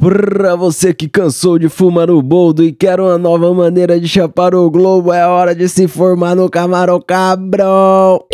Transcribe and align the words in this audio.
Pra 0.00 0.56
você 0.56 0.92
que 0.92 1.06
cansou 1.06 1.58
de 1.60 1.68
fumar 1.68 2.08
no 2.08 2.20
boldo 2.20 2.64
e 2.64 2.72
quer 2.72 2.98
uma 2.98 3.16
nova 3.16 3.54
maneira 3.54 4.00
de 4.00 4.08
chapar 4.08 4.52
o 4.54 4.68
globo, 4.68 5.12
é 5.12 5.24
hora 5.24 5.54
de 5.54 5.68
se 5.68 5.86
formar 5.86 6.34
no 6.34 6.50
Camarão 6.50 7.00
Cabrão. 7.00 8.24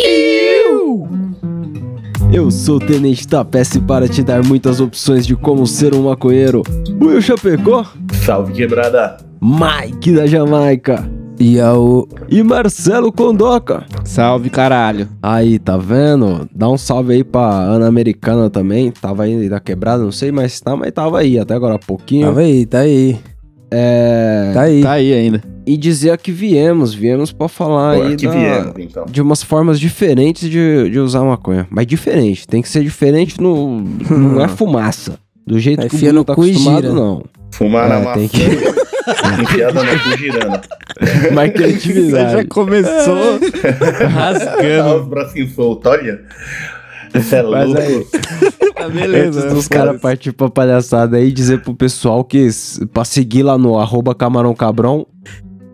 Eu 2.33 2.49
sou 2.49 2.77
o 2.77 2.79
Tenente 2.79 3.27
Tapece 3.27 3.79
para 3.81 4.07
te 4.07 4.23
dar 4.23 4.43
muitas 4.43 4.79
opções 4.79 5.27
de 5.27 5.35
como 5.35 5.67
ser 5.67 5.93
um 5.93 6.03
maconheiro. 6.03 6.63
Will 6.99 7.21
Chapecó, 7.21 7.85
Salve 8.25 8.53
quebrada. 8.53 9.26
Mike 9.41 10.11
da 10.13 10.25
Jamaica 10.25 11.09
E 11.39 11.59
ao. 11.59 12.07
e 12.29 12.41
Marcelo 12.43 13.11
Condoca. 13.11 13.85
Salve, 14.03 14.49
caralho. 14.49 15.07
Aí, 15.21 15.59
tá 15.59 15.77
vendo? 15.77 16.47
Dá 16.53 16.67
um 16.69 16.77
salve 16.77 17.13
aí 17.13 17.23
pra 17.23 17.41
Ana 17.47 17.87
Americana 17.87 18.49
também. 18.49 18.91
Tava 18.91 19.23
aí 19.23 19.47
da 19.49 19.59
quebrada, 19.59 20.03
não 20.03 20.11
sei 20.11 20.31
mais 20.31 20.53
se 20.53 20.63
tá, 20.63 20.75
mas 20.75 20.91
tava 20.91 21.19
aí 21.19 21.37
até 21.37 21.53
agora 21.53 21.75
há 21.75 21.79
pouquinho. 21.79 22.27
Tava 22.27 22.39
aí, 22.41 22.65
tá 22.65 22.79
aí. 22.79 23.17
É. 23.69 24.51
Tá 24.53 24.61
aí. 24.61 24.81
Tá 24.81 24.91
aí 24.93 25.13
ainda. 25.13 25.43
E 25.65 25.75
dizer 25.75 26.17
que 26.17 26.31
viemos, 26.31 26.93
viemos 26.93 27.33
pra 27.33 27.49
falar 27.49 27.97
Pô, 27.97 28.03
aí 28.03 28.15
da- 28.15 28.31
viemos, 28.31 28.73
então. 28.79 29.05
de 29.05 29.21
umas 29.21 29.43
formas 29.43 29.77
diferentes 29.79 30.49
de, 30.49 30.89
de 30.89 30.97
usar 30.99 31.21
maconha. 31.25 31.67
Mas 31.69 31.85
diferente, 31.85 32.47
tem 32.47 32.61
que 32.61 32.69
ser 32.69 32.81
diferente 32.83 33.39
no. 33.41 33.81
não 34.09 34.41
é 34.41 34.47
fumaça. 34.49 35.19
Do 35.45 35.59
jeito 35.59 35.81
Aí 35.83 35.89
que 35.89 36.07
o 36.07 36.13
no 36.13 36.23
tá 36.23 36.33
acostumado, 36.33 36.81
gira. 36.83 36.93
não. 36.93 37.23
Fumar 37.51 37.85
É, 37.85 37.89
na 37.89 38.13
tem 38.13 38.23
maçã. 38.23 38.27
que- 38.29 38.86
Enfiada 39.41 39.83
no 39.83 39.99
cu 39.99 40.17
girando. 40.17 40.61
Mais 41.33 41.51
Você 41.51 41.57
já 41.57 41.67
criatividade. 41.67 42.47
começou 42.47 43.39
Dá 43.99 44.07
rasgando. 44.07 45.01
os 45.01 45.07
bracinhos 45.07 45.53
soltos, 45.53 45.91
olha. 45.91 46.21
Você 47.13 47.35
é 47.37 47.43
Mas 47.43 47.65
louco. 47.67 47.81
aí, 47.81 48.05
Tá 48.75 48.85
antes 48.85 48.99
beleza. 49.01 49.49
dos 49.49 49.67
caras 49.67 49.99
partir 49.99 50.31
pra 50.33 50.49
palhaçada 50.49 51.17
aí, 51.17 51.31
dizer 51.31 51.61
pro 51.61 51.73
pessoal 51.73 52.23
que 52.23 52.47
pra 52.93 53.03
seguir 53.05 53.43
lá 53.43 53.57
no 53.57 53.77
arroba 53.79 54.13
camarão 54.13 54.53
cabrão, 54.53 55.07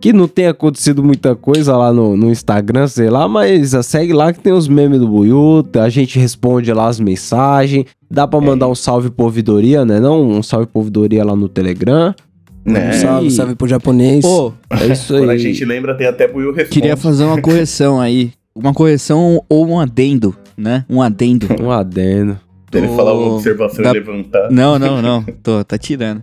que 0.00 0.12
não 0.12 0.26
tem 0.28 0.46
acontecido 0.46 1.02
muita 1.02 1.34
coisa 1.34 1.76
lá 1.76 1.92
no, 1.92 2.16
no 2.16 2.30
Instagram, 2.30 2.86
sei 2.86 3.10
lá, 3.10 3.26
mas 3.28 3.74
ah, 3.74 3.82
segue 3.82 4.12
lá 4.12 4.32
que 4.32 4.40
tem 4.40 4.52
os 4.52 4.68
memes 4.68 5.00
do 5.00 5.08
Buiuta, 5.08 5.82
a 5.82 5.88
gente 5.88 6.18
responde 6.18 6.72
lá 6.72 6.86
as 6.88 7.00
mensagens, 7.00 7.86
dá 8.10 8.26
pra 8.28 8.40
mandar 8.40 8.68
um 8.68 8.74
salve 8.74 9.10
pro 9.10 9.24
ouvidoria, 9.26 9.84
né 9.84 9.98
não? 10.00 10.22
Um 10.22 10.42
salve 10.42 10.66
pro 10.66 10.80
ouvidoria 10.80 11.24
lá 11.24 11.34
no 11.34 11.48
Telegram. 11.48 12.14
Né? 12.64 12.92
Salve, 12.92 13.30
salve 13.30 13.54
pro 13.54 13.68
japonês. 13.68 14.24
Pô, 14.24 14.52
É 14.70 14.86
isso 14.86 15.12
Quando 15.18 15.28
a 15.30 15.32
aí. 15.32 15.38
gente 15.38 15.64
lembra, 15.64 15.94
tem 15.94 16.06
até 16.06 16.26
Will 16.26 16.52
Responde. 16.52 16.70
queria 16.70 16.96
fazer 16.96 17.24
uma 17.24 17.40
correção 17.40 18.00
aí. 18.00 18.32
Uma 18.54 18.72
correção 18.72 19.42
ou 19.48 19.66
um 19.68 19.78
adendo, 19.80 20.34
né? 20.56 20.84
Um 20.88 21.02
adendo. 21.02 21.46
Um 21.60 21.70
adendo. 21.70 22.38
Ele 22.72 22.86
do- 22.86 22.96
falar 22.96 23.12
uma 23.14 23.34
observação 23.34 23.82
da- 23.84 23.90
e 23.90 23.94
levantar. 23.94 24.50
Não, 24.50 24.78
não, 24.78 25.02
não. 25.02 25.22
Tô, 25.42 25.62
tá 25.64 25.76
tirando. 25.76 26.22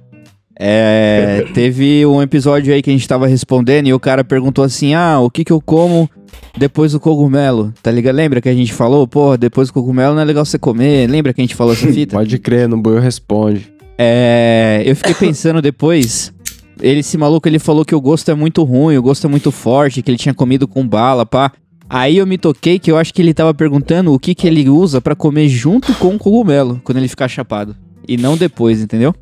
É, 0.59 1.45
teve 1.53 2.05
um 2.05 2.21
episódio 2.21 2.73
aí 2.73 2.81
que 2.81 2.89
a 2.89 2.93
gente 2.93 3.07
tava 3.07 3.25
respondendo 3.27 3.87
e 3.87 3.93
o 3.93 3.99
cara 3.99 4.23
perguntou 4.23 4.63
assim: 4.63 4.93
Ah, 4.93 5.19
o 5.19 5.29
que 5.29 5.43
que 5.43 5.51
eu 5.51 5.61
como 5.61 6.09
depois 6.57 6.91
do 6.91 6.99
cogumelo? 6.99 7.73
Tá 7.81 7.89
ligado? 7.91 8.15
Lembra 8.15 8.41
que 8.41 8.49
a 8.49 8.53
gente 8.53 8.73
falou? 8.73 9.07
Pô, 9.07 9.35
depois 9.37 9.69
do 9.69 9.73
cogumelo 9.73 10.13
não 10.15 10.21
é 10.21 10.25
legal 10.25 10.43
você 10.45 10.59
comer. 10.59 11.09
Lembra 11.09 11.33
que 11.33 11.41
a 11.41 11.43
gente 11.43 11.55
falou 11.55 11.73
essa 11.73 11.87
fita? 11.91 12.15
Pode 12.17 12.37
crer, 12.39 12.67
no 12.67 12.77
Buiu 12.81 12.99
responde. 12.99 13.71
É, 13.97 14.81
eu 14.85 14.95
fiquei 14.95 15.13
pensando 15.15 15.61
depois. 15.61 16.33
Ele, 16.81 17.01
esse 17.01 17.17
maluco, 17.17 17.47
ele 17.47 17.59
falou 17.59 17.85
que 17.85 17.93
o 17.93 18.01
gosto 18.01 18.29
é 18.31 18.33
muito 18.33 18.63
ruim, 18.63 18.97
o 18.97 19.01
gosto 19.03 19.27
é 19.27 19.29
muito 19.29 19.51
forte, 19.51 20.01
que 20.01 20.09
ele 20.09 20.17
tinha 20.17 20.33
comido 20.33 20.67
com 20.67 20.87
bala, 20.87 21.25
pá. 21.25 21.51
Aí 21.87 22.17
eu 22.17 22.25
me 22.25 22.37
toquei 22.37 22.79
que 22.79 22.89
eu 22.89 22.97
acho 22.97 23.13
que 23.13 23.21
ele 23.21 23.33
tava 23.33 23.53
perguntando 23.53 24.13
o 24.13 24.17
que 24.19 24.33
que 24.33 24.47
ele 24.47 24.67
usa 24.69 24.99
pra 25.01 25.13
comer 25.15 25.47
junto 25.49 25.93
com 25.95 26.15
o 26.15 26.17
cogumelo, 26.17 26.79
quando 26.83 26.97
ele 26.97 27.07
ficar 27.07 27.27
chapado. 27.27 27.75
E 28.07 28.17
não 28.17 28.35
depois, 28.37 28.81
entendeu? 28.81 29.13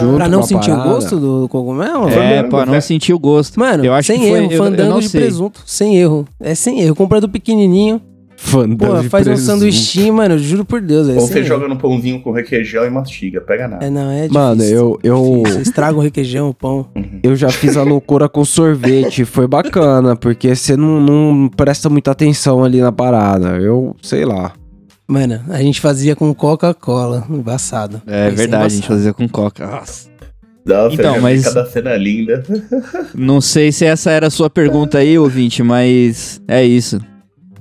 Junto 0.00 0.16
pra 0.16 0.28
não 0.28 0.42
sentir 0.42 0.70
o 0.72 0.74
parada, 0.76 0.90
gosto 0.94 1.20
do 1.20 1.48
cogumelo? 1.48 2.08
É, 2.08 2.10
Fandango, 2.10 2.48
pra 2.50 2.66
não 2.66 2.72
né? 2.74 2.80
sentir 2.80 3.12
o 3.12 3.18
gosto. 3.18 3.60
Mano, 3.60 3.84
Eu 3.84 3.92
acho 3.94 4.06
sem 4.08 4.18
que 4.20 4.28
foi- 4.28 4.38
erro, 4.38 4.46
eu- 4.46 4.50
eu 4.58 4.64
fandango 4.64 4.90
não 4.90 5.00
de 5.00 5.08
sei. 5.08 5.20
presunto, 5.20 5.62
sem 5.66 5.96
erro. 5.96 6.26
É 6.40 6.54
sem 6.54 6.80
erro. 6.80 6.94
Compra 6.96 7.20
do 7.20 7.28
pequenininho, 7.28 8.00
pô, 8.50 9.02
faz 9.10 9.26
um 9.26 9.36
sanduichinho, 9.36 10.14
mano, 10.14 10.38
juro 10.38 10.64
por 10.64 10.80
Deus. 10.80 11.08
É 11.08 11.14
Ou 11.14 11.20
você 11.20 11.42
joga 11.42 11.66
no 11.68 11.76
pãozinho 11.76 12.20
com 12.20 12.30
requeijão 12.30 12.84
e 12.84 12.90
mastiga, 12.90 13.40
pega 13.40 13.66
nada. 13.68 13.84
É, 13.84 13.90
não, 13.90 14.10
é 14.10 14.22
difícil. 14.28 14.40
Mano, 14.40 14.62
eu, 14.64 14.98
eu, 15.02 15.42
Difícil. 15.44 15.62
Estraga 15.62 15.96
o 15.96 16.00
requeijão, 16.00 16.48
o 16.50 16.54
pão. 16.54 16.86
eu 17.22 17.34
já 17.34 17.48
fiz 17.50 17.76
a 17.76 17.82
loucura 17.82 18.28
com 18.28 18.44
sorvete. 18.44 19.24
Foi 19.24 19.46
bacana, 19.46 20.14
porque 20.16 20.54
você 20.54 20.76
não, 20.76 21.00
não 21.00 21.48
presta 21.48 21.88
muita 21.88 22.10
atenção 22.10 22.62
ali 22.64 22.80
na 22.80 22.92
parada. 22.92 23.56
Eu, 23.56 23.96
sei 24.02 24.24
lá. 24.24 24.52
Mano, 25.06 25.40
a 25.50 25.58
gente 25.60 25.80
fazia 25.80 26.16
com 26.16 26.32
Coca-Cola, 26.34 27.26
embaçado. 27.28 28.00
É 28.06 28.28
Esse 28.28 28.36
verdade, 28.36 28.64
a 28.64 28.68
gente 28.68 28.88
fazia 28.88 29.12
com 29.12 29.28
coca. 29.28 29.66
Nossa. 29.66 30.08
Nossa, 30.66 30.94
Então, 30.94 31.20
mas- 31.20 31.44
cada 31.44 31.66
cena 31.66 31.94
linda. 31.94 32.42
Não 33.14 33.38
sei 33.40 33.70
se 33.70 33.84
essa 33.84 34.10
era 34.10 34.28
a 34.28 34.30
sua 34.30 34.48
pergunta 34.48 34.96
aí, 34.96 35.18
ouvinte, 35.18 35.62
mas 35.62 36.40
é 36.48 36.64
isso. 36.64 36.98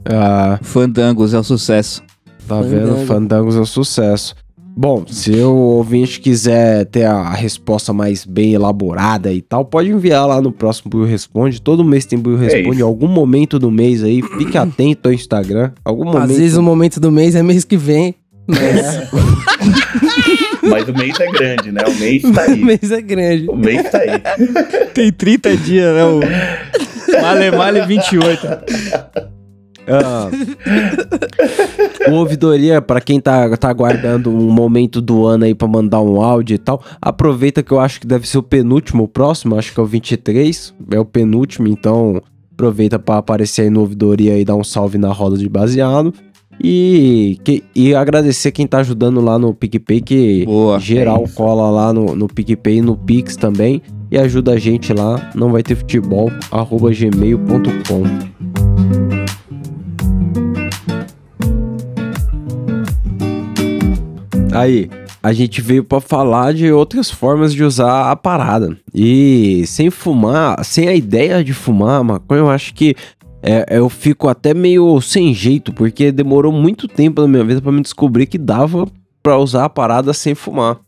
Ah, 0.05 0.59
Fandangos 0.61 1.33
é 1.33 1.39
o 1.39 1.43
sucesso. 1.43 2.01
tá 2.47 2.61
vendo? 2.61 2.87
Fandango. 2.87 3.05
Fandangos 3.05 3.55
é 3.55 3.59
um 3.59 3.65
sucesso. 3.65 4.35
Bom, 4.75 5.05
se 5.07 5.31
o 5.39 5.53
ouvinte 5.53 6.19
quiser 6.19 6.85
ter 6.87 7.05
a 7.05 7.29
resposta 7.29 7.93
mais 7.93 8.25
bem 8.25 8.53
elaborada 8.53 9.31
e 9.31 9.39
tal, 9.39 9.63
pode 9.63 9.89
enviar 9.91 10.25
lá 10.27 10.41
no 10.41 10.51
próximo 10.51 10.89
Buio 10.89 11.05
Responde. 11.05 11.61
Todo 11.61 11.83
mês 11.83 12.05
tem 12.07 12.17
Buio 12.17 12.37
Responde, 12.37 12.67
em 12.69 12.71
isso. 12.73 12.83
algum 12.83 13.07
momento 13.07 13.59
do 13.59 13.69
mês 13.69 14.03
aí. 14.03 14.23
Fique 14.23 14.57
atento 14.57 15.09
ao 15.09 15.13
Instagram. 15.13 15.71
Algum 15.85 16.05
momento. 16.05 16.23
Às 16.31 16.37
vezes 16.37 16.57
o 16.57 16.63
momento 16.63 16.99
do 16.99 17.11
mês 17.11 17.35
é 17.35 17.43
mês 17.43 17.63
que 17.63 17.77
vem. 17.77 18.15
Mas 18.47 19.09
Mas 20.63 20.89
o 20.89 20.93
mês 20.93 21.19
é 21.19 21.31
grande, 21.31 21.71
né? 21.71 21.81
O 21.87 21.93
mês 21.99 22.21
tá 22.23 22.29
o 22.29 22.39
aí. 22.51 22.63
mês 22.63 22.91
é 22.91 23.01
grande. 23.01 23.49
O 23.49 23.55
mês 23.55 23.91
tá 23.91 23.99
aí. 23.99 24.87
Tem 24.93 25.11
30 25.11 25.55
dias, 25.57 25.93
né? 25.95 26.03
O 26.03 26.19
Male 27.21 27.51
Male 27.51 27.81
28. 27.85 28.47
Ah, 29.87 30.29
o 32.09 32.13
ouvidoria, 32.13 32.81
pra 32.81 33.01
quem 33.01 33.19
tá, 33.19 33.55
tá 33.57 33.69
aguardando 33.69 34.29
um 34.29 34.49
momento 34.49 35.01
do 35.01 35.25
ano 35.25 35.45
aí 35.45 35.53
pra 35.53 35.67
mandar 35.67 36.01
um 36.01 36.21
áudio 36.21 36.55
e 36.55 36.57
tal, 36.57 36.81
aproveita 37.01 37.61
que 37.61 37.71
eu 37.71 37.79
acho 37.79 37.99
que 37.99 38.07
deve 38.07 38.27
ser 38.27 38.37
o 38.37 38.43
penúltimo, 38.43 39.03
o 39.03 39.07
próximo, 39.07 39.57
acho 39.57 39.73
que 39.73 39.79
é 39.79 39.83
o 39.83 39.85
23, 39.85 40.73
é 40.91 40.99
o 40.99 41.05
penúltimo, 41.05 41.67
então 41.67 42.21
aproveita 42.53 42.99
pra 42.99 43.17
aparecer 43.17 43.63
aí 43.63 43.69
no 43.69 43.81
ouvidoria 43.81 44.37
e 44.37 44.45
dar 44.45 44.55
um 44.55 44.63
salve 44.63 44.97
na 44.97 45.11
roda 45.11 45.37
de 45.37 45.49
baseado. 45.49 46.13
E, 46.63 47.39
que, 47.43 47.63
e 47.75 47.95
agradecer 47.95 48.51
quem 48.51 48.67
tá 48.67 48.79
ajudando 48.79 49.19
lá 49.19 49.39
no 49.39 49.53
PicPay, 49.53 50.01
que 50.01 50.45
Boa. 50.45 50.79
geral 50.79 51.25
cola 51.35 51.69
lá 51.69 51.91
no, 51.91 52.15
no 52.15 52.27
PicPay 52.27 52.77
e 52.77 52.81
no 52.81 52.95
Pix 52.95 53.35
também. 53.35 53.81
E 54.11 54.17
ajuda 54.17 54.53
a 54.53 54.59
gente 54.59 54.93
lá, 54.93 55.31
não 55.33 55.51
vai 55.51 55.63
ter 55.63 55.75
futebol, 55.75 56.31
arroba 56.51 56.91
gmail.com. 56.91 58.03
Aí, 64.53 64.89
a 65.21 65.33
gente 65.33 65.61
veio 65.61 65.83
pra 65.83 65.99
falar 65.99 66.53
de 66.53 66.71
outras 66.71 67.09
formas 67.09 67.53
de 67.53 67.63
usar 67.63 68.11
a 68.11 68.15
parada. 68.15 68.77
E 68.93 69.63
sem 69.65 69.89
fumar, 69.89 70.63
sem 70.63 70.87
a 70.87 70.93
ideia 70.93 71.43
de 71.43 71.53
fumar 71.53 72.03
maconha, 72.03 72.41
eu 72.41 72.49
acho 72.49 72.73
que 72.73 72.95
é, 73.41 73.77
eu 73.77 73.89
fico 73.89 74.29
até 74.29 74.53
meio 74.53 75.01
sem 75.01 75.33
jeito, 75.33 75.73
porque 75.73 76.11
demorou 76.11 76.51
muito 76.51 76.87
tempo 76.87 77.21
na 77.21 77.27
minha 77.27 77.43
vida 77.43 77.61
pra 77.61 77.71
me 77.71 77.81
descobrir 77.81 78.25
que 78.25 78.37
dava 78.37 78.87
pra 79.21 79.37
usar 79.37 79.65
a 79.65 79.69
parada 79.69 80.13
sem 80.13 80.35
fumar. 80.35 80.79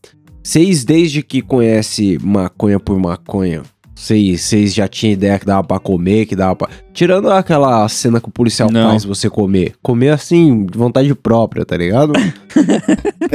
Vocês, 0.44 0.86
desde 0.86 1.24
que 1.24 1.42
conhece 1.42 2.20
maconha 2.22 2.80
por 2.80 3.00
maconha, 3.00 3.64
vocês 3.96 4.42
vocês 4.42 4.74
já 4.74 4.88
tinham 4.88 5.14
ideia 5.14 5.40
que 5.40 5.46
dava 5.46 5.64
pra 5.64 5.80
comer, 5.80 6.26
que 6.26 6.36
dava 6.36 6.56
pra... 6.56 6.70
Tirando 6.94 7.30
aquela 7.32 7.88
cena 7.88 8.20
que 8.20 8.28
o 8.28 8.32
policial 8.32 8.70
Não. 8.70 8.90
faz 8.90 9.06
você 9.06 9.30
comer. 9.30 9.74
Comer 9.82 10.10
assim, 10.10 10.66
de 10.66 10.78
vontade 10.78 11.14
própria, 11.16 11.66
tá 11.66 11.78
ligado? 11.78 12.12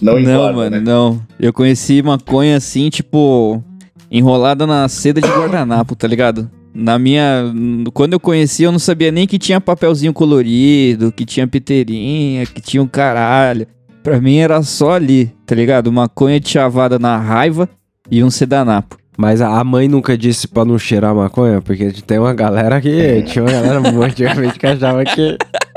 Não 0.00 0.14
Não, 0.14 0.20
enquadra, 0.20 0.52
mano, 0.52 0.70
né? 0.76 0.80
não. 0.80 1.20
Eu 1.38 1.52
conheci 1.52 2.02
maconha 2.02 2.56
assim, 2.56 2.88
tipo, 2.90 3.62
enrolada 4.10 4.66
na 4.66 4.88
seda 4.88 5.20
de 5.20 5.28
guardanapo, 5.28 5.94
tá 5.96 6.06
ligado? 6.06 6.48
Na 6.74 6.98
minha. 6.98 7.44
Quando 7.92 8.14
eu 8.14 8.20
conheci, 8.20 8.64
eu 8.64 8.72
não 8.72 8.78
sabia 8.80 9.12
nem 9.12 9.26
que 9.28 9.38
tinha 9.38 9.60
papelzinho 9.60 10.12
colorido, 10.12 11.12
que 11.12 11.24
tinha 11.24 11.46
piteirinha, 11.46 12.44
que 12.46 12.60
tinha 12.60 12.82
um 12.82 12.86
caralho. 12.86 13.66
Pra 14.02 14.20
mim 14.20 14.36
era 14.38 14.60
só 14.62 14.90
ali, 14.92 15.32
tá 15.46 15.54
ligado? 15.54 15.92
Maconha 15.92 16.40
de 16.40 16.48
chavada 16.48 16.98
na 16.98 17.16
raiva 17.16 17.68
e 18.10 18.22
um 18.24 18.30
sedanapo. 18.30 18.98
Mas 19.16 19.40
a 19.40 19.62
mãe 19.62 19.86
nunca 19.88 20.18
disse 20.18 20.48
pra 20.48 20.64
não 20.64 20.78
cheirar 20.78 21.14
maconha, 21.14 21.60
porque 21.60 21.92
tem 22.06 22.18
uma 22.18 22.34
galera 22.34 22.80
que. 22.80 23.22
Tinha 23.22 23.44
uma 23.44 23.52
galera 23.52 23.80
muito 23.80 24.02
antigamente 24.02 24.58
que 24.58 24.66
achava 24.66 25.04
que. 25.04 25.36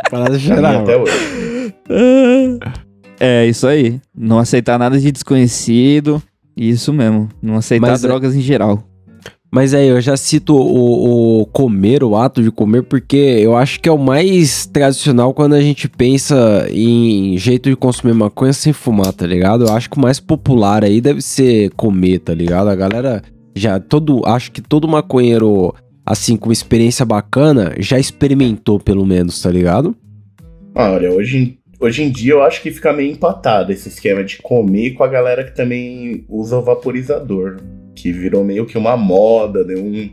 Pra 0.09 0.29
mim 0.29 0.39
cheirava. 0.39 0.79
até 0.81 0.97
hoje. 0.97 1.73
É, 3.19 3.45
isso 3.45 3.67
aí. 3.67 3.99
Não 4.15 4.39
aceitar 4.39 4.77
nada 4.77 4.99
de 4.99 5.11
desconhecido. 5.11 6.21
Isso 6.55 6.91
mesmo. 6.91 7.29
Não 7.41 7.55
aceitar 7.57 7.87
Mas 7.91 8.03
é- 8.03 8.07
drogas 8.07 8.35
em 8.35 8.41
geral. 8.41 8.83
Mas 9.51 9.73
aí, 9.73 9.87
eu 9.87 10.01
já 10.01 10.17
cito 10.17 10.53
o, 10.53 11.41
o 11.41 11.45
comer, 11.45 12.03
o 12.03 12.15
ato 12.17 12.43
de 12.43 12.51
comer, 12.51 12.83
porque 12.83 13.15
eu 13.15 13.55
acho 13.55 13.79
que 13.79 13.87
é 13.87 13.91
o 13.91 13.97
mais 13.97 14.65
tradicional 14.65 15.33
quando 15.33 15.53
a 15.53 15.61
gente 15.61 15.87
pensa 15.87 16.67
em 16.69 17.37
jeito 17.37 17.69
de 17.69 17.75
consumir 17.75 18.13
maconha 18.13 18.51
sem 18.51 18.73
fumar, 18.73 19.13
tá 19.13 19.25
ligado? 19.25 19.65
Eu 19.65 19.73
acho 19.73 19.89
que 19.89 19.97
o 19.97 20.01
mais 20.01 20.19
popular 20.19 20.83
aí 20.83 20.99
deve 20.99 21.21
ser 21.21 21.71
comer, 21.71 22.19
tá 22.19 22.33
ligado? 22.33 22.69
A 22.69 22.75
galera 22.75 23.23
já, 23.55 23.79
todo, 23.79 24.21
acho 24.25 24.51
que 24.51 24.61
todo 24.61 24.87
maconheiro, 24.87 25.73
assim, 26.05 26.35
com 26.35 26.51
experiência 26.51 27.05
bacana, 27.05 27.73
já 27.79 27.97
experimentou 27.97 28.79
pelo 28.79 29.05
menos, 29.05 29.41
tá 29.41 29.49
ligado? 29.49 29.95
Ah, 30.75 30.91
Olha, 30.91 31.09
hoje, 31.09 31.57
hoje 31.79 32.03
em 32.03 32.11
dia 32.11 32.33
eu 32.33 32.43
acho 32.43 32.61
que 32.61 32.69
fica 32.69 32.91
meio 32.91 33.13
empatado 33.13 33.71
esse 33.71 33.87
esquema 33.87 34.25
de 34.25 34.37
comer 34.41 34.91
com 34.91 35.05
a 35.05 35.07
galera 35.07 35.45
que 35.45 35.55
também 35.55 36.25
usa 36.27 36.57
o 36.57 36.61
vaporizador. 36.61 37.57
Que 37.97 38.11
virou 38.11 38.43
meio 38.43 38.65
que 38.65 38.77
uma 38.77 38.95
moda, 38.95 39.63
deu 39.63 39.83
um, 39.83 40.09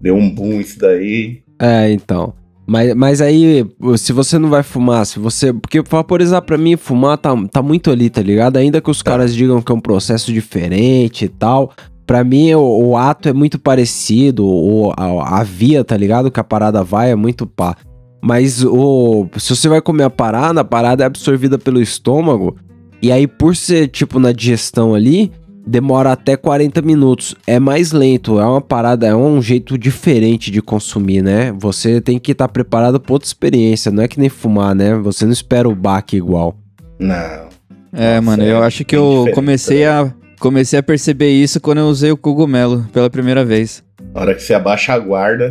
deu 0.00 0.14
um 0.14 0.30
boom 0.30 0.60
isso 0.60 0.78
daí. 0.78 1.42
É, 1.58 1.90
então. 1.90 2.32
Mas, 2.64 2.94
mas 2.94 3.20
aí, 3.20 3.66
se 3.96 4.12
você 4.12 4.38
não 4.38 4.48
vai 4.48 4.62
fumar, 4.62 5.04
se 5.04 5.18
você. 5.18 5.52
Porque 5.52 5.82
vaporizar 5.82 6.42
pra 6.42 6.56
mim, 6.56 6.76
fumar 6.76 7.18
tá, 7.18 7.34
tá 7.50 7.60
muito 7.62 7.90
ali, 7.90 8.08
tá 8.08 8.22
ligado? 8.22 8.56
Ainda 8.56 8.80
que 8.80 8.90
os 8.90 9.02
caras 9.02 9.34
digam 9.34 9.60
que 9.60 9.72
é 9.72 9.74
um 9.74 9.80
processo 9.80 10.32
diferente 10.32 11.24
e 11.24 11.28
tal. 11.28 11.72
Pra 12.06 12.22
mim, 12.22 12.54
o, 12.54 12.60
o 12.60 12.96
ato 12.96 13.28
é 13.28 13.32
muito 13.32 13.58
parecido, 13.58 14.46
o, 14.46 14.92
a, 14.96 15.40
a 15.40 15.42
via, 15.42 15.82
tá 15.82 15.96
ligado? 15.96 16.30
Que 16.30 16.38
a 16.38 16.44
parada 16.44 16.84
vai 16.84 17.10
é 17.10 17.16
muito 17.16 17.46
pá. 17.46 17.76
Mas 18.22 18.64
o, 18.64 19.28
se 19.36 19.54
você 19.54 19.68
vai 19.68 19.80
comer 19.80 20.04
a 20.04 20.10
parada, 20.10 20.60
a 20.60 20.64
parada 20.64 21.02
é 21.04 21.06
absorvida 21.06 21.58
pelo 21.58 21.80
estômago. 21.80 22.56
E 23.02 23.12
aí, 23.12 23.26
por 23.26 23.54
ser, 23.54 23.88
tipo, 23.88 24.18
na 24.18 24.32
digestão 24.32 24.94
ali, 24.94 25.30
demora 25.66 26.12
até 26.12 26.36
40 26.36 26.80
minutos. 26.82 27.34
É 27.46 27.58
mais 27.58 27.90
lento, 27.90 28.38
é 28.38 28.46
uma 28.46 28.60
parada, 28.60 29.06
é 29.06 29.14
um 29.14 29.42
jeito 29.42 29.76
diferente 29.76 30.50
de 30.50 30.62
consumir, 30.62 31.22
né? 31.22 31.52
Você 31.58 32.00
tem 32.00 32.18
que 32.18 32.32
estar 32.32 32.48
preparado 32.48 33.00
pra 33.00 33.14
outra 33.14 33.26
experiência, 33.26 33.90
não 33.90 34.04
é 34.04 34.08
que 34.08 34.20
nem 34.20 34.28
fumar, 34.28 34.74
né? 34.74 34.94
Você 34.94 35.24
não 35.24 35.32
espera 35.32 35.68
o 35.68 35.74
baque 35.74 36.16
igual. 36.16 36.56
Não. 36.98 37.48
É, 37.92 38.16
Nossa, 38.16 38.22
mano, 38.22 38.42
é 38.44 38.52
eu 38.52 38.62
acho 38.62 38.84
que 38.84 38.94
eu 38.94 39.26
comecei 39.34 39.80
né? 39.80 39.88
a, 39.88 40.12
comecei 40.38 40.78
a 40.78 40.82
perceber 40.82 41.30
isso 41.30 41.60
quando 41.60 41.78
eu 41.78 41.86
usei 41.86 42.12
o 42.12 42.16
cogumelo 42.16 42.86
pela 42.92 43.10
primeira 43.10 43.44
vez. 43.44 43.82
Na 44.14 44.20
hora 44.20 44.34
que 44.34 44.42
você 44.42 44.54
abaixa 44.54 44.92
a 44.92 44.98
guarda. 44.98 45.50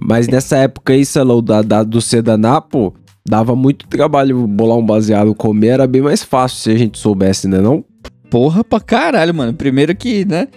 Mas 0.00 0.28
nessa 0.28 0.56
época 0.56 0.92
aí, 0.92 1.04
Cello, 1.04 1.40
da, 1.40 1.62
da, 1.62 1.82
do 1.82 2.00
Sedanapo, 2.00 2.94
dava 3.26 3.56
muito 3.56 3.86
trabalho 3.86 4.46
bolar 4.46 4.76
um 4.76 4.84
baseado, 4.84 5.34
comer 5.34 5.68
era 5.68 5.86
bem 5.86 6.02
mais 6.02 6.22
fácil 6.22 6.58
se 6.58 6.70
a 6.70 6.76
gente 6.76 6.98
soubesse, 6.98 7.48
né 7.48 7.60
não? 7.60 7.84
Porra 8.34 8.64
pra 8.64 8.80
caralho, 8.80 9.32
mano. 9.32 9.54
Primeiro 9.54 9.94
que, 9.94 10.24
né? 10.24 10.48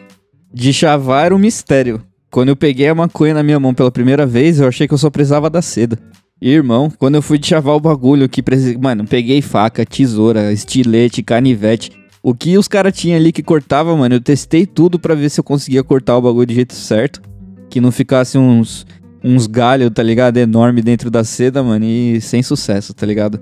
De 0.51 0.74
chavar 0.74 1.27
era 1.27 1.35
um 1.35 1.38
mistério. 1.38 2.01
Quando 2.31 2.50
eu 2.50 2.56
peguei 2.56 2.88
a 2.88 2.95
maconha 2.95 3.35
na 3.35 3.44
minha 3.44 3.59
mão 3.59 3.71
pela 3.71 3.91
primeira 3.91 4.25
vez, 4.25 4.59
eu 4.59 4.68
achei 4.68 4.88
que 4.88 4.95
eu 4.95 4.97
só 4.97 5.12
precisava 5.12 5.47
da 5.47 5.62
seda. 5.62 5.95
Irmão, 6.41 6.91
quando 6.97 7.13
eu 7.13 7.21
fui 7.21 7.38
de 7.38 7.45
chavar 7.45 7.75
o 7.75 7.79
bagulho 7.79 8.27
que 8.27 8.41
precisava. 8.41 8.79
Mano, 8.79 9.06
peguei 9.06 9.44
faca, 9.44 9.85
tesoura, 9.85 10.51
estilete, 10.51 11.21
canivete. 11.21 11.91
O 12.24 12.33
que 12.33 12.57
os 12.57 12.68
caras 12.68 12.97
tinham 12.97 13.15
ali 13.15 13.31
que 13.31 13.44
cortava, 13.44 13.95
mano, 13.95 14.15
eu 14.15 14.21
testei 14.21 14.65
tudo 14.65 14.97
pra 14.97 15.13
ver 15.13 15.29
se 15.29 15.39
eu 15.39 15.44
conseguia 15.44 15.83
cortar 15.83 16.18
o 16.18 16.21
bagulho 16.24 16.47
do 16.47 16.53
jeito 16.56 16.74
certo. 16.74 17.21
Que 17.69 17.79
não 17.79 17.91
ficasse 17.91 18.39
uns, 18.39 18.88
uns 19.24 19.45
galhos, 19.45 19.91
tá 19.94 20.01
ligado? 20.01 20.38
Enorme 20.38 20.81
dentro 20.81 21.12
da 21.12 21.24
seda, 21.24 21.62
mano, 21.62 21.85
e 21.85 22.19
sem 22.21 22.41
sucesso, 22.41 22.91
tá 22.95 23.06
ligado? 23.06 23.39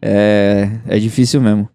É. 0.00 0.70
É 0.86 1.00
difícil 1.00 1.40
mesmo. 1.40 1.68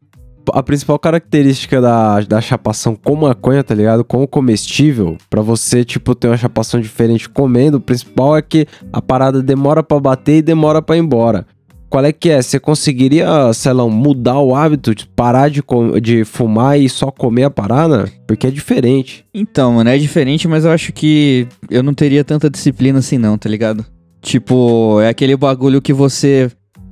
A 0.54 0.64
principal 0.64 0.98
característica 1.00 1.82
da, 1.82 2.22
da 2.22 2.42
chapação 2.42 2.96
com 2.96 3.16
maconha, 3.16 3.64
tá 3.64 3.76
ligado? 3.76 4.04
Com 4.04 4.24
o 4.24 4.28
comestível, 4.28 5.18
pra 5.30 5.42
você, 5.42 5.84
tipo, 5.84 6.16
ter 6.16 6.28
uma 6.28 6.38
chapação 6.38 6.80
diferente 6.80 7.30
comendo, 7.30 7.78
o 7.78 7.82
principal 7.82 8.38
é 8.38 8.42
que 8.42 8.68
a 8.92 9.02
parada 9.02 9.42
demora 9.42 9.84
pra 9.84 10.00
bater 10.00 10.38
e 10.38 10.42
demora 10.42 10.82
pra 10.82 10.96
ir 10.96 11.00
embora. 11.00 11.46
Qual 11.90 12.04
é 12.04 12.12
que 12.12 12.30
é? 12.30 12.42
Você 12.42 12.60
conseguiria, 12.60 13.54
sei 13.54 13.72
lá, 13.72 13.88
mudar 13.88 14.40
o 14.40 14.54
hábito 14.54 14.94
de 14.94 15.08
parar 15.08 15.50
de, 15.50 15.64
de 16.02 16.26
fumar 16.26 16.80
e 16.80 16.90
só 16.90 17.10
comer 17.10 17.46
a 17.46 17.50
parada? 17.50 18.12
Porque 18.28 18.48
é 18.48 18.52
diferente. 18.52 19.26
Então, 19.34 19.74
mano, 19.74 19.90
é 19.90 19.98
diferente, 19.98 20.48
mas 20.48 20.66
eu 20.66 20.72
acho 20.72 20.92
que 20.92 21.48
eu 21.70 21.82
não 21.82 21.94
teria 21.94 22.26
tanta 22.26 22.50
disciplina 22.50 23.00
assim 23.00 23.18
não, 23.18 23.38
tá 23.38 23.50
ligado? 23.50 23.86
Tipo, 24.22 25.00
é 25.00 25.08
aquele 25.08 25.38
bagulho 25.38 25.82
que 25.82 25.94
você 25.94 26.52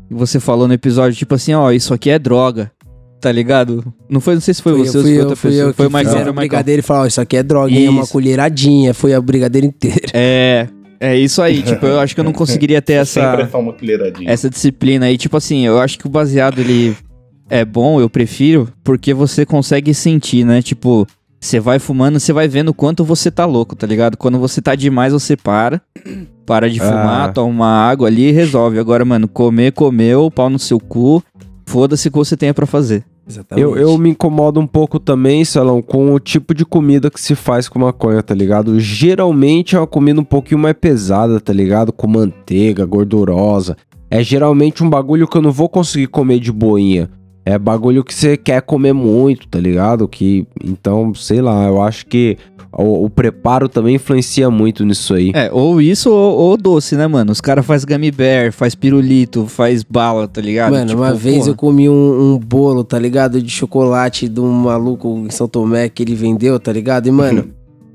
você 0.09 0.39
falou 0.39 0.67
no 0.67 0.73
episódio, 0.73 1.17
tipo 1.17 1.33
assim, 1.33 1.53
ó, 1.53 1.71
isso 1.71 1.93
aqui 1.93 2.09
é 2.09 2.19
droga. 2.19 2.71
Tá 3.25 3.31
ligado? 3.31 3.91
Não 4.07 4.21
foi, 4.21 4.35
não 4.35 4.41
sei 4.41 4.53
se 4.53 4.61
foi, 4.61 4.73
você 4.73 4.97
ou 4.99 5.03
se 5.03 5.09
foi 5.09 5.19
outra 5.19 5.35
pessoa. 5.35 5.73
foi 5.73 5.87
o 5.87 5.89
que 5.89 5.95
fiz 5.97 6.03
Michael. 6.05 6.15
a 6.17 6.21
Era 6.21 6.29
o 6.29 6.33
brigadeiro 6.35 6.79
e 6.81 6.83
falou, 6.83 7.01
ó, 7.01 7.05
isso 7.07 7.19
aqui 7.19 7.37
é 7.37 7.41
droga, 7.41 7.71
hein? 7.73 7.87
É 7.87 7.89
uma 7.89 8.03
Isso. 8.03 8.11
colheradinha, 8.11 8.93
foi 8.93 9.15
a 9.15 9.19
brigadeira 9.19 9.65
inteira. 9.65 10.01
É, 10.13 10.67
é 10.99 11.17
isso 11.17 11.41
aí, 11.41 11.63
tipo, 11.63 11.87
eu 11.87 11.99
acho 11.99 12.13
que 12.13 12.19
eu 12.21 12.23
não 12.23 12.31
conseguiria 12.33 12.79
ter 12.83 13.03
Sempre 13.03 13.29
é 13.29 13.41
essa 13.41 13.51
só 13.51 13.59
uma 13.59 13.73
colheradinha. 13.73 14.29
essa 14.29 14.47
disciplina 14.47 15.07
aí, 15.07 15.17
tipo 15.17 15.35
assim, 15.35 15.65
eu 15.65 15.79
acho 15.79 15.97
que 15.97 16.05
o 16.05 16.09
baseado 16.09 16.59
ele 16.59 16.95
é 17.49 17.65
bom, 17.65 17.99
eu 17.99 18.07
prefiro, 18.07 18.69
porque 18.83 19.11
você 19.11 19.43
consegue 19.43 19.91
sentir, 19.95 20.45
né? 20.45 20.61
Tipo, 20.61 21.07
você 21.41 21.59
vai 21.59 21.79
fumando, 21.79 22.19
você 22.19 22.31
vai 22.31 22.47
vendo 22.47 22.69
o 22.69 22.73
quanto 22.75 23.03
você 23.03 23.31
tá 23.31 23.45
louco, 23.47 23.75
tá 23.75 23.87
ligado? 23.87 24.17
Quando 24.17 24.37
você 24.37 24.61
tá 24.61 24.75
demais, 24.75 25.13
você 25.13 25.35
para. 25.35 25.81
Para 26.45 26.69
de 26.69 26.79
fumar, 26.79 27.29
Ah. 27.29 27.33
toma 27.33 27.49
uma 27.49 27.89
água 27.89 28.07
ali 28.07 28.29
e 28.29 28.31
resolve. 28.31 28.77
Agora, 28.77 29.03
mano, 29.03 29.27
comer, 29.27 29.71
comeu, 29.71 30.29
pau 30.29 30.47
no 30.47 30.59
seu 30.59 30.79
cu. 30.79 31.23
Foda-se 31.67 32.07
o 32.07 32.11
que 32.11 32.17
você 32.19 32.37
tenha 32.37 32.53
pra 32.53 32.67
fazer. 32.67 33.03
Exatamente. 33.27 33.63
Eu, 33.63 33.75
eu 33.75 33.97
me 33.97 34.09
incomodo 34.09 34.59
um 34.59 34.67
pouco 34.67 34.99
também, 34.99 35.43
Salão, 35.43 35.81
com 35.81 36.13
o 36.13 36.19
tipo 36.19 36.53
de 36.53 36.63
comida 36.63 37.09
que 37.09 37.19
se 37.19 37.33
faz 37.33 37.67
com 37.67 37.79
maconha, 37.79 38.21
tá 38.21 38.35
ligado? 38.35 38.79
Geralmente 38.79 39.75
é 39.75 39.79
uma 39.79 39.87
comida 39.87 40.21
um 40.21 40.25
pouquinho 40.25 40.59
mais 40.59 40.75
pesada, 40.79 41.39
tá 41.39 41.51
ligado? 41.51 41.91
Com 41.91 42.07
manteiga, 42.07 42.85
gordurosa. 42.85 43.75
É 44.09 44.23
geralmente 44.23 44.83
um 44.83 44.89
bagulho 44.89 45.27
que 45.27 45.37
eu 45.37 45.41
não 45.41 45.51
vou 45.51 45.67
conseguir 45.67 46.07
comer 46.07 46.39
de 46.39 46.51
boinha. 46.51 47.09
É 47.43 47.59
bagulho 47.59 48.03
que 48.03 48.13
você 48.13 48.37
quer 48.37 48.61
comer 48.61 48.93
muito, 48.93 49.47
tá 49.47 49.59
ligado? 49.59 50.07
Que 50.07 50.47
então, 50.63 51.13
sei 51.13 51.41
lá, 51.41 51.65
eu 51.65 51.81
acho 51.81 52.05
que 52.07 52.37
o, 52.77 53.05
o 53.05 53.09
preparo 53.09 53.69
também 53.69 53.95
influencia 53.95 54.49
muito 54.49 54.83
nisso 54.85 55.13
aí. 55.13 55.31
É, 55.33 55.49
ou 55.51 55.81
isso 55.81 56.11
ou, 56.11 56.37
ou 56.37 56.57
doce, 56.57 56.95
né, 56.95 57.07
mano? 57.07 57.31
Os 57.31 57.39
caras 57.41 57.65
faz 57.65 57.85
gummy 57.85 58.11
bear, 58.11 58.51
faz 58.51 58.75
pirulito, 58.75 59.45
faz 59.47 59.83
bala, 59.83 60.27
tá 60.27 60.41
ligado? 60.41 60.71
Mano, 60.73 60.87
Tipo, 60.87 61.01
uma 61.01 61.13
vez 61.13 61.37
porra. 61.39 61.49
eu 61.49 61.55
comi 61.55 61.87
um, 61.89 62.33
um 62.33 62.37
bolo, 62.37 62.83
tá 62.83 62.99
ligado? 62.99 63.41
De 63.41 63.49
chocolate 63.49 64.27
de 64.27 64.39
um 64.39 64.51
maluco 64.51 65.23
em 65.25 65.29
São 65.29 65.47
Tomé 65.47 65.87
que 65.89 66.03
ele 66.03 66.15
vendeu, 66.15 66.59
tá 66.59 66.71
ligado? 66.73 67.07
E, 67.07 67.11
mano, 67.11 67.49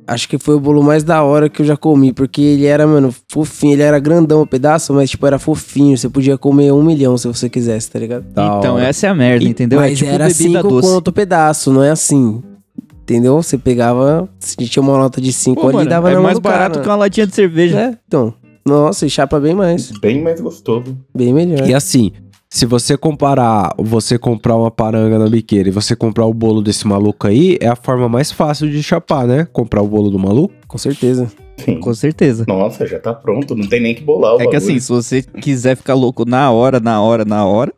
acho 0.07 0.29
que 0.29 0.39
foi 0.39 0.55
o 0.57 0.61
bolo 0.61 0.83
mais 0.83 1.05
da 1.05 1.23
hora 1.23 1.49
que 1.49 1.63
eu 1.63 1.67
já 1.67 1.77
comi, 1.77 2.13
porque 2.13 2.41
ele 2.41 2.65
era, 2.67 2.87
mano, 2.87 3.15
fofinho. 3.29 3.75
Ele 3.75 3.83
era 3.83 3.99
grandão 3.99 4.43
o 4.43 4.47
pedaço, 4.47 4.93
mas, 4.95 5.11
tipo, 5.11 5.27
era 5.27 5.39
fofinho. 5.39 5.97
Você 5.97 6.09
podia 6.09 6.37
comer 6.39 6.73
um 6.73 6.83
milhão 6.83 7.17
se 7.19 7.29
você 7.29 7.49
quisesse, 7.49 7.91
tá 7.91 7.99
ligado? 7.99 8.25
Da 8.33 8.57
Então, 8.59 8.75
hora. 8.77 8.87
essa 8.87 9.07
é 9.07 9.11
a 9.11 9.15
merda, 9.15 9.45
entendeu? 9.45 9.79
Mas 9.79 9.93
é 9.93 9.95
tipo 9.97 10.11
era 10.11 10.27
bebida 10.27 10.35
cinco 10.63 10.69
doce. 10.69 10.89
conto 10.89 11.09
o 11.09 11.13
pedaço, 11.13 11.71
não 11.73 11.83
é 11.83 11.91
assim. 11.91 12.43
Entendeu? 13.11 13.43
Você 13.43 13.59
pegava, 13.59 14.29
se 14.39 14.57
tinha 14.57 14.81
uma 14.81 14.97
nota 14.97 15.21
de 15.21 15.33
5 15.33 15.61
Pô, 15.61 15.67
ali, 15.67 15.77
mano, 15.79 15.91
dava 15.91 16.11
é 16.11 16.13
na 16.13 16.19
mão 16.19 16.25
mais 16.27 16.39
do 16.39 16.43
cara, 16.43 16.57
barato 16.59 16.79
né? 16.79 16.85
que 16.85 16.89
uma 16.89 16.95
latinha 16.97 17.27
de 17.27 17.35
cerveja. 17.35 17.81
É, 17.81 17.99
então. 18.07 18.33
Nossa, 18.65 19.05
e 19.05 19.11
chapa 19.11 19.41
bem 19.41 19.53
mais. 19.53 19.91
Bem 20.01 20.23
mais 20.23 20.41
gostoso. 20.41 20.97
Bem 21.13 21.35
melhor. 21.35 21.69
E 21.69 21.75
assim, 21.75 22.13
se 22.49 22.65
você 22.65 22.97
comparar, 22.97 23.75
você 23.77 24.17
comprar 24.17 24.55
uma 24.55 24.71
paranga 24.71 25.19
na 25.19 25.29
biqueira 25.29 25.69
e 25.69 25.73
você 25.73 25.97
comprar 25.97 26.25
o 26.25 26.33
bolo 26.33 26.63
desse 26.63 26.87
maluco 26.87 27.27
aí, 27.27 27.59
é 27.61 27.67
a 27.67 27.75
forma 27.75 28.09
mais 28.09 28.31
fácil 28.31 28.71
de 28.71 28.81
chapar, 28.81 29.27
né? 29.27 29.45
Comprar 29.53 29.83
o 29.83 29.89
bolo 29.89 30.09
do 30.09 30.19
maluco. 30.19 30.55
Com 30.69 30.79
certeza. 30.79 31.29
Sim. 31.57 31.81
Com 31.81 31.93
certeza. 31.93 32.45
Nossa, 32.47 32.87
já 32.87 33.01
tá 33.01 33.13
pronto. 33.13 33.57
Não 33.57 33.67
tem 33.67 33.81
nem 33.81 33.95
que 33.95 34.03
bolar 34.05 34.33
o 34.33 34.37
É 34.37 34.39
que 34.39 34.45
bagulho. 34.45 34.57
assim, 34.59 34.79
se 34.79 34.89
você 34.89 35.23
quiser 35.23 35.77
ficar 35.77 35.95
louco 35.95 36.25
na 36.25 36.51
hora, 36.53 36.79
na 36.79 37.03
hora, 37.03 37.25
na 37.25 37.45
hora, 37.45 37.73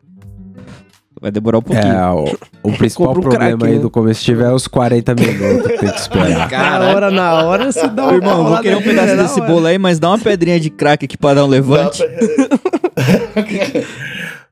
vai 1.22 1.30
demorar 1.30 1.58
um 1.58 1.62
pouquinho. 1.62 1.86
É, 1.86 2.10
o, 2.10 2.36
o 2.64 2.72
principal 2.76 3.12
um 3.12 3.20
problema 3.20 3.56
crack, 3.56 3.64
aí 3.64 3.74
né? 3.76 3.78
do 3.78 3.88
comestível 3.88 4.46
é 4.46 4.52
os 4.52 4.66
40 4.66 5.14
minutos 5.14 5.70
que 5.70 5.78
tem 5.78 5.90
que 5.90 6.00
esperar. 6.00 6.50
Na 6.52 6.80
hora, 6.80 7.10
na 7.10 7.44
hora, 7.44 7.70
você 7.70 7.86
dá 7.88 8.02
uma 8.08 8.14
Irmão, 8.14 8.44
vou 8.44 8.58
querer 8.58 8.76
um 8.76 8.82
pedaço 8.82 9.14
né, 9.14 9.22
desse 9.22 9.40
bolo 9.40 9.66
aí, 9.66 9.78
mas 9.78 10.00
dá 10.00 10.08
uma 10.08 10.18
pedrinha 10.18 10.58
de 10.58 10.68
crack 10.68 11.04
aqui 11.04 11.16
pra 11.16 11.34
dar 11.34 11.44
um 11.44 11.48
levante. 11.48 12.02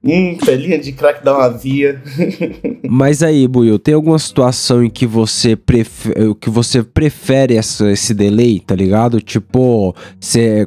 hum, 0.05 0.37
pelinha 0.45 0.79
de 0.79 0.93
crack 0.93 1.25
dá 1.25 1.37
uma 1.37 1.49
via. 1.49 2.01
Mas 2.89 3.23
aí, 3.23 3.47
Buiu, 3.47 3.79
tem 3.79 3.95
alguma 3.95 4.19
situação 4.19 4.83
em 4.83 4.91
que 4.91 5.07
você, 5.07 5.55
prefe- 5.55 6.13
que 6.41 6.51
você 6.51 6.83
prefere 6.83 7.57
essa- 7.57 7.91
esse 7.91 8.13
delay, 8.15 8.61
tá 8.61 8.75
ligado? 8.75 9.21
Tipo, 9.21 9.95
você. 10.19 10.67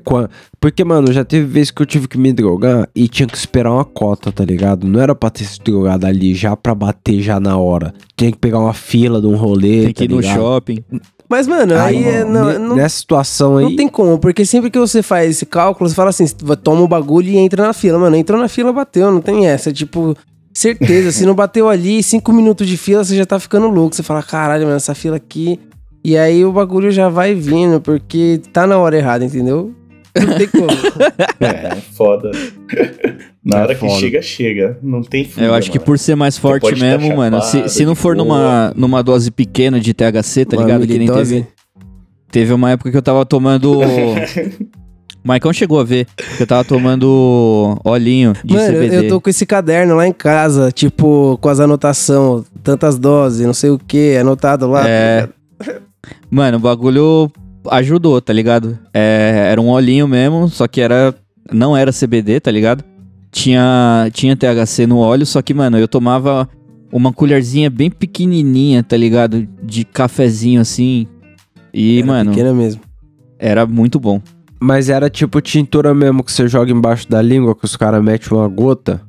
Porque, 0.59 0.83
mano, 0.85 1.11
já 1.11 1.25
teve 1.25 1.45
vezes 1.45 1.71
que 1.71 1.81
eu 1.81 1.85
tive 1.85 2.07
que 2.07 2.17
me 2.17 2.31
drogar 2.31 2.87
e 2.95 3.07
tinha 3.09 3.27
que 3.27 3.35
esperar 3.35 3.71
uma 3.73 3.83
cota, 3.83 4.31
tá 4.31 4.45
ligado? 4.45 4.87
Não 4.87 5.01
era 5.01 5.13
pra 5.13 5.29
ter 5.29 5.43
se 5.43 5.59
drogado 5.61 6.05
ali 6.05 6.33
já 6.33 6.55
pra 6.55 6.73
bater 6.73 7.21
já 7.21 7.37
na 7.39 7.57
hora. 7.57 7.93
Tinha 8.15 8.31
que 8.31 8.37
pegar 8.37 8.59
uma 8.59 8.73
fila 8.73 9.19
de 9.19 9.27
um 9.27 9.35
rolê. 9.35 9.83
Tem 9.85 9.93
que 9.93 10.03
ir 10.05 10.07
tá 10.07 10.13
no 10.15 10.21
ligado? 10.21 10.35
shopping. 10.37 10.83
Mas, 11.29 11.47
mano, 11.47 11.73
aí 11.75 11.97
Aí, 11.97 12.03
é, 12.03 12.23
não, 12.23 12.59
não, 12.59 12.75
nessa 12.75 12.97
situação 12.97 13.57
aí. 13.57 13.65
não 13.65 13.75
tem 13.75 13.87
como, 13.87 14.19
porque 14.19 14.45
sempre 14.45 14.69
que 14.69 14.77
você 14.77 15.01
faz 15.01 15.31
esse 15.31 15.45
cálculo, 15.45 15.89
você 15.89 15.95
fala 15.95 16.09
assim, 16.09 16.25
toma 16.63 16.81
o 16.81 16.87
bagulho 16.87 17.29
e 17.29 17.37
entra 17.37 17.63
na 17.63 17.73
fila. 17.73 17.97
Mano, 17.97 18.15
entrou 18.15 18.39
na 18.39 18.47
fila, 18.47 18.71
bateu, 18.73 19.11
não 19.11 19.21
tem 19.21 19.47
essa. 19.47 19.71
Tipo, 19.71 20.15
Certeza, 20.53 21.11
se 21.11 21.25
não 21.25 21.33
bateu 21.33 21.67
ali, 21.67 22.03
cinco 22.03 22.31
minutos 22.31 22.67
de 22.67 22.77
fila, 22.77 23.03
você 23.03 23.17
já 23.17 23.25
tá 23.25 23.39
ficando 23.39 23.67
louco. 23.67 23.95
Você 23.95 24.03
fala, 24.03 24.21
caralho, 24.21 24.65
mano, 24.65 24.77
essa 24.77 24.93
fila 24.93 25.15
aqui. 25.17 25.59
E 26.03 26.15
aí 26.15 26.45
o 26.45 26.51
bagulho 26.51 26.91
já 26.91 27.09
vai 27.09 27.33
vindo, 27.33 27.81
porque 27.81 28.39
tá 28.51 28.67
na 28.67 28.77
hora 28.77 28.95
errada, 28.95 29.25
entendeu? 29.25 29.73
Não 30.15 30.37
tem 30.37 30.47
como. 30.47 30.67
É, 31.39 31.75
foda. 31.95 32.31
Na 33.43 33.57
É 33.57 33.61
hora 33.63 33.75
que 33.75 33.89
chega, 33.89 34.21
chega. 34.21 34.77
Não 34.81 35.01
tem 35.01 35.25
fuga, 35.25 35.45
Eu 35.45 35.53
acho 35.53 35.69
que 35.69 35.77
mano. 35.77 35.85
por 35.85 35.99
ser 35.99 36.15
mais 36.15 36.37
forte 36.37 36.69
tá 36.69 36.75
mesmo, 36.77 37.17
mano, 37.17 37.41
se, 37.41 37.51
chapado, 37.51 37.69
se 37.69 37.85
não 37.85 37.93
for 37.95 38.15
numa, 38.15 38.71
numa 38.75 39.03
dose 39.03 39.29
pequena 39.31 39.79
de 39.79 39.93
THC, 39.93 40.45
tá 40.45 40.55
Uma 40.55 40.63
ligado? 40.65 40.87
Que 40.87 40.97
nem 40.97 41.11
teve, 41.11 41.45
teve 42.31 42.53
uma 42.53 42.71
época 42.71 42.89
que 42.91 42.95
eu 42.97 43.01
tava 43.01 43.25
tomando. 43.25 43.81
O 43.81 43.83
Maicon 45.25 45.51
chegou 45.51 45.79
a 45.79 45.83
ver 45.83 46.05
que 46.37 46.43
eu 46.43 46.47
tava 46.47 46.63
tomando 46.63 47.77
olhinho 47.83 48.33
de 48.45 48.53
Mano, 48.53 48.65
eu, 48.75 48.79
CBD. 48.81 48.95
eu 49.05 49.07
tô 49.09 49.19
com 49.21 49.29
esse 49.29 49.45
caderno 49.45 49.95
lá 49.95 50.07
em 50.07 50.13
casa, 50.13 50.71
tipo, 50.71 51.37
com 51.41 51.49
as 51.49 51.59
anotações, 51.59 52.45
tantas 52.61 52.97
doses, 52.97 53.45
não 53.45 53.53
sei 53.53 53.69
o 53.71 53.79
que, 53.79 54.15
anotado 54.17 54.69
lá. 54.69 54.87
É. 54.87 55.27
Mano, 56.29 56.57
o 56.57 56.59
bagulho 56.61 57.31
ajudou, 57.71 58.21
tá 58.21 58.33
ligado? 58.33 58.77
É, 58.93 59.49
era 59.51 59.61
um 59.61 59.69
olhinho 59.69 60.07
mesmo, 60.07 60.47
só 60.49 60.67
que 60.67 60.81
era. 60.81 61.13
Não 61.51 61.75
era 61.75 61.91
CBD, 61.91 62.39
tá 62.39 62.49
ligado? 62.51 62.83
Tinha, 63.31 64.09
tinha 64.13 64.35
THC 64.35 64.85
no 64.87 64.97
óleo, 64.99 65.25
só 65.25 65.41
que, 65.41 65.53
mano, 65.53 65.77
eu 65.77 65.87
tomava 65.87 66.47
uma 66.91 67.11
colherzinha 67.11 67.69
bem 67.69 67.89
pequenininha, 67.89 68.83
tá 68.83 68.95
ligado? 68.95 69.47
De 69.61 69.83
cafezinho 69.83 70.61
assim. 70.61 71.07
E, 71.73 71.97
Era 71.99 72.07
mano, 72.07 72.29
Pequena 72.31 72.53
mesmo. 72.53 72.81
era 73.39 73.65
muito 73.65 73.99
bom. 73.99 74.21
Mas 74.59 74.87
era 74.89 75.09
tipo 75.09 75.41
tintura 75.41 75.93
mesmo 75.93 76.23
que 76.23 76.31
você 76.31 76.47
joga 76.47 76.71
embaixo 76.71 77.09
da 77.09 77.21
língua, 77.21 77.55
que 77.55 77.65
os 77.65 77.75
caras 77.75 78.01
metem 78.03 78.37
uma 78.37 78.47
gota. 78.47 79.01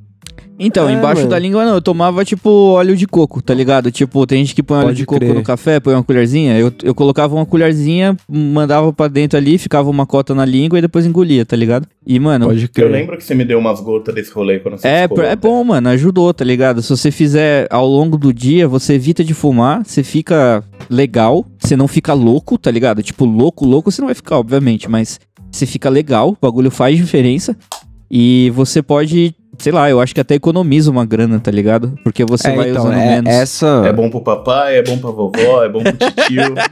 Então, 0.58 0.88
É, 0.88 0.92
embaixo 0.92 1.22
mano. 1.22 1.30
da 1.30 1.38
língua 1.38 1.64
não, 1.64 1.74
eu 1.74 1.82
tomava 1.82 2.24
tipo 2.24 2.48
óleo 2.48 2.96
de 2.96 3.06
coco, 3.08 3.42
tá 3.42 3.52
ligado? 3.52 3.90
Tipo, 3.90 4.24
tem 4.24 4.38
gente 4.44 4.54
que 4.54 4.62
põe 4.62 4.78
óleo 4.78 4.86
Pode 4.88 4.96
de 4.98 5.06
coco 5.06 5.20
crer. 5.20 5.34
no 5.34 5.42
café, 5.42 5.80
põe 5.80 5.94
uma 5.94 6.04
colherzinha. 6.04 6.56
Eu, 6.56 6.72
eu 6.84 6.94
colocava 6.94 7.34
uma 7.34 7.44
colherzinha, 7.44 8.16
mandava 8.28 8.92
pra 8.92 9.08
dentro 9.08 9.36
ali, 9.36 9.58
ficava 9.58 9.90
uma 9.90 10.06
cota 10.06 10.32
na 10.34 10.44
língua 10.44 10.78
e 10.78 10.82
depois 10.82 11.04
engolia, 11.06 11.44
tá 11.44 11.56
ligado? 11.56 11.88
E, 12.06 12.20
mano, 12.20 12.46
Pode 12.46 12.62
Eu 12.62 12.68
crer. 12.68 12.90
lembro 12.90 13.16
que 13.16 13.24
você 13.24 13.34
me 13.34 13.44
deu 13.44 13.58
umas 13.58 13.80
gotas 13.80 14.14
desse 14.14 14.30
rolê 14.32 14.60
quando 14.60 14.78
você 14.78 14.86
é, 14.86 15.08
ficou 15.08 15.24
é 15.24 15.34
bom, 15.34 15.64
mano, 15.64 15.88
ajudou, 15.88 16.32
tá 16.32 16.44
ligado? 16.44 16.82
Se 16.82 16.90
você 16.90 17.10
fizer 17.10 17.66
ao 17.68 17.86
longo 17.88 18.16
do 18.16 18.32
dia, 18.32 18.68
você 18.68 18.94
evita 18.94 19.24
de 19.24 19.34
fumar, 19.34 19.84
você 19.84 20.04
fica 20.04 20.62
legal, 20.88 21.44
você 21.58 21.74
não 21.76 21.88
fica 21.88 22.12
louco, 22.12 22.56
tá 22.58 22.70
ligado? 22.70 23.02
Tipo, 23.02 23.24
louco, 23.24 23.66
louco 23.66 23.90
você 23.90 24.00
não 24.00 24.06
vai 24.08 24.14
ficar, 24.14 24.38
obviamente, 24.38 24.88
mas 24.88 25.18
você 25.50 25.66
fica 25.66 25.88
legal, 25.88 26.30
o 26.30 26.38
bagulho 26.40 26.70
faz 26.70 26.96
diferença. 26.96 27.56
E 28.10 28.52
você 28.54 28.80
pode, 28.82 29.34
sei 29.58 29.72
lá, 29.72 29.88
eu 29.90 30.00
acho 30.00 30.14
que 30.14 30.20
até 30.20 30.34
economiza 30.34 30.90
uma 30.90 31.04
grana, 31.04 31.38
tá 31.40 31.50
ligado? 31.50 31.98
Porque 32.02 32.24
você 32.24 32.48
É, 32.48 32.56
vai 32.56 32.70
então, 32.70 32.84
usando 32.84 32.96
é, 32.98 33.08
menos. 33.16 33.30
essa. 33.32 33.82
É 33.86 33.92
bom 33.92 34.08
pro 34.10 34.20
papai, 34.20 34.78
é 34.78 34.82
bom 34.82 34.98
pra 34.98 35.10
vovó, 35.10 35.64
é 35.64 35.68
bom 35.68 35.82
pro 35.82 35.92
tio. 36.26 36.54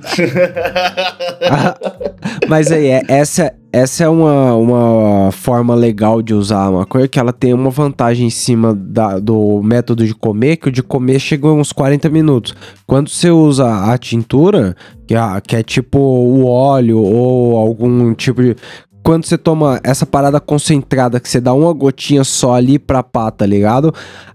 Mas 2.48 2.70
aí, 2.72 2.86
é- 2.88 3.02
essa, 3.08 3.52
essa 3.72 4.04
é 4.04 4.08
uma, 4.08 4.54
uma 4.54 5.30
forma 5.32 5.74
legal 5.74 6.22
de 6.22 6.34
usar 6.34 6.66
a 6.66 6.70
maconha, 6.70 7.08
que 7.08 7.18
ela 7.18 7.32
tem 7.32 7.52
uma 7.54 7.70
vantagem 7.70 8.26
em 8.26 8.30
cima 8.30 8.74
da- 8.74 9.18
do 9.18 9.60
método 9.62 10.06
de 10.06 10.14
comer, 10.14 10.56
que 10.56 10.68
o 10.68 10.72
de 10.72 10.82
comer 10.82 11.18
chega 11.18 11.48
a 11.48 11.52
uns 11.52 11.72
40 11.72 12.08
minutos. 12.08 12.54
Quando 12.86 13.08
você 13.08 13.30
usa 13.30 13.92
a 13.92 13.96
tintura, 13.98 14.76
que 15.06 15.14
é, 15.14 15.20
que 15.46 15.56
é 15.56 15.62
tipo 15.62 15.98
o 15.98 16.46
óleo 16.46 17.00
ou 17.02 17.56
algum 17.56 18.14
tipo 18.14 18.42
de... 18.42 18.56
Quando 19.02 19.26
você 19.26 19.36
toma 19.36 19.80
essa 19.82 20.06
parada 20.06 20.38
concentrada, 20.40 21.18
que 21.18 21.28
você 21.28 21.40
dá 21.40 21.52
uma 21.52 21.72
gotinha 21.72 22.22
só 22.24 22.54
ali 22.54 22.78
pra 22.78 23.02
pá, 23.02 23.30
tá 23.30 23.44
ligado? 23.44 23.92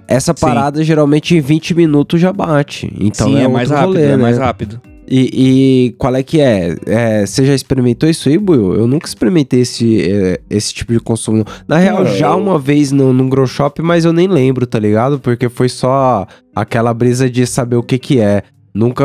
Essa 0.08 0.34
Sim. 0.36 0.42
parada 0.46 0.84
geralmente 0.84 1.36
em 1.36 1.40
20 1.42 1.74
minutos 1.74 2.20
já 2.20 2.34
bate. 2.34 2.92
Então 3.00 3.28
Sim, 3.28 3.38
é, 3.38 3.44
é, 3.44 3.48
mais 3.48 3.70
rápido, 3.70 3.88
rolê, 3.88 4.04
é 4.04 4.08
né? 4.10 4.18
mais 4.18 4.38
rápido. 4.38 4.82
E, 5.10 5.88
e 5.88 5.92
qual 5.98 6.14
é 6.18 6.22
que 6.22 6.42
é? 6.42 6.76
É, 6.86 7.26
Você 7.26 7.46
já 7.46 7.54
experimentou 7.56 8.10
isso 8.10 8.28
aí, 8.28 8.38
Buiu? 8.38 8.76
Eu 8.76 8.88
nunca 8.88 9.08
experimentei 9.08 9.62
esse, 9.62 10.02
é, 10.02 10.42
esse 10.50 10.74
tipo 10.74 10.92
de 10.92 11.00
consumo. 11.00 11.46
Na 11.66 11.78
real, 11.78 12.04
Não, 12.04 12.12
já 12.14 12.28
eu- 12.32 12.38
uma 12.38 12.60
vez 12.60 12.92
no, 12.92 13.14
num 13.14 13.30
grow 13.30 13.48
shop, 13.48 13.82
mas 13.82 14.04
eu 14.04 14.12
nem 14.12 14.28
lembro, 14.28 14.68
tá 14.68 14.78
ligado? 14.78 15.18
Porque 15.18 15.48
foi 15.48 15.70
só 15.70 16.28
aquela 16.54 16.94
brisa 16.94 17.30
de 17.30 17.48
saber 17.48 17.78
o 17.78 17.84
que 17.84 17.98
que 17.98 18.20
é. 18.20 18.44
Nunca 18.78 19.04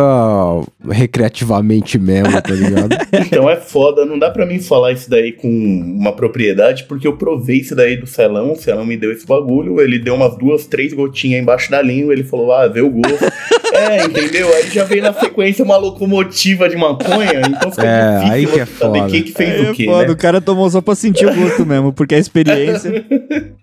recreativamente 0.90 1.98
mesmo, 1.98 2.40
tá 2.42 2.52
ligado? 2.54 2.90
Então 3.32 3.48
é 3.48 3.56
foda, 3.56 4.04
não 4.04 4.18
dá 4.18 4.30
pra 4.30 4.44
mim 4.44 4.58
falar 4.60 4.92
isso 4.92 5.08
daí 5.08 5.32
com 5.32 5.48
uma 5.48 6.12
propriedade, 6.12 6.84
porque 6.84 7.06
eu 7.06 7.16
provei 7.16 7.58
isso 7.60 7.74
daí 7.74 7.96
do 7.96 8.06
Celão, 8.06 8.52
o 8.52 8.56
Celão 8.56 8.84
me 8.84 8.96
deu 8.96 9.10
esse 9.12 9.26
bagulho, 9.26 9.80
ele 9.80 9.98
deu 9.98 10.14
umas 10.14 10.36
duas, 10.36 10.66
três 10.66 10.92
gotinhas 10.92 11.40
embaixo 11.40 11.70
da 11.70 11.80
língua, 11.80 12.12
ele 12.12 12.24
falou, 12.24 12.52
ah, 12.52 12.66
vê 12.68 12.80
o 12.82 12.90
gosto. 12.90 13.24
é, 13.74 14.04
entendeu? 14.04 14.52
Aí 14.54 14.68
já 14.70 14.84
veio 14.84 15.02
na 15.02 15.14
sequência 15.14 15.64
uma 15.64 15.76
locomotiva 15.78 16.68
de 16.68 16.76
maconha, 16.76 17.40
então 17.48 17.70
fica 17.70 17.86
É, 17.86 18.14
difícil 18.18 18.32
aí 18.34 18.46
que 18.46 18.60
é 18.60 18.66
saber 18.66 18.98
foda. 18.98 19.10
quem 19.10 19.22
que 19.22 19.32
fez 19.32 19.64
É 19.66 19.70
o 19.70 19.74
quê, 19.74 19.84
foda, 19.86 20.06
né? 20.06 20.12
o 20.12 20.16
cara 20.16 20.40
tomou 20.40 20.68
só 20.68 20.80
pra 20.82 20.94
sentir 20.94 21.26
o 21.26 21.34
gosto 21.34 21.64
mesmo, 21.64 21.92
porque 21.92 22.14
a 22.14 22.18
experiência. 22.18 23.04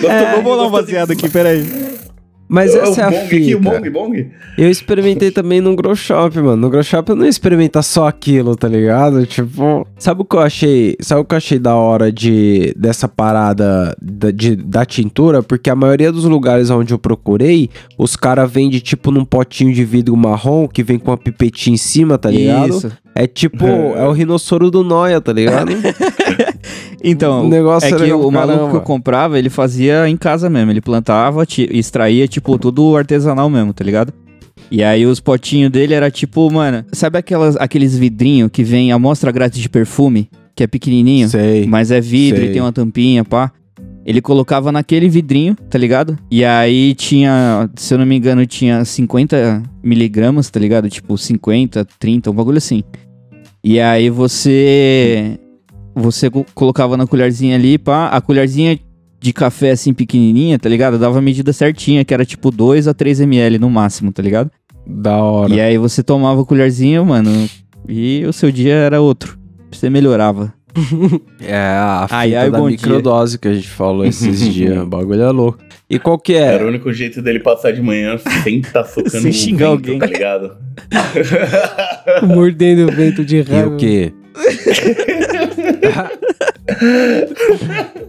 Gostou- 0.00 0.30
Vou 0.34 0.42
bolar 0.42 0.68
um 0.68 0.70
baseado 0.70 1.10
aqui, 1.12 1.28
peraí. 1.28 1.64
Mas 2.48 2.74
É 2.74 2.78
essa 2.78 3.00
é 3.00 3.04
o 3.04 3.08
a 3.08 3.10
bong 3.10 3.24
aqui, 3.26 3.54
o 3.54 3.58
fita. 3.58 3.70
bong, 3.70 3.90
bong? 3.90 4.30
Eu 4.56 4.70
experimentei 4.70 5.30
também 5.30 5.60
no 5.60 5.74
grow 5.74 5.96
shop, 5.96 6.38
mano. 6.38 6.56
No 6.56 6.70
grow 6.70 6.82
shop 6.82 7.10
eu 7.10 7.16
não 7.16 7.24
ia 7.24 7.30
experimentar 7.30 7.82
só 7.82 8.06
aquilo, 8.06 8.54
tá 8.54 8.68
ligado? 8.68 9.26
Tipo, 9.26 9.86
sabe 9.98 10.22
o 10.22 10.24
que 10.24 10.36
eu 10.36 10.40
achei? 10.40 10.96
Sabe 11.00 11.20
o 11.20 11.24
que 11.24 11.34
eu 11.34 11.38
achei 11.38 11.58
da 11.58 11.74
hora 11.74 12.12
de 12.12 12.72
dessa 12.76 13.08
parada 13.08 13.96
da, 14.00 14.30
de, 14.30 14.54
da 14.56 14.84
tintura? 14.84 15.42
Porque 15.42 15.68
a 15.70 15.74
maioria 15.74 16.12
dos 16.12 16.24
lugares 16.24 16.70
onde 16.70 16.94
eu 16.94 16.98
procurei, 16.98 17.68
os 17.98 18.14
caras 18.16 18.50
vendem 18.50 18.78
tipo 18.78 19.10
num 19.10 19.24
potinho 19.24 19.72
de 19.72 19.84
vidro 19.84 20.16
marrom 20.16 20.68
que 20.68 20.82
vem 20.82 20.98
com 20.98 21.10
uma 21.10 21.18
pipetinha 21.18 21.74
em 21.74 21.78
cima, 21.78 22.16
tá 22.16 22.30
ligado? 22.30 22.70
Isso. 22.76 22.92
É 23.16 23.26
tipo, 23.26 23.64
é 23.96 24.06
o 24.06 24.12
rinossoro 24.12 24.70
do 24.70 24.84
Noia, 24.84 25.20
tá 25.20 25.32
ligado? 25.32 25.72
Então, 27.08 27.44
O 27.44 27.48
negócio 27.48 27.86
é 27.86 27.92
que 27.92 28.02
legal 28.02 28.20
o 28.20 28.32
maluco 28.32 28.54
caramba. 28.54 28.70
que 28.70 28.76
eu 28.78 28.80
comprava, 28.80 29.38
ele 29.38 29.48
fazia 29.48 30.08
em 30.08 30.16
casa 30.16 30.50
mesmo. 30.50 30.72
Ele 30.72 30.80
plantava, 30.80 31.44
extraía, 31.70 32.26
tipo, 32.26 32.58
tudo 32.58 32.96
artesanal 32.96 33.48
mesmo, 33.48 33.72
tá 33.72 33.84
ligado? 33.84 34.12
E 34.70 34.82
aí 34.82 35.06
os 35.06 35.20
potinhos 35.20 35.70
dele 35.70 35.94
era 35.94 36.10
tipo, 36.10 36.50
mano, 36.50 36.84
sabe 36.90 37.18
aquelas, 37.18 37.56
aqueles 37.58 37.96
vidrinhos 37.96 38.50
que 38.50 38.64
vem 38.64 38.90
amostra 38.90 39.30
grátis 39.30 39.60
de 39.60 39.68
perfume? 39.68 40.28
Que 40.56 40.64
é 40.64 40.66
pequenininho, 40.66 41.28
Sei. 41.28 41.66
mas 41.66 41.92
é 41.92 42.00
vidro 42.00 42.40
sei. 42.40 42.48
e 42.50 42.52
tem 42.52 42.62
uma 42.62 42.72
tampinha, 42.72 43.24
pá. 43.24 43.52
Ele 44.04 44.20
colocava 44.20 44.72
naquele 44.72 45.08
vidrinho, 45.08 45.56
tá 45.68 45.78
ligado? 45.78 46.18
E 46.30 46.44
aí 46.44 46.94
tinha, 46.94 47.68
se 47.76 47.92
eu 47.92 47.98
não 47.98 48.06
me 48.06 48.16
engano, 48.16 48.46
tinha 48.46 48.84
50 48.84 49.62
miligramas, 49.82 50.48
tá 50.48 50.58
ligado? 50.58 50.88
Tipo, 50.88 51.16
50, 51.18 51.86
30, 51.98 52.30
um 52.30 52.34
bagulho 52.34 52.58
assim. 52.58 52.82
E 53.68 53.80
aí 53.80 54.08
você. 54.10 55.40
Você 55.92 56.30
co- 56.30 56.46
colocava 56.54 56.96
na 56.96 57.04
colherzinha 57.04 57.56
ali, 57.56 57.76
pá. 57.78 58.06
A 58.10 58.20
colherzinha 58.20 58.78
de 59.18 59.32
café 59.32 59.72
assim 59.72 59.92
pequenininha, 59.92 60.56
tá 60.56 60.68
ligado? 60.68 61.00
Dava 61.00 61.18
a 61.18 61.22
medida 61.22 61.52
certinha, 61.52 62.04
que 62.04 62.14
era 62.14 62.24
tipo 62.24 62.52
2 62.52 62.86
a 62.86 62.94
3 62.94 63.20
ml 63.22 63.58
no 63.58 63.68
máximo, 63.68 64.12
tá 64.12 64.22
ligado? 64.22 64.52
Da 64.86 65.16
hora. 65.16 65.52
E 65.52 65.60
aí 65.60 65.76
você 65.78 66.00
tomava 66.00 66.42
a 66.42 66.44
colherzinha, 66.44 67.02
mano, 67.04 67.30
e 67.88 68.24
o 68.24 68.32
seu 68.32 68.52
dia 68.52 68.74
era 68.74 69.00
outro. 69.00 69.36
Você 69.72 69.90
melhorava. 69.90 70.54
É 71.40 71.56
a 71.56 72.02
fita 72.04 72.16
Ai, 72.16 72.34
ai, 72.34 72.50
da 72.50 72.60
microdose 72.60 73.38
que 73.38 73.48
a 73.48 73.54
gente 73.54 73.68
falou 73.68 74.04
esses 74.04 74.38
dias. 74.52 74.78
O 74.78 74.86
bagulho 74.86 75.22
é 75.22 75.30
louco. 75.30 75.58
E 75.88 75.98
qual 75.98 76.18
que 76.18 76.34
é? 76.34 76.54
Era 76.54 76.64
o 76.64 76.68
único 76.68 76.92
jeito 76.92 77.22
dele 77.22 77.38
passar 77.40 77.72
de 77.72 77.80
manhã 77.80 78.18
sem 78.42 78.60
tá 78.60 78.82
socando 78.84 79.10
Sem 79.22 79.30
o 79.30 79.32
xingar 79.34 79.66
vento, 79.70 79.72
alguém. 79.78 79.98
tá 80.00 80.06
ligado? 80.06 80.56
Mordendo 82.26 82.88
o 82.90 82.92
vento 82.94 83.24
de 83.24 83.36
E 83.36 83.42
raiva. 83.42 83.68
o 83.68 83.76
quê? 83.76 84.12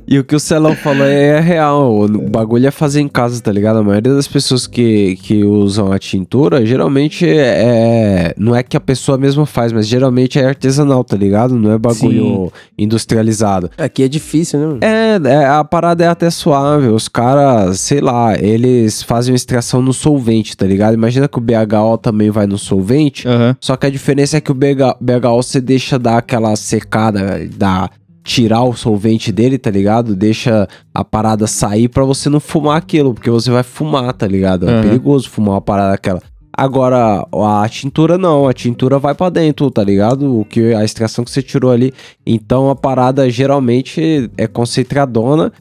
E 0.07 0.17
o 0.17 0.23
que 0.23 0.35
o 0.35 0.39
Celão 0.39 0.75
falou 0.75 1.05
é 1.05 1.39
real. 1.39 2.01
O 2.01 2.07
bagulho 2.29 2.67
é 2.67 2.71
fazer 2.71 3.01
em 3.01 3.07
casa, 3.07 3.41
tá 3.41 3.51
ligado? 3.51 3.79
A 3.79 3.83
maioria 3.83 4.13
das 4.13 4.27
pessoas 4.27 4.65
que, 4.65 5.15
que 5.17 5.43
usam 5.43 5.91
a 5.91 5.99
tintura, 5.99 6.65
geralmente 6.65 7.27
é. 7.27 8.33
Não 8.37 8.55
é 8.55 8.63
que 8.63 8.75
a 8.75 8.79
pessoa 8.79 9.17
mesma 9.17 9.45
faz, 9.45 9.71
mas 9.71 9.87
geralmente 9.87 10.39
é 10.39 10.45
artesanal, 10.45 11.03
tá 11.03 11.15
ligado? 11.15 11.55
Não 11.55 11.71
é 11.71 11.77
bagulho 11.77 12.51
industrializado. 12.77 13.69
Aqui 13.77 14.03
é 14.03 14.07
difícil, 14.07 14.59
né? 14.59 14.79
É, 14.81 15.29
é, 15.29 15.45
a 15.45 15.63
parada 15.63 16.03
é 16.03 16.07
até 16.07 16.29
suave. 16.29 16.87
Os 16.87 17.07
caras, 17.07 17.79
sei 17.79 18.01
lá, 18.01 18.37
eles 18.39 19.03
fazem 19.03 19.33
uma 19.33 19.37
extração 19.37 19.81
no 19.81 19.93
solvente, 19.93 20.57
tá 20.57 20.65
ligado? 20.65 20.93
Imagina 20.93 21.27
que 21.27 21.37
o 21.37 21.41
BHO 21.41 21.97
também 22.01 22.29
vai 22.29 22.47
no 22.47 22.57
solvente. 22.57 23.27
Aham. 23.27 23.55
Só 23.59 23.75
que 23.75 23.85
a 23.85 23.89
diferença 23.89 24.37
é 24.37 24.41
que 24.41 24.51
o 24.51 24.55
BH, 24.55 24.97
BHO 24.99 25.43
você 25.43 25.61
deixa 25.61 25.99
dar 25.99 26.17
aquela 26.17 26.55
secada, 26.55 27.47
dar, 27.55 27.91
tirar 28.27 28.61
o 28.63 28.75
solvente 28.75 29.31
dele, 29.31 29.57
tá 29.57 29.71
ligado? 29.71 30.13
Deixa 30.13 30.67
a 30.93 31.03
parada 31.05 31.47
sair 31.47 31.87
pra 31.87 32.03
você 32.03 32.29
não 32.29 32.41
fumar 32.41 32.75
aquilo, 32.77 33.13
porque 33.13 33.29
você 33.29 33.49
vai 33.49 33.63
fumar, 33.63 34.11
tá 34.13 34.27
ligado? 34.27 34.67
É 34.69 34.73
Aham. 34.73 34.81
perigoso 34.81 35.29
fumar 35.29 35.55
uma 35.55 35.61
parada 35.61 35.91
daquela. 35.91 36.21
Agora, 36.51 37.25
a 37.31 37.69
tintura 37.69 38.17
não, 38.17 38.45
a 38.47 38.51
tintura 38.53 38.99
vai 38.99 39.15
pra 39.15 39.29
dentro, 39.29 39.71
tá 39.71 39.81
ligado? 39.81 40.39
O 40.39 40.43
que 40.43 40.73
a 40.73 40.83
extração 40.83 41.23
que 41.23 41.31
você 41.31 41.41
tirou 41.41 41.71
ali. 41.71 41.93
Então 42.25 42.69
a 42.69 42.75
parada 42.75 43.29
geralmente 43.29 44.29
é 44.37 44.45
concentradona 44.47 45.51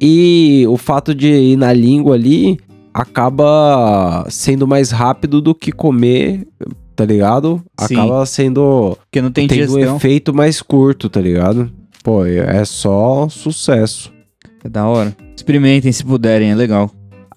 E 0.00 0.64
o 0.68 0.76
fato 0.76 1.14
de 1.14 1.28
ir 1.28 1.56
na 1.56 1.72
língua 1.72 2.14
ali 2.14 2.58
acaba 2.92 4.26
sendo 4.28 4.66
mais 4.66 4.90
rápido 4.90 5.40
do 5.40 5.54
que 5.54 5.70
comer, 5.70 6.46
tá 6.96 7.04
ligado? 7.04 7.62
Sim. 7.80 7.94
Acaba 7.94 8.26
sendo 8.26 8.96
Porque 9.04 9.22
não 9.22 9.30
tem 9.30 9.46
tendo 9.46 9.62
um 9.72 9.76
digestão. 9.76 9.96
efeito 9.96 10.34
mais 10.34 10.60
curto, 10.62 11.08
tá 11.08 11.20
ligado? 11.20 11.70
Pô, 12.02 12.24
é 12.24 12.64
só 12.64 13.28
sucesso. 13.28 14.12
É 14.64 14.68
da 14.68 14.86
hora. 14.86 15.14
Experimentem 15.36 15.92
se 15.92 16.04
puderem, 16.04 16.50
é 16.50 16.54
legal. 16.54 16.90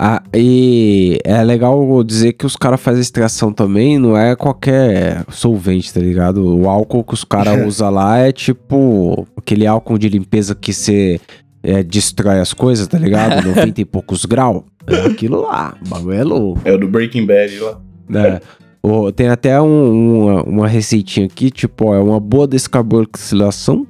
Ah, 0.04 0.24
e 0.34 1.20
é 1.24 1.44
legal 1.44 2.04
dizer 2.04 2.34
que 2.34 2.46
os 2.46 2.56
caras 2.56 2.82
fazem 2.82 3.02
extração 3.02 3.54
também, 3.54 4.00
não 4.00 4.18
é 4.18 4.36
qualquer 4.36 5.24
solvente, 5.30 5.94
tá 5.94 6.00
ligado? 6.00 6.44
O 6.58 6.68
álcool 6.68 7.04
que 7.04 7.14
os 7.14 7.24
caras 7.24 7.62
usam 7.68 7.92
lá 7.92 8.18
é 8.18 8.32
tipo 8.32 9.28
aquele 9.38 9.68
álcool 9.68 10.00
de 10.00 10.10
limpeza 10.10 10.56
que 10.56 10.74
você 10.74 11.20
é, 11.62 11.84
destrói 11.84 12.40
as 12.40 12.52
coisas, 12.52 12.88
tá 12.88 12.98
ligado? 12.98 13.46
90 13.48 13.82
e 13.82 13.86
poucos 13.86 14.26
graus. 14.26 14.64
É 14.88 15.06
aquilo 15.06 15.42
lá, 15.42 15.76
o 15.86 15.90
bagulho 15.90 16.16
é 16.18 16.24
louco. 16.24 16.62
É 16.66 16.72
o 16.74 16.78
do 16.80 16.88
Breaking 16.88 17.28
Bad 17.28 17.60
lá. 17.60 17.80
O- 18.82 19.12
tem 19.12 19.28
até 19.30 19.62
um- 19.62 20.24
uma, 20.24 20.44
uma 20.44 20.68
receitinha 20.68 21.28
aqui, 21.28 21.52
tipo, 21.52 21.86
ó, 21.90 21.94
é 21.96 22.00
uma 22.00 22.20
boa 22.20 22.48
descarboxilação. 22.48 23.86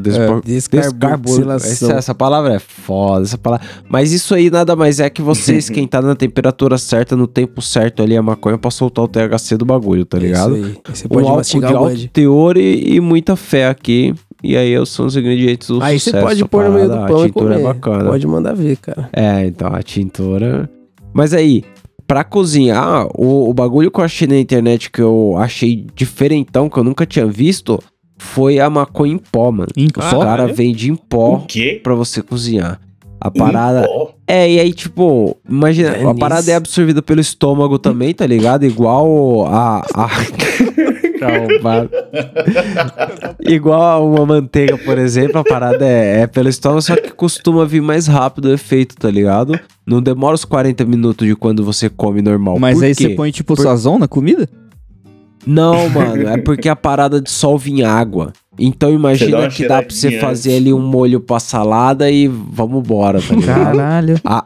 Que 0.00 0.76
Descarboxilação. 0.78 1.88
Essa, 1.90 1.98
essa 1.98 2.14
palavra 2.14 2.54
é 2.54 2.58
foda, 2.58 3.24
essa 3.24 3.38
palavra. 3.38 3.66
Mas 3.88 4.12
isso 4.12 4.34
aí 4.34 4.50
nada 4.50 4.74
mais 4.76 5.00
é 5.00 5.08
que 5.10 5.22
você 5.22 5.56
esquentar 5.58 6.02
na 6.02 6.14
temperatura 6.14 6.78
certa, 6.78 7.16
no 7.16 7.26
tempo 7.26 7.60
certo 7.60 8.02
ali 8.02 8.16
a 8.16 8.22
maconha 8.22 8.58
pra 8.58 8.70
soltar 8.70 9.04
o 9.04 9.08
THC 9.08 9.56
do 9.56 9.64
bagulho, 9.64 10.04
tá 10.04 10.18
ligado? 10.18 10.56
Isso 10.56 10.66
aí. 10.66 10.94
Você 10.94 11.08
pode 11.08 11.26
álcool 11.26 11.36
mastigar 11.36 11.70
de 11.70 11.76
o 11.76 11.78
alto 11.78 12.08
teor 12.08 12.56
e, 12.56 12.94
e 12.94 13.00
muita 13.00 13.36
fé 13.36 13.68
aqui. 13.68 14.14
E 14.42 14.56
aí 14.56 14.74
são 14.86 15.06
os 15.06 15.16
ingredientes 15.16 15.68
do 15.68 15.82
Aí 15.82 16.00
você 16.00 16.10
pode 16.10 16.44
pôr 16.46 16.64
no 16.64 16.72
meio 16.72 16.88
do 16.88 17.06
pão 17.06 17.22
A 17.22 17.26
e 17.26 17.26
tintura 17.26 17.54
comer. 17.54 17.60
é 17.60 17.62
bacana. 17.62 18.10
Pode 18.10 18.26
mandar 18.26 18.54
ver, 18.54 18.76
cara. 18.76 19.08
É, 19.12 19.46
então, 19.46 19.72
a 19.72 19.82
tintura. 19.82 20.68
Mas 21.14 21.32
aí, 21.32 21.62
pra 22.08 22.24
cozinhar, 22.24 23.06
o, 23.14 23.48
o 23.48 23.54
bagulho 23.54 23.90
que 23.90 24.00
eu 24.00 24.04
achei 24.04 24.26
na 24.26 24.36
internet 24.36 24.90
que 24.90 25.00
eu 25.00 25.34
achei 25.38 25.86
diferentão, 25.94 26.68
que 26.68 26.76
eu 26.76 26.82
nunca 26.82 27.06
tinha 27.06 27.26
visto, 27.26 27.78
foi 28.22 28.58
a 28.58 28.70
maconha 28.70 29.12
em 29.14 29.18
pó, 29.18 29.50
mano. 29.50 29.68
Em 29.76 29.86
Os 29.86 30.04
pó? 30.10 30.20
cara 30.20 30.46
vende 30.46 30.90
em 30.90 30.96
pó 30.96 31.34
O 31.34 31.46
quê? 31.46 31.80
pra 31.82 31.94
você 31.94 32.22
cozinhar. 32.22 32.80
A 33.20 33.30
parada. 33.30 33.86
É, 34.26 34.50
e 34.50 34.58
aí, 34.58 34.72
tipo, 34.72 35.36
imagina, 35.48 35.90
É 35.90 36.00
a 36.02 36.06
nisso. 36.06 36.14
parada 36.18 36.50
é 36.50 36.54
absorvida 36.56 37.00
pelo 37.00 37.20
estômago 37.20 37.78
também, 37.78 38.12
tá 38.12 38.26
ligado? 38.26 38.64
Igual 38.64 39.46
a. 39.46 39.84
a... 39.94 40.08
Calma. 41.22 41.88
Igual 43.40 43.80
a 43.80 44.00
uma 44.00 44.26
manteiga, 44.26 44.76
por 44.78 44.98
exemplo, 44.98 45.38
a 45.38 45.44
parada 45.44 45.86
é, 45.86 46.22
é 46.22 46.26
pelo 46.26 46.48
estômago, 46.48 46.82
só 46.82 46.96
que 46.96 47.10
costuma 47.12 47.64
vir 47.64 47.80
mais 47.80 48.06
rápido 48.08 48.46
o 48.46 48.52
efeito, 48.52 48.96
tá 48.96 49.08
ligado? 49.10 49.58
Não 49.86 50.02
demora 50.02 50.34
os 50.34 50.44
40 50.44 50.84
minutos 50.84 51.26
de 51.26 51.36
quando 51.36 51.64
você 51.64 51.88
come 51.88 52.22
normal. 52.22 52.58
Mas 52.58 52.76
Por 52.78 52.84
aí 52.84 52.94
quê? 52.94 53.04
você 53.04 53.08
põe 53.10 53.30
tipo 53.30 53.54
Por- 53.54 53.62
sazão 53.62 53.98
na 53.98 54.08
comida? 54.08 54.48
Não, 55.46 55.88
mano, 55.88 56.28
é 56.28 56.36
porque 56.38 56.68
a 56.68 56.76
parada 56.76 57.20
dissolve 57.20 57.70
em 57.72 57.82
água. 57.82 58.32
Então 58.58 58.90
dá 58.90 58.94
imagina 58.94 59.48
que 59.48 59.66
dá 59.66 59.82
pra 59.82 59.90
você 59.90 60.00
cheiradinha 60.10 60.20
fazer 60.20 60.50
antes. 60.50 60.60
ali 60.62 60.72
um 60.72 60.80
molho 60.80 61.20
pra 61.20 61.40
salada 61.40 62.10
e 62.10 62.28
vamos 62.28 62.80
embora, 62.84 63.20
tá 63.20 63.34
ligado? 63.34 63.64
Caralho. 63.76 64.20
A, 64.24 64.44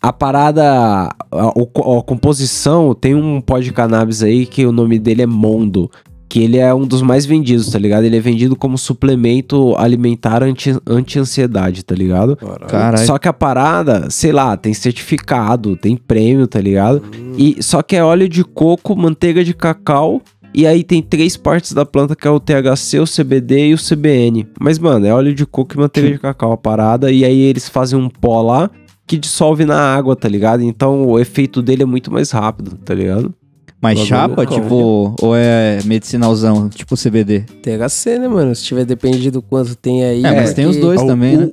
a 0.00 0.12
parada, 0.12 1.08
a, 1.32 1.46
o 1.56 1.66
co- 1.66 1.98
a 1.98 2.02
composição, 2.02 2.94
tem 2.94 3.14
um 3.14 3.40
pó 3.40 3.58
de 3.58 3.72
cannabis 3.72 4.22
aí 4.22 4.46
que 4.46 4.64
o 4.66 4.70
nome 4.72 4.98
dele 4.98 5.22
é 5.22 5.26
Mondo. 5.26 5.90
Que 6.28 6.40
ele 6.42 6.58
é 6.58 6.74
um 6.74 6.86
dos 6.86 7.00
mais 7.00 7.24
vendidos, 7.24 7.70
tá 7.70 7.78
ligado? 7.78 8.04
Ele 8.04 8.16
é 8.16 8.20
vendido 8.20 8.54
como 8.54 8.76
suplemento 8.76 9.74
alimentar 9.78 10.42
anti- 10.42 10.76
anti-ansiedade, 10.86 11.82
tá 11.84 11.94
ligado? 11.94 12.36
Caralho. 12.66 12.98
Só 13.06 13.16
que 13.18 13.28
a 13.28 13.32
parada, 13.32 14.10
sei 14.10 14.30
lá, 14.32 14.56
tem 14.56 14.74
certificado, 14.74 15.76
tem 15.76 15.96
prêmio, 15.96 16.46
tá 16.46 16.60
ligado? 16.60 17.02
E 17.36 17.62
só 17.62 17.82
que 17.82 17.96
é 17.96 18.04
óleo 18.04 18.28
de 18.28 18.44
coco, 18.44 18.94
manteiga 18.94 19.42
de 19.42 19.54
cacau. 19.54 20.20
E 20.54 20.66
aí 20.66 20.82
tem 20.82 21.00
três 21.02 21.36
partes 21.36 21.72
da 21.72 21.84
planta 21.84 22.16
que 22.16 22.26
é 22.26 22.30
o 22.30 22.40
THC, 22.40 22.98
o 23.00 23.04
CBD 23.04 23.68
e 23.68 23.74
o 23.74 23.78
CBN. 23.78 24.46
Mas, 24.60 24.78
mano, 24.78 25.06
é 25.06 25.12
óleo 25.12 25.34
de 25.34 25.46
coco 25.46 25.74
e 25.74 25.78
manteiga 25.78 26.10
de 26.10 26.18
cacau 26.18 26.52
a 26.52 26.56
parada. 26.56 27.10
E 27.12 27.24
aí 27.24 27.40
eles 27.40 27.68
fazem 27.68 27.98
um 27.98 28.08
pó 28.08 28.42
lá 28.42 28.70
que 29.06 29.16
dissolve 29.16 29.64
na 29.64 29.78
água, 29.94 30.14
tá 30.16 30.28
ligado? 30.28 30.62
Então 30.62 31.06
o 31.06 31.18
efeito 31.18 31.62
dele 31.62 31.82
é 31.82 31.86
muito 31.86 32.10
mais 32.12 32.30
rápido, 32.30 32.76
tá 32.84 32.92
ligado? 32.94 33.32
Mas 33.80 34.00
chapa, 34.00 34.42
é 34.42 34.46
tipo, 34.46 35.14
ou 35.20 35.36
é 35.36 35.78
medicinalzão, 35.84 36.68
tipo 36.68 36.96
CBD? 36.96 37.40
THC, 37.62 38.18
né, 38.18 38.26
mano? 38.28 38.54
Se 38.54 38.64
tiver 38.64 38.84
depende 38.84 39.30
do 39.30 39.40
quanto 39.40 39.76
tem 39.76 40.04
aí. 40.04 40.24
É, 40.24 40.34
mas 40.34 40.52
tem 40.52 40.66
os 40.66 40.76
dois 40.76 41.00
o- 41.00 41.06
também, 41.06 41.36
o- 41.36 41.40
né? 41.40 41.50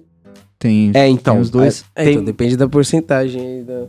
Tem, 0.58 0.92
É, 0.96 1.08
então. 1.08 1.36
tem 1.36 1.42
os 1.44 1.50
dois. 1.50 1.86
É, 1.96 2.04
tem- 2.04 2.14
então 2.14 2.26
depende 2.26 2.58
da 2.58 2.68
porcentagem 2.68 3.40
aí 3.42 3.64
da, 3.64 3.84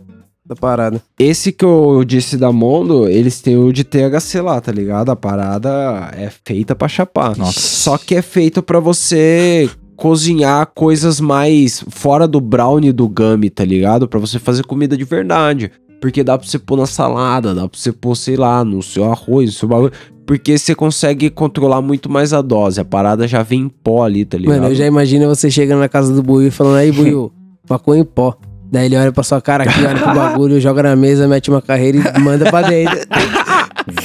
da 0.45 0.55
parada. 0.55 1.01
Esse 1.19 1.51
que 1.51 1.65
eu 1.65 2.05
disse 2.05 2.37
da 2.37 2.53
Mondo, 2.53 3.09
eles 3.09 3.41
têm 3.41 3.57
o 3.57 3.73
de 3.73 3.85
THC 3.85 4.41
lá, 4.43 4.61
tá 4.61 4.71
ligado? 4.71 5.11
A 5.11 5.17
parada 5.17 6.11
é 6.15 6.29
feita 6.45 6.75
pra 6.75 6.89
chapar. 6.89 7.37
Nossa. 7.39 7.59
Só 7.59 7.97
que 7.97 8.15
é 8.15 8.21
feito 8.21 8.63
pra 8.63 8.81
você 8.81 9.71
cozinhar 9.97 10.67
coisas 10.75 11.21
mais 11.21 11.83
fora 11.89 12.29
do 12.29 12.39
brownie 12.39 12.93
do 12.93 13.09
gummy, 13.09 13.49
tá 13.49 13.65
ligado? 13.65 14.07
Pra 14.07 14.21
você 14.21 14.39
fazer 14.39 14.63
comida 14.65 14.95
de 14.95 15.05
verdade. 15.05 15.71
Porque 16.01 16.23
dá 16.23 16.37
pra 16.37 16.47
você 16.47 16.59
pôr 16.59 16.77
na 16.77 16.87
salada, 16.87 17.55
dá 17.55 17.69
pra 17.69 17.79
você 17.79 17.93
pôr, 17.93 18.15
sei 18.15 18.37
lá, 18.37 18.65
no 18.65 18.83
seu 18.83 19.11
arroz, 19.11 19.47
no 19.47 19.53
seu 19.53 19.69
bagulho. 19.69 19.93
Porque 20.27 20.59
você 20.59 20.75
consegue 20.75 21.31
controlar 21.31 21.81
muito 21.81 22.11
mais 22.11 22.33
a 22.33 22.43
dose. 22.43 22.81
A 22.81 22.85
parada 22.85 23.29
já 23.29 23.43
vem 23.43 23.61
em 23.63 23.69
pó 23.69 24.03
ali, 24.05 24.25
tá 24.25 24.37
ligado? 24.37 24.57
Mano, 24.57 24.69
eu 24.73 24.75
já 24.75 24.85
imagino 24.87 25.27
você 25.29 25.51
chegando 25.51 25.79
na 25.81 25.89
casa 25.89 26.13
do 26.13 26.23
Buiu 26.23 26.49
e 26.49 26.51
falando, 26.51 26.77
aí, 26.77 26.91
Buiu, 26.93 27.33
maconha 27.69 28.01
em 28.01 28.05
pó. 28.05 28.37
Daí 28.71 28.87
ele 28.87 28.97
olha 28.97 29.13
pra 29.13 29.23
sua 29.23 29.41
cara 29.41 29.63
aqui, 29.63 29.79
olha 29.85 29.97
pro 29.97 30.13
bagulho, 30.15 30.61
joga 30.61 30.83
na 30.83 30.97
mesa, 30.97 31.29
mete 31.29 31.49
uma 31.49 31.63
carreira 31.63 32.13
e 32.17 32.21
manda 32.21 32.51
pra 32.51 32.63
dentro. 32.63 32.99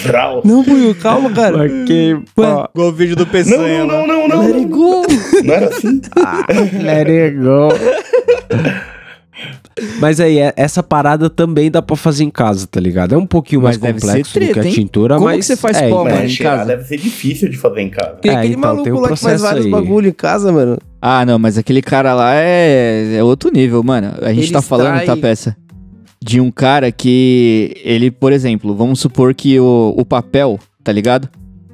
Vral. 0.04 0.42
Não, 0.46 0.62
Buiu, 0.64 0.94
calma, 0.94 1.32
cara. 1.32 1.58
Mas 1.58 1.72
que 1.88 2.16
pó. 2.36 2.70
Igual 2.76 2.90
o 2.90 2.94
vídeo 2.94 3.16
do 3.16 3.26
Não, 3.26 3.32
Peçanha 3.32 3.86
não, 3.86 4.02
lá. 4.02 4.08
não, 4.08 4.28
não, 4.28 4.42
Let 4.42 4.56
it 4.56 4.62
não. 4.62 4.70
go. 4.70 5.02
Não 5.44 5.54
era 5.56 5.68
assim. 5.70 6.02
Let 6.84 7.08
it 7.08 7.38
go. 7.38 7.70
Mas 10.00 10.20
aí, 10.20 10.38
é- 10.40 10.54
essa 10.56 10.82
parada 10.84 11.30
também 11.30 11.70
dá 11.72 11.82
pra 11.82 11.96
fazer 11.96 12.24
em 12.24 12.30
casa, 12.30 12.68
tá 12.68 12.80
ligado? 12.80 13.14
É 13.16 13.18
um 13.18 13.26
pouquinho 13.26 13.62
mais 13.62 13.78
Mas 13.78 13.96
ser 13.96 14.00
complexo 14.08 14.34
do 14.34 14.40
que 14.40 14.52
treta, 14.54 14.68
a 14.68 14.72
tintura, 14.72 15.16
Como 15.16 15.26
mas... 15.28 15.38
que 15.38 15.44
você 15.44 15.56
faz 15.56 15.78
é, 15.78 15.90
pó, 15.90 16.04
mano, 16.04 16.24
em 16.26 16.36
casa? 16.36 16.66
deve 16.66 16.84
ser 16.84 16.98
difícil 16.98 17.50
de 17.50 17.58
fazer 17.58 17.82
em 17.82 17.90
casa. 17.90 18.18
Tem 18.22 18.32
É, 18.32 18.36
aquele 18.36 18.54
então, 18.54 18.62
maluco 18.62 18.84
tem 18.84 18.94
o 18.94 19.00
lá 19.00 19.10
que 19.10 19.16
faz 19.18 19.42
vários 19.42 19.66
aí. 19.66 19.72
bagulho 19.72 20.10
em 20.10 20.14
casa, 20.14 20.52
mano. 20.52 20.78
Ah, 21.02 21.26
não, 21.26 21.40
mas 21.40 21.58
aquele 21.58 21.82
cara 21.82 22.14
lá 22.14 22.34
é, 22.36 23.16
é 23.16 23.24
outro 23.24 23.52
nível, 23.52 23.82
mano. 23.84 24.14
A 24.22 24.34
gente 24.34 24.46
Ele 24.46 24.54
tá 24.54 24.62
falando, 24.62 24.98
extrai- 24.98 25.06
tá, 25.06 25.18
peça? 25.18 25.56
De 26.24 26.40
um 26.40 26.52
cara 26.52 26.92
que 26.92 27.74
ele, 27.84 28.12
por 28.12 28.32
exemplo, 28.32 28.76
vamos 28.76 29.00
supor 29.00 29.34
que 29.34 29.60
o, 29.60 29.94
o 29.98 30.06
papel, 30.06 30.60
tá 30.84 30.92
ligado? 30.92 31.28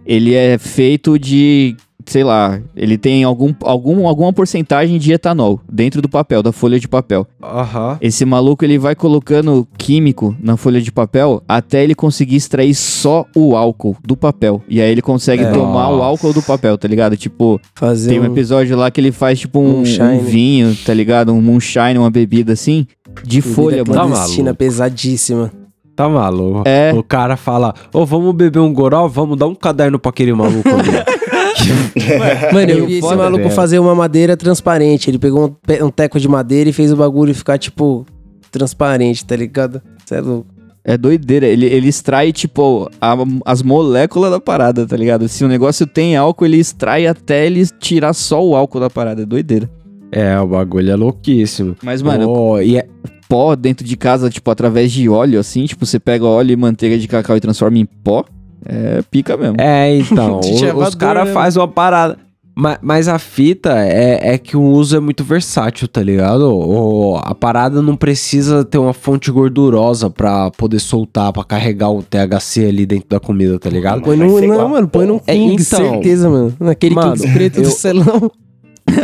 Ele 0.06 0.34
é 0.34 0.58
feito 0.58 1.20
de, 1.20 1.76
sei 2.08 2.24
lá, 2.24 2.60
ele 2.76 2.98
tem 2.98 3.24
algum, 3.24 3.54
algum, 3.62 4.08
alguma 4.08 4.32
porcentagem 4.34 4.98
de 4.98 5.12
etanol 5.12 5.60
dentro 5.72 6.02
do 6.02 6.10
papel, 6.10 6.42
da 6.42 6.52
folha 6.52 6.80
de 6.80 6.88
papel. 6.88 7.28
Aham. 7.44 7.98
Esse 8.02 8.26
maluco 8.26 8.64
ele 8.66 8.78
vai 8.80 8.96
colocando 8.96 9.68
químico 9.78 10.36
na 10.42 10.56
folha 10.58 10.82
de 10.82 10.92
papel 10.92 11.44
até 11.48 11.84
ele 11.84 11.94
conseguir 11.94 12.38
extrair 12.38 12.74
só 12.74 13.26
o 13.36 13.56
álcool 13.56 13.96
do 14.04 14.16
papel. 14.16 14.62
E 14.68 14.82
aí 14.82 14.90
ele 14.90 15.02
consegue 15.02 15.44
É. 15.44 15.52
tomar 15.52 15.90
o 15.90 15.98
Nossa. 15.98 16.06
álcool 16.06 16.34
do 16.34 16.42
papel, 16.42 16.78
tá 16.78 16.88
ligado? 16.88 17.16
Tipo, 17.18 17.60
Fazer 17.76 18.10
tem 18.12 18.20
um 18.20 18.24
um... 18.24 18.26
episódio 18.28 18.76
lá 18.78 18.90
que 18.90 19.02
ele 19.02 19.12
faz 19.12 19.40
tipo 19.40 19.60
um, 19.60 19.82
um 19.82 20.20
vinho, 20.20 20.76
tá 20.86 20.94
ligado? 20.94 21.34
Um 21.34 21.42
moonshine, 21.42 21.98
uma 21.98 22.10
bebida 22.10 22.54
assim, 22.54 22.88
de 23.24 23.42
folha, 23.42 23.84
mano. 23.86 24.16
Tá 24.16 24.54
pesadíssima. 24.54 25.52
Tá 25.96 26.08
maluco. 26.08 26.62
É. 26.66 26.94
O 26.94 27.02
cara 27.02 27.36
fala, 27.36 27.74
ô, 27.92 28.06
vamos 28.06 28.34
beber 28.36 28.60
um 28.60 28.72
goró? 28.72 29.08
Vamos 29.08 29.36
dar 29.38 29.48
um 29.48 29.56
caderno 29.56 29.98
pra 29.98 30.10
aquele 30.12 30.32
maluco 30.32 30.70
ali. 30.70 30.92
Mano, 32.54 32.72
eu 32.72 32.86
vi 32.88 32.98
esse 33.00 33.16
maluco 33.16 33.50
fazer 33.52 33.80
uma 33.80 33.96
madeira 33.96 34.36
transparente. 34.38 35.10
Ele 35.10 35.20
pegou 35.20 35.58
um, 35.82 35.86
um 35.86 35.90
teco 35.92 36.20
de 36.20 36.28
madeira 36.28 36.70
e 36.70 36.74
fez 36.74 36.92
o 36.92 36.96
bagulho 36.96 37.34
ficar, 37.34 37.58
tipo, 37.58 38.06
transparente, 38.52 39.26
tá 39.26 39.36
ligado? 39.36 39.82
Cê 40.06 40.16
é 40.16 40.22
louco. 40.22 40.48
É 40.84 40.98
doideira. 40.98 41.46
Ele, 41.46 41.66
ele 41.66 41.90
extrai, 41.90 42.32
tipo, 42.32 42.90
a- 43.02 43.18
as 43.46 43.62
moléculas 43.62 44.32
da 44.32 44.40
parada, 44.40 44.86
tá 44.86 44.96
ligado? 44.96 45.28
Se 45.28 45.44
o 45.44 45.48
negócio 45.48 45.86
tem 45.86 46.16
álcool, 46.16 46.46
ele 46.46 46.58
extrai 46.58 47.06
até 47.08 47.46
ele 47.46 47.66
tirar 47.80 48.14
só 48.14 48.42
o 48.46 48.56
álcool 48.56 48.80
da 48.80 48.90
parada. 48.90 49.24
É 49.24 49.26
doideira. 49.26 49.70
é, 50.12 50.40
o 50.40 50.48
bagulho 50.48 50.90
é 50.90 50.96
louquíssimo. 50.96 51.76
Mas, 51.84 52.02
mano, 52.02 52.30
Ô, 52.30 52.62
e 52.62 52.78
é- 52.78 52.88
pó 53.28 53.54
dentro 53.58 53.86
de 53.86 53.98
casa, 53.98 54.30
tipo, 54.30 54.50
através 54.50 54.90
de 54.90 55.10
óleo, 55.10 55.38
assim, 55.38 55.66
tipo, 55.66 55.86
você 55.86 56.00
pega 56.00 56.24
óleo 56.26 56.54
e 56.54 56.56
manteiga 56.56 56.98
de 56.98 57.06
cacau 57.10 57.36
e 57.36 57.42
transforma 57.42 57.78
em 57.78 57.86
pó, 57.86 58.24
é 58.68 59.02
pica 59.10 59.36
mesmo. 59.38 59.56
É, 59.60 59.96
então, 59.98 60.40
o- 60.42 60.84
os 60.84 60.96
caras 60.96 61.28
né? 61.28 61.34
fazem 61.34 61.62
uma 61.62 61.68
parada. 61.68 62.18
Ma- 62.60 62.80
Mas, 62.82 63.08
a 63.08 63.20
fita 63.20 63.70
é, 63.78 64.34
é 64.34 64.38
que 64.40 64.58
o 64.58 64.62
uso 64.64 64.98
é 64.98 65.00
muito 65.00 65.24
versátil, 65.24 65.88
tá 65.88 66.02
ligado? 66.02 66.42
O- 66.52 67.16
a 67.24 67.36
parada 67.36 67.84
não 67.84 67.96
precisa 67.96 68.66
ter 68.66 68.80
uma 68.80 68.94
fonte 68.94 69.30
gordurosa 69.30 70.10
pra 70.10 70.50
poder 70.50 70.80
soltar, 70.80 71.32
pra 71.32 71.44
carregar 71.44 71.92
o 71.92 72.02
THC 72.02 72.66
ali 72.66 72.86
dentro 72.88 73.08
da 73.10 73.20
comida, 73.20 73.60
tá 73.60 73.70
ligado? 73.70 74.02
Põe 74.02 74.18
no, 74.18 74.26
não, 74.28 74.44
igual. 74.44 74.70
mano, 74.70 74.88
põe 74.88 75.06
num 75.06 75.20
É, 75.28 75.34
King, 75.34 75.54
então, 75.62 75.80
certeza, 75.92 76.28
mano. 76.30 76.52
Naquele 76.60 76.96
mano, 76.96 77.14
Kings 77.14 77.32
preto 77.32 77.62
do 77.62 77.68
eu- 77.68 77.72
selão. 77.72 78.32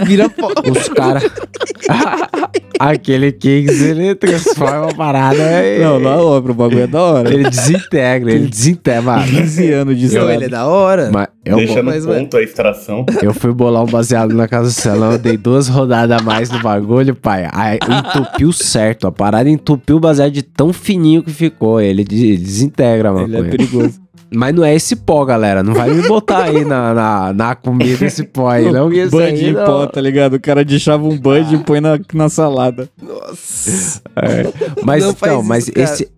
Vira 0.06 0.30
pó. 0.32 0.50
Os 0.70 0.90
caras. 0.90 1.24
Aquele 2.80 3.32
Kings, 3.32 3.82
ele 3.84 4.16
transforma 4.16 4.90
a 4.90 4.94
parada. 4.94 5.38
e- 5.66 5.80
Não, 5.80 6.00
na 6.00 6.16
hora, 6.16 6.52
o 6.52 6.54
bagulho 6.54 6.82
é 6.82 6.88
da 6.88 7.02
hora. 7.02 7.34
Ele 7.34 7.50
desintegra, 7.50 8.32
ele 8.32 8.48
desintegra. 8.48 9.02
Mano. 9.02 9.24
15 9.28 9.72
anos 9.72 9.98
de 9.98 10.14
Não, 10.18 10.30
ele 10.30 10.46
é 10.46 10.50
da 10.50 10.66
hora. 10.68 11.10
Mas 11.14 11.28
eu, 11.46 11.58
Deixa 11.58 11.76
no 11.82 11.84
mas, 11.92 12.06
ponto 12.06 12.36
a 12.36 12.42
extração. 12.42 13.06
eu 13.22 13.34
fui 13.34 13.54
bolar 13.54 13.84
um 13.84 13.88
baseado 13.88 14.34
na 14.34 14.48
casa 14.48 14.66
do 14.70 14.72
Celão, 14.74 15.14
eu 15.14 15.18
dei 15.20 15.38
duas 15.38 15.68
rodadas 15.68 16.20
a 16.20 16.24
mais 16.24 16.50
no 16.50 16.60
bagulho, 16.62 17.16
pai. 17.16 17.48
Aí 17.54 17.78
entupiu 17.88 18.52
certo. 18.52 19.08
A 19.08 19.12
parada 19.12 19.50
entupiu 19.50 19.98
o 19.98 20.00
baseado 20.00 20.32
de 20.32 20.42
tão 20.42 20.74
fininho 20.74 21.24
que 21.24 21.32
ficou. 21.32 21.80
Ele 21.80 22.04
de- 22.04 22.38
desintegra, 22.38 23.14
mano. 23.14 23.28
Ele 23.28 23.48
é 23.48 23.50
perigoso. 23.52 24.02
Mas 24.34 24.56
não 24.56 24.64
é 24.64 24.74
esse 24.74 24.96
pó, 24.96 25.24
galera. 25.24 25.62
Não 25.62 25.74
vai 25.74 25.92
me 25.94 26.08
botar 26.08 26.44
aí 26.44 26.66
na, 26.66 26.94
na, 26.94 27.34
na 27.34 27.56
comida 27.56 28.06
esse 28.06 28.24
pó 28.24 28.50
aí. 28.50 28.70
Não, 28.74 28.90
Band 28.90 29.24
aí 29.24 29.50
em 29.50 29.54
não. 29.54 29.66
pó, 29.66 29.86
tá 29.86 30.02
ligado? 30.02 30.34
O 30.36 30.40
cara 30.40 30.66
deixava 30.66 31.08
um 31.08 31.18
band 31.18 31.54
e 31.54 31.58
põe 31.58 31.80
na, 31.80 32.00
na 32.14 32.30
salada. 32.30 32.90
Nossa. 33.02 34.02
Mas 34.84 35.04
Não 35.04 35.14
faz 35.14 35.32
então, 35.32 35.44
mas 35.44 35.70
cara. 35.70 35.84
esse. 35.84 36.10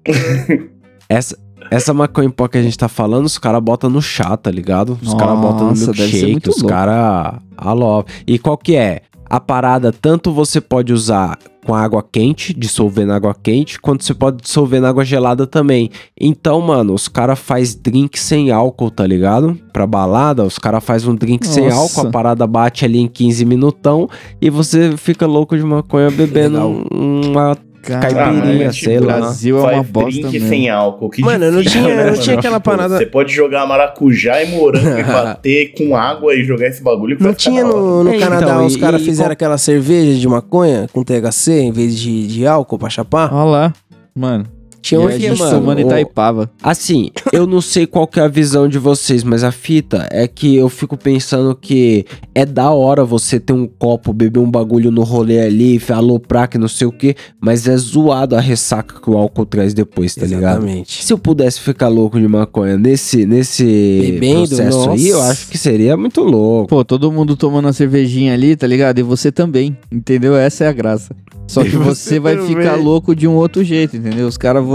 essa, 1.10 1.38
essa 1.70 1.94
maconha 1.94 2.28
em 2.28 2.32
pó 2.32 2.48
que 2.48 2.58
a 2.58 2.62
gente 2.62 2.78
tá 2.78 2.88
falando, 2.88 3.26
os 3.26 3.38
caras 3.38 3.62
botam 3.62 3.90
no 3.90 4.02
chá, 4.02 4.38
tá 4.38 4.50
ligado? 4.52 4.98
Os 5.02 5.14
caras 5.14 5.40
botam 5.40 5.68
no 5.68 5.74
milkshake, 5.74 6.50
os 6.50 6.62
caras. 6.62 7.40
Alô. 7.58 8.06
E 8.26 8.40
qual 8.40 8.58
que 8.58 8.76
é? 8.76 9.02
A 9.30 9.40
parada, 9.40 9.92
tanto 9.92 10.32
você 10.32 10.62
pode 10.62 10.94
usar 10.94 11.38
com 11.66 11.74
água 11.74 12.04
quente, 12.04 12.54
dissolver 12.54 13.08
na 13.08 13.16
água 13.16 13.34
quente, 13.42 13.82
quanto 13.82 14.04
você 14.04 14.14
pode 14.14 14.38
dissolver 14.44 14.80
na 14.80 14.90
água 14.90 15.04
gelada 15.04 15.48
também. 15.48 15.90
Então, 16.20 16.62
mano, 16.62 16.94
os 16.94 17.08
caras 17.08 17.40
faz 17.40 17.74
drink 17.74 18.20
sem 18.20 18.52
álcool, 18.52 18.92
tá 18.92 19.06
ligado? 19.08 19.58
Pra 19.74 19.88
balada, 19.88 20.44
os 20.44 20.60
caras 20.60 20.84
faz 20.84 21.08
um 21.08 21.16
drink 21.16 21.46
sem 21.48 21.66
Nossa. 21.70 21.78
álcool, 21.78 22.08
a 22.08 22.12
parada 22.12 22.46
bate 22.46 22.86
ali 22.86 23.00
em 23.00 23.08
15 23.08 23.44
minutão 23.46 24.08
e 24.40 24.48
você 24.50 24.96
fica 24.96 25.26
louco 25.26 25.58
de 25.58 25.64
maconha 25.64 26.12
bebendo 26.12 26.58
Legal. 26.58 26.70
um- 26.94 27.32
uma 27.32 27.58
caipirinha, 27.86 28.70
Ah, 28.70 28.74
sei 28.74 28.94
tipo, 28.96 29.06
lá. 29.06 29.14
Brasil 29.18 29.58
é 29.70 29.74
uma 29.74 29.84
bosta 29.84 30.10
drink 30.12 30.32
mesmo. 30.34 30.50
sem 30.50 30.70
álcool. 30.70 31.10
Que 31.10 31.22
Mano, 31.22 31.52
não 31.52 31.58
difícil, 31.62 31.82
tinha- 31.82 31.96
né, 31.96 32.04
não 32.04 32.12
mano? 32.12 32.24
tinha 32.24 32.38
aquela 32.38 32.60
Tipo, 32.60 32.70
parada- 32.72 32.98
Você 32.98 33.06
pode 33.06 33.34
jogar 33.34 33.66
maracujá 33.68 34.44
e 34.44 34.48
morango 34.50 35.00
e 35.00 35.04
bater 35.04 35.74
com 35.78 35.96
água 35.96 36.34
e 36.36 36.44
jogar 36.44 36.68
esse 36.68 36.82
bagulho 36.84 37.18
que 37.18 37.24
Não 37.24 37.34
tinha 37.34 37.64
no, 37.64 38.04
no 38.04 38.14
É, 38.14 38.18
Canadá, 38.20 38.42
então, 38.46 38.66
os 38.66 38.76
caras 38.76 39.02
fizeram 39.02 39.28
qual- 39.30 39.34
aquela 39.34 39.58
cerveja 39.58 40.20
de 40.20 40.28
maconha 40.28 40.88
com 40.92 41.04
THC 41.04 41.60
em 41.62 41.72
vez 41.72 41.96
de, 41.98 42.28
de 42.28 42.46
álcool 42.48 42.78
pra 42.80 42.90
chapar? 42.90 43.34
Olha 43.34 43.44
lá. 43.50 43.74
Mano, 44.18 44.46
Tinha 44.86 45.02
e 45.02 45.04
um 45.04 45.08
a 45.08 45.10
aqui, 45.10 45.20
gente 45.22 45.40
mano, 45.40 45.60
tomando 45.60 45.78
o- 45.80 45.82
Itaipava. 45.82 46.52
Assim, 46.62 47.10
eu 47.34 47.48
não 47.48 47.60
sei 47.60 47.88
qual 47.88 48.06
que 48.06 48.20
é 48.20 48.24
a 48.24 48.28
visão 48.28 48.68
de 48.68 48.78
vocês, 48.78 49.24
mas 49.24 49.44
a 49.44 49.52
fita 49.52 50.08
é 50.12 50.28
que 50.28 50.56
eu 50.56 50.70
fico 50.70 50.96
pensando 50.96 51.56
que 51.56 52.06
é 52.36 52.46
da 52.46 52.70
hora 52.70 53.04
você 53.04 53.40
ter 53.40 53.54
um 53.54 53.66
copo, 53.68 54.14
beber 54.14 54.40
um 54.40 54.50
bagulho 54.52 54.92
no 54.92 55.02
rolê 55.04 55.40
ali, 55.42 55.82
aloprar 55.90 56.48
que 56.48 56.58
não 56.60 56.68
sei 56.68 56.86
o 56.86 56.92
que, 56.92 57.16
mas 57.42 57.68
é 57.68 57.76
zoado 57.76 58.36
a 58.36 58.40
ressaca 58.40 59.02
que 59.02 59.10
o 59.10 59.18
álcool 59.18 59.46
traz 59.48 59.74
depois, 59.74 60.14
tá 60.14 60.26
ligado? 60.28 60.58
Exatamente. 60.60 61.04
Se 61.04 61.12
eu 61.12 61.18
pudesse 61.18 61.60
ficar 61.62 61.88
louco 61.88 62.20
de 62.20 62.28
maconha 62.28 62.78
nesse, 62.78 63.26
nesse 63.26 63.64
Bebendo, 64.12 64.48
processo 64.48 64.90
aí, 64.92 65.08
eu 65.10 65.18
nossa. 65.18 65.32
acho 65.32 65.48
que 65.48 65.58
seria 65.58 65.98
muito 65.98 66.22
louco. 66.22 66.68
Pô, 66.68 66.86
todo 66.86 67.12
mundo 67.12 67.36
tomando 67.36 67.66
uma 67.66 67.74
cervejinha 67.74 68.34
ali, 68.34 68.56
tá 68.56 68.68
ligado? 68.68 69.00
E 69.00 69.04
você 69.04 69.32
também, 69.32 69.76
entendeu? 69.92 70.36
Essa 70.36 70.66
é 70.66 70.68
a 70.68 70.72
graça. 70.74 71.16
Só 71.48 71.64
que 71.64 71.70
você 71.78 71.96
você 72.16 72.20
vai 72.20 72.36
também. 72.36 72.56
ficar 72.56 72.76
louco 72.76 73.16
de 73.16 73.28
um 73.28 73.34
outro 73.36 73.64
jeito, 73.64 73.96
entendeu? 73.96 74.28
Os 74.28 74.36
caras 74.38 74.66
vão 74.66 74.75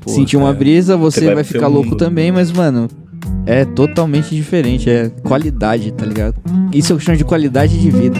Pô, 0.00 0.10
sentir 0.10 0.36
uma 0.36 0.46
cara. 0.46 0.58
brisa, 0.58 0.96
você, 0.96 1.26
vai 1.26 1.36
vai 1.36 1.44
ficar 1.44 1.66
louco 1.66 1.96
também, 1.96 2.30
mas, 2.32 2.50
mano, 2.52 2.88
é 3.46 3.64
totalmente 3.64 4.34
diferente. 4.34 4.90
É 4.90 5.10
qualidade, 5.22 5.92
tá 5.92 6.04
ligado? 6.04 6.36
Isso 6.72 6.92
eu 6.92 7.00
chamo 7.00 7.16
de 7.16 7.24
qualidade 7.24 7.78
de 7.78 7.90
vida. 7.90 8.18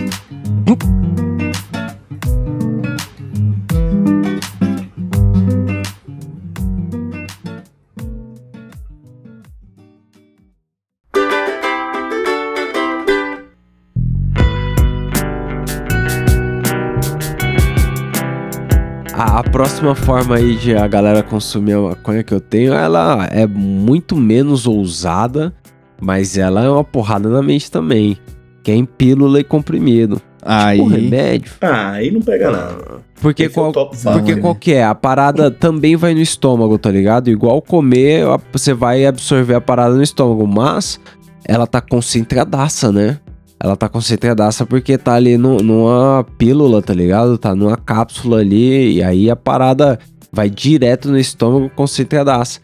Próxima 19.58 19.92
forma 19.92 20.36
aí 20.36 20.54
de 20.54 20.76
a 20.76 20.86
galera 20.86 21.20
consumir 21.20 21.72
a 21.72 21.80
maconha 21.80 22.22
que 22.22 22.32
eu 22.32 22.38
tenho, 22.38 22.72
ela 22.72 23.28
é 23.32 23.44
muito 23.44 24.14
menos 24.14 24.68
ousada, 24.68 25.52
mas 26.00 26.38
ela 26.38 26.62
é 26.62 26.70
uma 26.70 26.84
porrada 26.84 27.28
na 27.28 27.42
mente 27.42 27.68
também. 27.68 28.16
Que 28.62 28.70
é 28.70 28.76
em 28.76 28.84
pílula 28.84 29.40
e 29.40 29.42
comprimido. 29.42 30.22
Aí, 30.42 30.78
O 30.78 30.86
remédio. 30.86 31.54
Ah, 31.60 31.90
aí 31.90 32.08
não 32.08 32.20
pega 32.20 32.52
nada. 32.52 33.00
Porque, 33.20 33.46
Esse 33.46 33.58
é 33.58 33.72
qual, 33.72 33.72
porque 33.72 34.36
né? 34.36 34.40
qual 34.40 34.54
que 34.54 34.74
é? 34.74 34.84
A 34.84 34.94
parada 34.94 35.50
também 35.50 35.96
vai 35.96 36.14
no 36.14 36.20
estômago, 36.20 36.78
tá 36.78 36.92
ligado? 36.92 37.28
Igual 37.28 37.60
comer, 37.60 38.22
você 38.52 38.72
vai 38.72 39.06
absorver 39.06 39.54
a 39.54 39.60
parada 39.60 39.96
no 39.96 40.04
estômago, 40.04 40.46
mas 40.46 41.00
ela 41.44 41.66
tá 41.66 41.80
concentradaça, 41.80 42.92
né? 42.92 43.18
Ela 43.60 43.76
tá 43.76 43.88
concentradaça 43.88 44.64
porque 44.64 44.96
tá 44.96 45.14
ali 45.14 45.36
no- 45.36 45.58
numa 45.58 46.24
pílula, 46.38 46.80
tá 46.80 46.94
ligado? 46.94 47.36
Tá 47.36 47.54
numa 47.54 47.76
cápsula 47.76 48.38
ali, 48.38 48.94
e 48.98 49.02
aí 49.02 49.28
a 49.30 49.34
parada 49.36 49.98
vai 50.32 50.48
direto 50.48 51.08
no 51.08 51.18
estômago 51.18 51.70
concentradaça. 51.74 52.60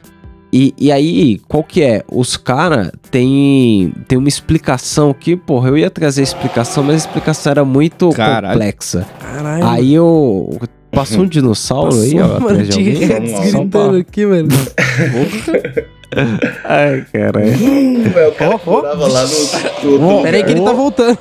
E, 0.52 0.72
e 0.78 0.92
aí, 0.92 1.40
qual 1.48 1.64
que 1.64 1.82
é? 1.82 2.04
Os 2.08 2.36
caras 2.36 2.92
tem, 3.10 3.92
tem 4.06 4.16
uma 4.16 4.28
explicação 4.28 5.12
que, 5.12 5.34
porra, 5.36 5.70
eu 5.70 5.76
ia 5.78 5.90
trazer 5.90 6.20
a 6.20 6.24
explicação, 6.24 6.84
mas 6.84 6.94
a 6.94 6.98
explicação 7.08 7.50
era 7.50 7.64
muito 7.64 8.10
Caralho. 8.10 8.52
complexa. 8.54 9.04
Caralho. 9.18 9.66
Aí 9.66 9.92
eu. 9.94 10.56
Passou 10.92 11.22
um 11.22 11.26
dinossauro 11.26 11.92
aí, 12.00 12.14
ó, 12.20 12.38
mano, 12.38 12.46
atrás 12.50 12.68
de 12.68 12.78
alguém? 12.78 13.08
Gritando 13.50 13.96
aqui, 13.96 14.24
mano. 14.24 14.48
Ai, 16.64 17.04
caralho. 17.12 17.46
Ué, 18.14 18.28
o 18.28 18.32
cara 18.32 18.58
que 18.58 18.68
morava 18.68 19.06
lá 19.06 19.24
no, 19.24 19.98
no 19.98 20.06
outro 20.08 20.22
Pera 20.22 20.36
aí 20.36 20.44
que 20.44 20.50
ele 20.52 20.62
tá 20.62 20.72
voltando. 20.72 21.18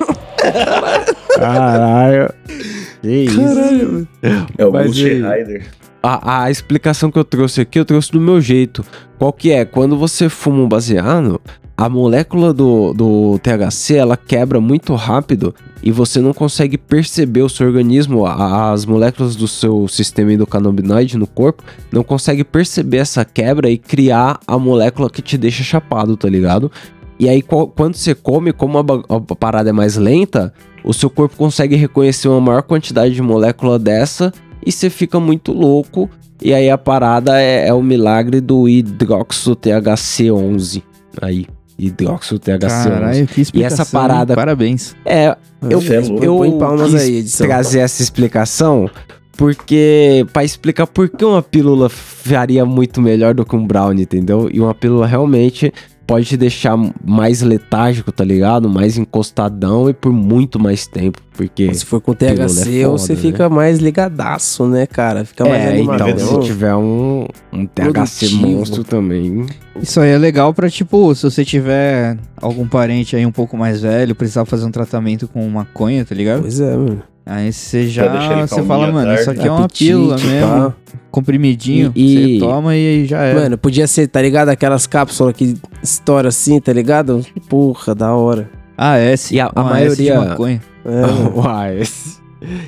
Caralho. 1.36 2.32
Que 3.04 3.24
isso? 3.24 3.38
Caralho. 3.38 4.08
É 4.56 4.64
o 4.64 4.70
Rider. 4.70 5.66
A, 6.02 6.44
a 6.44 6.50
explicação 6.50 7.10
que 7.10 7.18
eu 7.18 7.24
trouxe 7.24 7.60
aqui, 7.60 7.78
eu 7.78 7.84
trouxe 7.84 8.10
do 8.10 8.18
meu 8.18 8.40
jeito. 8.40 8.82
Qual 9.18 9.30
que 9.30 9.52
é? 9.52 9.66
Quando 9.66 9.94
você 9.96 10.30
fuma 10.30 10.62
um 10.62 10.68
baseado, 10.68 11.38
a 11.76 11.88
molécula 11.88 12.52
do, 12.52 12.92
do 12.92 13.38
THC, 13.40 13.96
ela 13.96 14.16
quebra 14.16 14.60
muito 14.60 14.94
rápido 14.94 15.54
e 15.82 15.90
você 15.90 16.20
não 16.20 16.32
consegue 16.32 16.78
perceber 16.78 17.42
o 17.42 17.48
seu 17.48 17.66
organismo, 17.66 18.24
as 18.26 18.86
moléculas 18.86 19.34
do 19.34 19.48
seu 19.48 19.88
sistema 19.88 20.32
endocannabinoide 20.32 21.18
no 21.18 21.26
corpo, 21.26 21.64
não 21.90 22.04
consegue 22.04 22.44
perceber 22.44 22.98
essa 22.98 23.24
quebra 23.24 23.68
e 23.68 23.76
criar 23.76 24.38
a 24.46 24.58
molécula 24.58 25.10
que 25.10 25.20
te 25.20 25.36
deixa 25.36 25.64
chapado, 25.64 26.16
tá 26.16 26.28
ligado? 26.28 26.70
E 27.18 27.28
aí, 27.28 27.42
quando 27.42 27.96
você 27.96 28.14
come, 28.14 28.52
como 28.52 28.78
a, 28.78 29.34
parada 29.36 29.70
é 29.70 29.72
mais 29.72 29.96
lenta, 29.96 30.52
o 30.84 30.92
seu 30.92 31.10
corpo 31.10 31.36
consegue 31.36 31.76
reconhecer 31.76 32.28
uma 32.28 32.40
maior 32.40 32.62
quantidade 32.62 33.14
de 33.14 33.22
molécula 33.22 33.78
dessa 33.78 34.32
e 34.64 34.70
você 34.70 34.88
fica 34.88 35.18
muito 35.18 35.52
louco. 35.52 36.08
E 36.42 36.52
aí 36.52 36.68
a 36.68 36.76
parada 36.76 37.40
é, 37.40 37.68
é 37.68 37.74
o 37.74 37.82
milagre 37.82 38.40
do 38.40 38.68
hidroxo 38.68 39.56
THC11. 39.56 40.82
Aí, 41.22 41.46
hidroxo 41.78 42.38
THC11. 42.38 42.84
caralho, 42.84 43.26
que 43.26 43.40
explicação. 43.40 43.82
essa 43.82 43.92
parada-? 43.92 44.34
Parabéns. 44.34 44.94
É, 45.04 45.36
eu, 45.62 45.80
é 45.80 46.26
eu 46.26 46.36
Põe 46.36 46.58
palmas 46.58 46.94
aí, 46.94 47.16
edição. 47.16 47.46
trazer 47.46 47.80
essa 47.80 48.02
explicação 48.02 48.90
porque 49.36 50.24
para 50.32 50.44
explicar 50.44 50.86
por 50.86 51.08
que 51.08 51.24
uma 51.24 51.42
pílula 51.42 51.88
faria 51.88 52.64
muito 52.64 53.00
melhor 53.00 53.34
do 53.34 53.44
que 53.44 53.56
um 53.56 53.66
brownie, 53.66 54.04
entendeu? 54.04 54.48
E 54.52 54.60
uma 54.60 54.74
pílula 54.74 55.06
realmente 55.06 55.72
pode 56.06 56.26
te 56.26 56.36
deixar 56.36 56.76
mais 57.04 57.42
letárgico, 57.42 58.12
tá 58.12 58.24
ligado? 58.24 58.68
Mais 58.68 58.96
encostadão 58.96 59.88
e 59.88 59.94
por 59.94 60.12
muito 60.12 60.58
mais 60.58 60.86
tempo, 60.86 61.20
porque 61.36 61.72
Se 61.74 61.84
for 61.84 62.00
com 62.00 62.14
Pílula 62.14 62.44
é 62.44 62.46
THC, 62.46 62.82
foda, 62.84 62.98
você 62.98 63.12
né? 63.14 63.20
fica 63.20 63.48
mais 63.48 63.78
ligadaço, 63.78 64.66
né, 64.66 64.86
cara? 64.86 65.24
Fica 65.24 65.44
mais 65.44 65.62
é, 65.62 65.68
animado. 65.70 66.08
então, 66.08 66.42
se 66.42 66.46
tiver 66.48 66.74
um, 66.74 67.26
um 67.52 67.66
THC 67.66 67.90
Produtivo. 67.90 68.46
monstro 68.46 68.84
também. 68.84 69.46
Isso 69.80 70.00
aí 70.00 70.10
é 70.10 70.18
legal 70.18 70.54
pra, 70.54 70.70
tipo, 70.70 71.14
se 71.14 71.22
você 71.24 71.44
tiver 71.44 72.16
algum 72.36 72.66
parente 72.66 73.16
aí 73.16 73.26
um 73.26 73.32
pouco 73.32 73.56
mais 73.56 73.80
velho, 73.82 74.14
precisar 74.14 74.44
fazer 74.44 74.64
um 74.64 74.70
tratamento 74.70 75.26
com 75.26 75.48
maconha, 75.48 76.04
tá 76.04 76.14
ligado? 76.14 76.42
Pois 76.42 76.60
é, 76.60 76.76
mano. 76.76 77.02
Aí 77.26 77.50
você 77.52 77.88
já, 77.88 78.46
você 78.46 78.62
fala, 78.64 78.92
mano, 78.92 79.14
isso 79.14 79.24
tarde. 79.24 79.40
aqui 79.40 79.48
é 79.48 79.50
uma 79.52 79.64
Apetite, 79.64 79.84
pílula 79.86 80.16
mesmo, 80.18 80.46
pá. 80.70 80.74
comprimidinho, 81.10 81.90
E- 81.96 82.34
você 82.38 82.46
toma 82.46 82.76
e 82.76 82.86
aí 82.86 83.06
já 83.06 83.22
era. 83.22 83.40
Mano, 83.40 83.56
podia 83.58 83.86
ser, 83.86 84.08
tá 84.08 84.20
ligado? 84.20 84.50
Aquelas 84.50 84.86
cápsulas 84.86 85.34
que 85.34 85.54
estouram 85.82 86.28
assim, 86.28 86.60
tá 86.60 86.70
ligado? 86.72 87.24
Porra, 87.48 87.94
da 87.94 88.12
hora. 88.14 88.50
Ah, 88.76 88.98
S. 88.98 89.34
E 89.34 89.40
a- 89.40 89.46
a 89.54 89.80
S 89.80 89.96
de 89.96 90.10
maioria- 90.10 90.20
maconha. 90.20 90.60
É. 90.84 91.82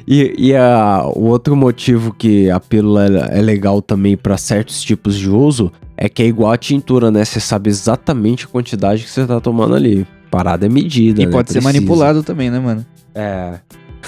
E, 0.09 0.35
e 0.38 0.57
a- 0.57 1.03
o 1.14 1.25
outro 1.25 1.55
motivo 1.55 2.14
que 2.14 2.51
a 2.51 2.59
pílula 2.59 3.07
é 3.35 3.38
é 3.40 3.42
legal 3.42 3.83
também 3.83 4.16
para 4.16 4.38
certos 4.38 4.81
tipos 4.81 5.14
de 5.19 5.29
uso 5.29 5.71
é 5.99 6.09
que 6.09 6.23
é 6.23 6.27
igual 6.27 6.51
a 6.51 6.57
tintura, 6.57 7.11
né? 7.11 7.23
Você 7.27 7.40
sabe 7.40 7.69
exatamente 7.69 8.47
a 8.47 8.49
quantidade 8.49 9.03
que 9.05 9.11
você 9.11 9.27
tá 9.27 9.38
tomando 9.38 9.75
ali. 9.75 10.07
Parada 10.31 10.64
é 10.64 10.69
medida. 10.71 11.21
E 11.21 11.27
né? 11.27 11.31
pode 11.33 11.51
ser 11.53 11.61
Precisa. 11.61 11.75
manipulado 11.79 12.23
também, 12.23 12.49
né, 12.49 12.59
mano? 12.59 12.87
É. 13.14 13.55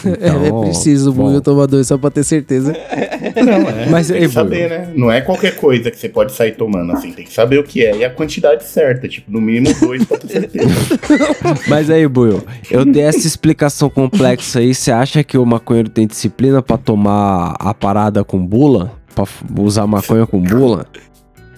é 0.21 0.61
preciso 0.61 1.11
o 1.11 1.13
bom. 1.13 1.29
Buiu 1.29 1.41
tomar 1.41 1.67
dois 1.67 1.87
só 1.87 1.99
pra 1.99 2.11
ter 2.11 2.25
certeza. 2.25 2.73
Não, 3.45 3.69
é. 3.69 3.87
Mas, 3.91 4.09
tem 4.09 4.21
que 4.21 4.29
saber, 4.29 4.69
né? 4.69 4.93
Não 4.95 5.11
é 5.11 5.21
qualquer 5.21 5.57
coisa 5.57 5.91
que 5.91 5.99
você 5.99 6.09
pode 6.09 6.33
sair 6.33 6.53
tomando 6.53 6.93
assim. 6.93 7.13
Tem 7.13 7.25
que 7.25 7.33
saber 7.33 7.59
o 7.59 7.65
que 7.65 7.85
é 7.85 7.97
e 7.97 8.05
a 8.05 8.11
quantidade 8.11 8.65
certa. 8.65 9.09
Tipo, 9.09 9.31
no 9.31 9.41
mínimo 9.41 9.75
dois 9.81 10.05
pra 10.05 10.19
ter 10.19 10.29
certeza. 10.29 10.69
Mas 11.69 11.91
aí, 11.91 12.07
Buiu, 12.07 12.43
eu 12.71 12.85
dei 12.85 13.03
essa 13.03 13.27
explicação 13.27 13.89
complexa 13.91 14.61
aí. 14.61 14.75
Você 14.75 14.91
acha 14.91 15.23
que 15.23 15.39
o 15.39 15.45
maconheiro 15.45 15.89
tem 15.89 16.07
disciplina 16.07 16.63
pra 16.63 16.77
tomar 16.77 17.57
a 17.59 17.75
parada 17.75 18.25
com 18.25 18.45
bula? 18.45 18.93
Pra 19.15 19.25
usar 19.63 19.87
maconha 19.87 20.27
com 20.27 20.41
bula? 20.41 20.87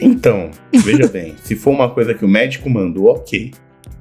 Então, 0.01 0.51
veja 0.73 1.07
bem. 1.07 1.35
Se 1.45 1.55
for 1.55 1.71
uma 1.71 1.91
coisa 1.91 2.15
que 2.15 2.25
o 2.25 2.29
médico 2.29 2.71
mandou, 2.71 3.09
ok. 3.09 3.53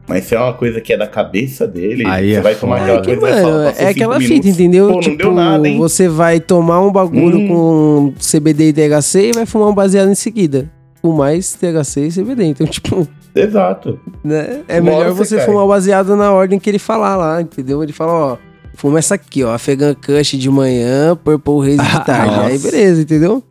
Mas 0.10 0.26
se 0.26 0.36
é 0.36 0.40
uma 0.40 0.54
coisa 0.54 0.82
que 0.82 0.92
é 0.92 0.98
da 0.98 1.08
cabeça 1.08 1.68
dele, 1.68 2.04
Aí 2.06 2.32
você 2.34 2.38
é 2.38 2.42
vai 2.42 2.56
tomar 2.56 2.80
foda. 2.80 2.86
aquela 2.98 3.02
Que, 3.02 3.16
coisa 3.16 3.20
e 3.20 3.32
vai 3.32 3.42
falar, 3.44 3.54
mano, 3.58 3.74
é 3.78 3.88
aquela 3.88 4.20
minutos, 4.20 4.36
fita, 4.38 4.48
entendeu? 4.50 4.88
Pô, 4.88 4.94
não 4.96 5.00
tipo, 5.02 5.18
deu 5.18 5.32
nada, 5.34 5.68
hein? 5.68 5.78
você 5.78 6.08
vai 6.10 6.40
tomar 6.40 6.82
um 6.82 6.92
bagulho 6.92 7.38
Hum. 7.38 7.48
com 7.48 8.14
CBD 8.20 8.70
e 8.70 8.74
THC 8.74 9.30
e 9.30 9.32
vai 9.34 9.46
fumar 9.46 9.70
um 9.70 9.74
baseado 9.76 10.10
em 10.10 10.16
seguida. 10.16 10.70
Com 11.02 11.12
mais 11.14 11.54
THC 11.54 12.08
e 12.08 12.12
CBD. 12.12 12.44
Então, 12.46 12.66
tipo, 12.68 13.08
Exato. 13.36 14.00
né? 14.24 14.62
É 14.68 14.82
Uma 14.82 14.92
melhor 14.92 15.12
você 15.14 15.26
você 15.30 15.38
cai. 15.38 15.46
fumar 15.46 15.64
o 15.64 15.68
baseado 15.68 16.16
na 16.16 16.32
ordem 16.34 16.60
que 16.60 16.70
ele 16.70 16.80
falar 16.80 17.16
lá, 17.16 17.42
entendeu? 17.42 17.82
Ele 17.84 17.94
fala, 17.94 18.12
ó, 18.34 18.38
fuma 18.76 19.00
essa 19.00 19.16
aqui, 19.16 19.44
ó, 19.44 19.54
Afegan 19.54 19.94
Kush 19.94 20.38
de 20.38 20.50
manhã, 20.50 21.16
Purple 21.16 21.60
Haze 21.62 21.78
de 21.78 22.00
tarde. 22.06 22.36
Aí 22.40 22.58
beleza, 22.58 23.02
entendeu? 23.02 23.44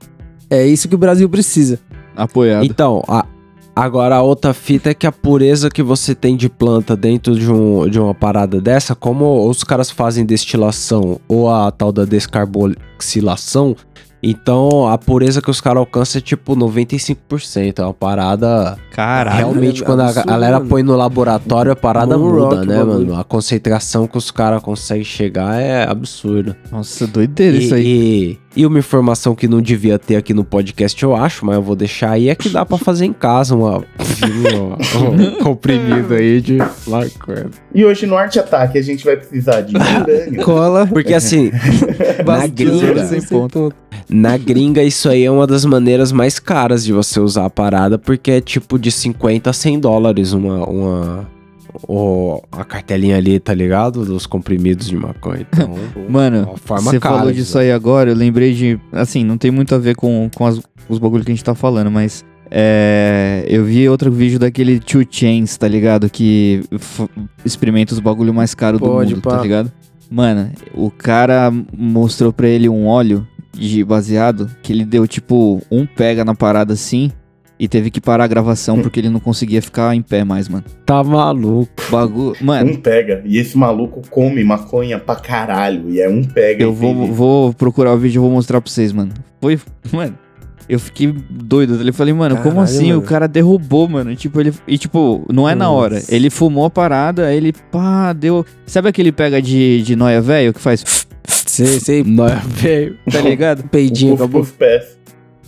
É 0.50 0.66
isso 0.66 0.88
que 0.88 0.94
o 0.94 0.98
Brasil 0.98 1.28
precisa. 1.28 1.78
Apoiado. 2.16 2.64
Então, 2.66 3.02
a- 3.06 3.24
agora 3.84 4.16
a 4.16 4.22
outra 4.22 4.52
fita 4.52 4.90
é 4.90 4.94
que 4.94 5.06
a 5.06 5.12
pureza 5.12 5.70
que 5.70 5.82
você 5.82 6.14
tem 6.14 6.36
de 6.36 6.48
planta 6.48 6.96
dentro 6.96 7.34
de, 7.34 7.50
um, 7.50 7.88
de 7.88 7.98
uma 7.98 8.14
parada 8.14 8.60
dessa, 8.60 8.94
como 8.94 9.48
os 9.48 9.62
caras 9.64 9.90
fazem 9.90 10.24
destilação 10.24 11.20
ou 11.28 11.50
a 11.50 11.70
tal 11.70 11.92
da 11.92 12.04
descarboxilação, 12.04 13.76
então 14.22 14.88
a 14.88 14.98
pureza 14.98 15.40
que 15.40 15.50
os 15.50 15.60
caras 15.60 15.78
alcançam 15.78 16.18
é 16.18 16.22
tipo 16.22 16.56
95%. 16.56 17.78
É 17.78 17.82
uma 17.84 17.94
parada. 17.94 18.76
Caralho. 18.90 19.36
realmente, 19.36 19.82
é 19.82 19.86
quando 19.86 20.00
a 20.00 20.12
galera 20.12 20.60
põe 20.60 20.82
no 20.82 20.96
laboratório, 20.96 21.70
a 21.70 21.76
parada 21.76 22.18
Moon 22.18 22.32
muda, 22.32 22.64
né, 22.64 22.78
bagulho. 22.78 23.08
mano? 23.10 23.20
A 23.20 23.22
concentração 23.22 24.08
que 24.08 24.18
os 24.18 24.30
caras 24.30 24.60
conseguem 24.60 25.04
chegar 25.04 25.60
é 25.60 25.88
absurda. 25.88 26.56
Nossa, 26.70 27.06
doideira 27.06 27.56
E, 27.56 27.64
isso 27.64 27.74
aí. 27.74 27.86
e, 27.86 28.38
e 28.56 28.66
uma 28.66 28.78
informação 28.78 29.34
que 29.34 29.46
não 29.46 29.60
devia 29.60 29.98
ter 29.98 30.16
aqui 30.16 30.32
no 30.32 30.44
podcast, 30.44 31.00
eu 31.02 31.14
acho, 31.14 31.44
mas 31.44 31.56
eu 31.56 31.62
vou 31.62 31.76
deixar 31.76 32.12
aí, 32.12 32.28
é 32.28 32.34
que 32.34 32.48
dá 32.48 32.64
pra 32.64 32.78
fazer 32.78 33.04
em 33.04 33.12
casa 33.12 33.54
uma, 33.54 33.78
um 33.78 35.30
comprimido 35.42 36.14
aí 36.14 36.40
de 36.40 36.58
maconha. 36.86 37.46
E 37.74 37.84
hoje 37.84 38.06
no 38.06 38.16
Arte 38.16 38.38
Ataque 38.38 38.78
a 38.78 38.82
gente 38.82 39.04
vai 39.04 39.16
precisar 39.16 39.60
de. 39.60 39.74
Cola. 40.42 40.86
Porque 40.86 41.14
assim, 41.14 41.50
na 42.18 42.24
bastante, 42.24 42.64
gringa, 42.64 43.74
na 44.08 44.36
gringa 44.36 44.82
isso 44.82 45.08
aí 45.08 45.24
é 45.24 45.30
uma 45.30 45.46
das 45.46 45.64
maneiras 45.64 46.10
mais 46.10 46.38
caras 46.38 46.84
de 46.84 46.92
você 46.92 47.20
usar 47.20 47.44
a 47.44 47.50
parada, 47.50 47.98
porque 47.98 48.30
é 48.30 48.40
tipo 48.40 48.78
de 48.78 48.90
50 48.90 49.50
a 49.50 49.52
100 49.52 49.80
dólares 49.80 50.32
uma... 50.32 50.64
uma 50.68 51.37
o, 51.88 52.40
a 52.52 52.64
cartelinha 52.64 53.16
ali, 53.16 53.38
tá 53.40 53.54
ligado? 53.54 54.04
Dos 54.04 54.26
comprimidos 54.26 54.86
de 54.88 54.96
maconha. 54.96 55.46
Então, 55.50 55.74
Mano, 56.08 56.48
você 56.64 56.98
falou 57.00 57.30
de 57.32 57.38
disso 57.38 57.58
aí 57.58 57.70
agora, 57.72 58.10
eu 58.10 58.16
lembrei 58.16 58.54
de. 58.54 58.78
Assim, 58.92 59.24
não 59.24 59.36
tem 59.38 59.50
muito 59.50 59.74
a 59.74 59.78
ver 59.78 59.94
com, 59.96 60.28
com 60.34 60.46
as- 60.46 60.60
os 60.88 60.98
bagulhos 60.98 61.24
que 61.24 61.32
a 61.32 61.34
gente 61.34 61.44
tá 61.44 61.54
falando, 61.54 61.90
mas. 61.90 62.24
é, 62.50 63.44
eu 63.48 63.64
vi 63.64 63.88
outro 63.88 64.10
vídeo 64.10 64.38
daquele 64.38 64.80
Two 64.80 65.04
Chains, 65.10 65.56
tá 65.56 65.68
ligado? 65.68 66.08
Que 66.08 66.62
experimenta 67.44 67.92
os 67.94 68.00
bagulho 68.00 68.32
mais 68.32 68.54
caros 68.54 68.80
do 68.80 68.86
mundo, 68.86 69.20
pá. 69.20 69.36
tá 69.36 69.42
ligado? 69.42 69.72
Mano, 70.10 70.50
o 70.74 70.90
cara 70.90 71.52
mostrou 71.76 72.32
pra 72.32 72.48
ele 72.48 72.68
um 72.68 72.86
óleo 72.86 73.26
de 73.52 73.84
baseado 73.84 74.50
que 74.62 74.72
ele 74.72 74.84
deu 74.84 75.06
tipo 75.06 75.60
um 75.70 75.84
pega 75.84 76.24
na 76.24 76.34
parada 76.34 76.72
assim 76.72 77.10
e 77.58 77.66
teve 77.66 77.90
que 77.90 78.00
parar 78.00 78.24
a 78.24 78.26
gravação 78.28 78.80
porque 78.80 79.00
ele 79.00 79.08
não 79.10 79.18
conseguia 79.20 79.60
ficar 79.60 79.94
em 79.94 80.02
pé 80.02 80.22
mais, 80.24 80.48
mano. 80.48 80.64
Tá 80.86 81.02
maluco. 81.02 81.70
Bagulho. 81.90 82.36
Mano, 82.40 82.70
Um 82.72 82.76
pega. 82.76 83.22
E 83.24 83.38
esse 83.38 83.56
maluco 83.58 84.02
come 84.10 84.44
maconha 84.44 84.98
pra 84.98 85.16
caralho. 85.16 85.90
E 85.90 86.00
é 86.00 86.08
um 86.08 86.22
pega. 86.22 86.62
Eu 86.62 86.72
vou, 86.72 87.06
vou 87.12 87.52
procurar 87.54 87.92
o 87.94 87.98
vídeo 87.98 88.18
e 88.18 88.22
vou 88.22 88.30
mostrar 88.30 88.60
pra 88.60 88.70
vocês, 88.70 88.92
mano. 88.92 89.12
Foi. 89.40 89.58
Mano. 89.92 90.16
Eu 90.68 90.78
fiquei 90.78 91.10
doido. 91.30 91.82
Eu 91.82 91.94
falei, 91.94 92.12
mano, 92.12 92.36
como 92.36 92.56
Caralho, 92.56 92.64
assim? 92.64 92.88
mano. 92.88 92.98
O 92.98 93.02
cara 93.02 93.26
derrubou, 93.26 93.88
mano. 93.88 94.14
Tipo, 94.14 94.38
ele. 94.38 94.52
E 94.66 94.76
tipo, 94.76 95.24
não 95.32 95.48
é 95.48 95.54
na 95.54 95.70
hora. 95.70 95.94
Nossa. 95.94 96.14
Ele 96.14 96.28
fumou 96.28 96.66
a 96.66 96.70
parada, 96.70 97.26
aí 97.26 97.38
ele, 97.38 97.54
pá, 97.72 98.12
deu. 98.12 98.44
Sabe 98.66 98.88
aquele 98.88 99.10
pega 99.10 99.40
de, 99.40 99.82
de 99.82 99.96
noia 99.96 100.20
velho 100.20 100.52
que 100.52 100.60
faz. 100.60 101.06
Sei, 101.26 101.80
sei. 101.80 102.04
Não 102.04 102.26
é 102.26 102.40
veio. 102.46 102.96
Tá 103.10 103.20
ligado? 103.22 103.64
Peidinho, 103.68 104.14
acabou. 104.14 104.42
puf, 104.42 104.52
pés. 104.52 104.97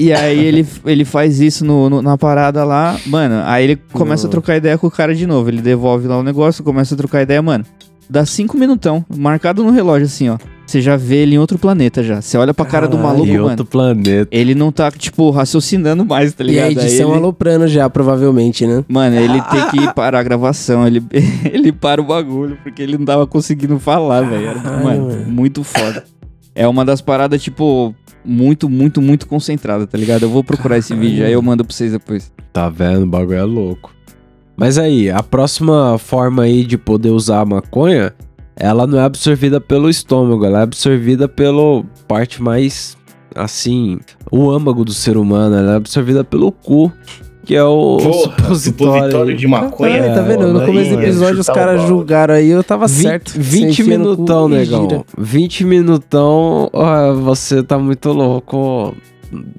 E 0.01 0.13
aí 0.13 0.39
ele, 0.45 0.67
ele 0.87 1.05
faz 1.05 1.41
isso 1.41 1.65
no, 1.65 1.91
no- 1.91 2.01
na 2.03 2.17
parada 2.17 2.65
lá, 2.65 2.99
mano. 3.07 3.43
Aí 3.45 3.65
ele 3.65 3.77
começa 3.93 4.27
a 4.27 4.31
trocar 4.31 4.57
ideia 4.57 4.79
com 4.79 4.87
o 4.87 4.91
cara 4.91 5.15
de 5.15 5.27
novo. 5.27 5.51
Ele 5.51 5.61
devolve 5.61 6.09
lá 6.09 6.19
o 6.19 6.23
negócio, 6.23 6.65
começa 6.65 6.95
a 6.95 6.97
trocar 6.99 7.23
ideia, 7.23 7.43
mano. 7.43 7.65
Dá 8.09 8.25
cinco 8.27 8.57
minutão, 8.57 9.05
marcado 9.17 9.63
no 9.63 9.71
relógio 9.71 10.07
assim, 10.07 10.29
ó. 10.31 10.39
Você 10.67 10.81
já 10.81 10.97
vê 10.97 11.17
ele 11.17 11.35
em 11.35 11.39
outro 11.39 11.59
planeta 11.59 12.03
já. 12.03 12.21
Você 12.23 12.39
olha 12.39 12.55
pra 12.55 12.65
cara 12.65 12.89
do 12.89 12.97
maluco, 12.97 13.27
E 13.27 13.33
mano. 13.37 13.51
outro 13.51 13.65
planeta. 13.67 14.29
Ele 14.31 14.55
não 14.55 14.73
tá, 14.73 14.91
tipo, 14.91 15.31
raciocinando 15.31 16.05
mais, 16.05 16.33
tá 16.33 16.43
E 16.43 16.47
ligado? 16.47 16.65
a 16.65 16.69
Aí 16.69 16.73
edição 16.73 17.11
ele- 17.11 17.19
aloprando 17.19 17.69
já, 17.69 17.89
provavelmente, 17.91 18.67
né? 18.67 18.85
Mano, 18.89 19.17
ele 19.17 19.41
tem 19.51 19.67
que 19.71 19.95
parar 19.95 20.21
a 20.21 20.23
gravação, 20.23 20.87
ele, 20.87 21.03
ele 21.53 21.71
para 21.73 22.01
o 22.01 22.05
bagulho, 22.05 22.57
porque 22.63 22.83
ele 22.83 22.97
não 22.99 23.05
tava 23.05 23.27
conseguindo 23.27 23.79
falar, 23.79 24.23
velho. 24.23 24.47
Era, 24.47 24.61
mano. 24.83 25.25
muito 25.29 25.63
foda. 25.63 26.05
É 26.55 26.67
uma 26.67 26.85
das 26.85 27.01
paradas, 27.01 27.41
tipo, 27.43 27.95
muito, 28.25 28.69
muito, 28.69 29.01
muito 29.01 29.27
concentrada, 29.27 29.87
tá 29.87 29.97
ligado? 29.97 30.23
Eu 30.23 30.31
vou 30.31 30.45
procurar 30.45 30.79
esse 30.79 30.91
Caralho. 30.91 31.09
vídeo, 31.09 31.25
aí 31.27 31.33
eu 31.33 31.43
mando 31.43 31.65
pra 31.65 31.75
vocês 31.75 31.93
depois. 31.93 32.33
Tá 32.53 32.69
vendo? 32.69 33.03
O 33.03 33.07
bagulho 33.07 33.39
é 33.39 33.45
louco. 33.45 33.93
Mas 34.57 34.77
aí, 34.77 35.11
a 35.11 35.23
próxima 35.23 35.97
forma 35.99 36.43
aí 36.43 36.65
de 36.65 36.77
poder 36.77 37.11
usar 37.11 37.41
a 37.41 37.47
maconha, 37.47 38.13
ela 38.57 38.87
não 38.87 38.99
é 38.99 39.05
absorvida 39.05 39.59
pelo 39.61 39.89
estômago, 39.89 40.45
ela 40.45 40.61
é 40.61 40.63
absorvida 40.63 41.27
pelo 41.27 41.85
parte 42.07 42.43
mais, 42.43 42.95
assim, 43.35 43.99
o 44.31 44.51
âmago 44.51 44.85
do 44.85 44.93
ser 44.93 45.17
humano, 45.17 45.57
ela 45.57 45.73
é 45.73 45.77
absorvida 45.77 46.23
pelo 46.23 46.53
cu, 46.53 46.93
que 47.51 47.57
é 47.57 47.65
o 47.65 47.97
Porra, 47.97 48.55
supositório 48.55 49.37
de 49.37 49.45
maconha. 49.49 49.99
Caralho, 49.99 50.15
tá 50.15 50.23
vendo? 50.23 50.53
No 50.53 50.65
começo 50.65 50.91
do 50.91 51.01
é, 51.01 51.03
episódio 51.03 51.41
os 51.41 51.49
caras 51.49 51.83
julgaram 51.83 52.35
aí, 52.35 52.49
eu 52.49 52.63
tava 52.63 52.87
20, 52.87 53.03
certo. 53.03 53.33
20 53.37 53.43
Você 53.43 53.83
enfia 53.83 53.99
no 53.99 54.05
cu 54.05 54.11
minutão, 54.13 54.49
negão. 54.49 54.83
gira. 54.89 55.05
20 55.19 55.65
minutão, 55.65 56.71
ó, 56.73 57.13
você 57.15 57.61
tá 57.61 57.77
muito 57.77 58.13
louco 58.13 58.95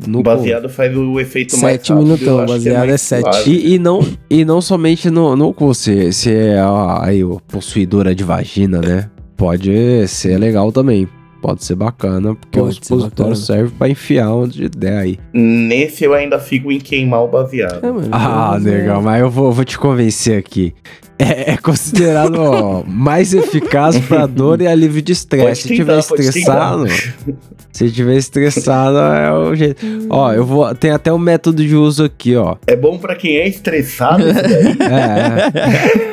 no 0.07 0.23
baseado 0.23 0.69
faz 0.69 0.95
o 0.95 1.19
efeito 1.19 1.57
mais 1.57 1.73
Sete 1.73 1.91
rápido, 1.91 2.05
minutão, 2.07 2.27
eu 2.27 2.39
acho 2.39 2.45
que 2.45 2.59
baseado 2.59 2.77
mais 2.79 2.91
é 2.93 2.97
sete. 2.97 3.23
suave. 3.23 3.51
E, 3.51 3.73
e 3.73 3.79
não, 3.79 4.07
e 4.29 4.45
não 4.45 4.61
somente 4.61 5.09
no, 5.09 5.35
no 5.35 5.53
cu, 5.53 5.75
se, 5.75 6.13
se 6.13 6.33
é 6.33 6.63
ó, 6.63 6.97
aí, 7.01 7.25
o 7.25 7.41
possuidora 7.45 8.15
de 8.15 8.23
vagina, 8.23 8.79
né? 8.79 9.09
Pode 9.35 10.07
ser 10.07 10.37
legal 10.37 10.71
também. 10.71 11.09
Pode 11.41 11.63
ser 11.65 11.75
bacana, 11.75 12.35
porque 12.35 12.59
Pode 12.59 12.79
o 12.79 12.83
supositório 12.85 13.31
bacana. 13.31 13.35
serve 13.35 13.73
pra 13.77 13.89
enfiar 13.89 14.29
onde 14.31 14.69
der 14.69 14.97
aí. 14.99 15.19
Nesse 15.33 16.03
eu 16.03 16.13
ainda 16.13 16.37
fico 16.39 16.71
em 16.71 16.79
queimar 16.79 17.23
o 17.23 17.27
baseado. 17.27 17.83
É, 17.83 17.91
mano, 17.91 18.07
Ah, 18.11 18.51
mas 18.53 18.65
é- 18.65 18.69
legal, 18.69 19.01
mas 19.01 19.21
eu 19.21 19.29
vou, 19.29 19.51
vou 19.51 19.65
te 19.65 19.77
convencer 19.79 20.37
aqui. 20.37 20.73
É, 21.17 21.51
é 21.53 21.57
considerado 21.57 22.35
ó, 22.35 22.83
mais 22.87 23.33
eficaz 23.33 23.97
pra 23.99 24.25
dor 24.25 24.61
e 24.61 24.67
alívio 24.67 25.01
de 25.01 25.11
estresse. 25.13 25.67
Se 25.67 25.75
tiver 25.75 25.97
estressado, 25.99 26.85
se 27.71 27.91
tiver 27.91 28.17
estressado 28.17 28.97
é 28.97 29.31
o 29.33 29.55
jeito. 29.55 29.85
Ó, 30.09 30.31
eu 30.33 30.45
vou. 30.45 30.73
Tem 30.75 30.91
até 30.91 31.11
um 31.13 31.19
método 31.19 31.63
de 31.65 31.75
uso 31.75 32.03
aqui, 32.05 32.35
ó. 32.35 32.55
É 32.67 32.75
bom 32.75 32.97
pra 32.97 33.15
quem 33.15 33.35
é 33.37 33.47
estressado 33.47 34.23
isso 34.27 34.41
daí. 34.41 34.77
É. 34.91 36.10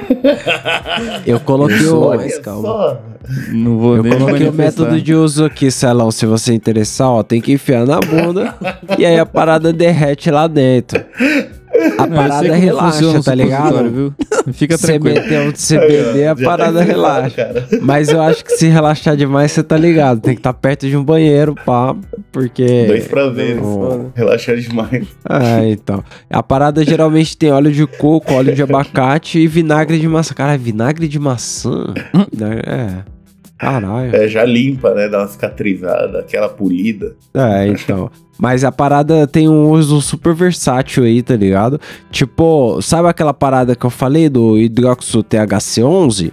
Eu 1.26 1.40
coloquei 1.40 1.86
o. 1.86 2.00
Olha 2.00 2.40
calma. 2.40 3.00
Não 3.52 3.76
vou 3.78 3.96
Eu 3.96 4.02
nem 4.02 4.12
coloquei 4.12 4.48
o 4.48 4.52
manifestar. 4.52 4.82
método 4.84 5.02
de 5.02 5.14
uso 5.14 5.44
aqui, 5.44 5.70
Celão. 5.70 6.10
Se 6.10 6.24
você 6.24 6.54
interessar, 6.54 7.08
ó, 7.10 7.22
tem 7.22 7.40
que 7.40 7.52
enfiar 7.52 7.86
na 7.86 8.00
bunda 8.00 8.54
e 8.98 9.04
aí 9.04 9.18
a 9.18 9.26
parada 9.26 9.72
derrete 9.72 10.30
lá 10.30 10.46
dentro. 10.46 11.04
A 11.96 12.06
parada 12.06 12.54
relaxa, 12.54 13.22
tá 13.22 13.34
ligado? 13.34 14.14
Fica 14.52 14.76
Você 14.76 14.86
tranquilo. 14.98 15.14
meter 15.20 15.40
um 15.48 15.52
CBD, 15.52 16.26
a 16.26 16.34
Já 16.34 16.44
parada 16.44 16.78
tá 16.78 16.84
relaxa. 16.84 17.30
cara. 17.36 17.68
Mas 17.82 18.08
eu 18.08 18.20
acho 18.20 18.44
que 18.44 18.52
se 18.52 18.66
relaxar 18.68 19.16
demais, 19.16 19.52
você 19.52 19.62
tá 19.62 19.76
ligado. 19.76 20.20
Tem 20.20 20.34
que 20.34 20.40
estar 20.40 20.52
perto 20.54 20.88
de 20.88 20.96
um 20.96 21.04
banheiro, 21.04 21.54
pá, 21.66 21.94
porque. 22.32 22.84
Dois 22.86 23.06
prazeres. 23.06 23.62
Oh. 23.62 24.06
Relaxar 24.14 24.56
demais. 24.56 25.06
É, 25.28 25.68
então. 25.70 26.02
A 26.30 26.42
parada 26.42 26.84
geralmente 26.84 27.36
tem 27.36 27.50
óleo 27.52 27.70
de 27.72 27.86
coco, 27.86 28.32
óleo 28.34 28.54
de 28.54 28.62
abacate 28.62 29.38
e 29.38 29.46
vinagre 29.46 29.98
de 29.98 30.08
maçã. 30.08 30.34
Cara, 30.34 30.56
vinagre 30.56 31.06
de 31.08 31.18
maçã? 31.18 31.92
Vinagre- 32.32 32.62
É. 32.66 33.17
Caralho. 33.58 34.14
É, 34.14 34.28
já 34.28 34.44
limpa, 34.44 34.94
né? 34.94 35.08
Dá 35.08 35.18
uma 35.18 35.28
cicatrizada, 35.28 36.20
aquela 36.20 36.48
polida. 36.48 37.16
É, 37.34 37.66
então. 37.66 38.10
Mas 38.38 38.62
a 38.62 38.70
parada 38.70 39.26
tem 39.26 39.48
um 39.48 39.70
uso 39.70 40.00
super 40.00 40.32
versátil 40.32 41.02
aí, 41.02 41.22
tá 41.22 41.34
ligado? 41.34 41.80
Tipo, 42.10 42.80
sabe 42.80 43.08
aquela 43.08 43.34
parada 43.34 43.74
que 43.74 43.84
eu 43.84 43.90
falei 43.90 44.28
do 44.28 44.56
hidróxido 44.56 45.24
THC11? 45.24 46.32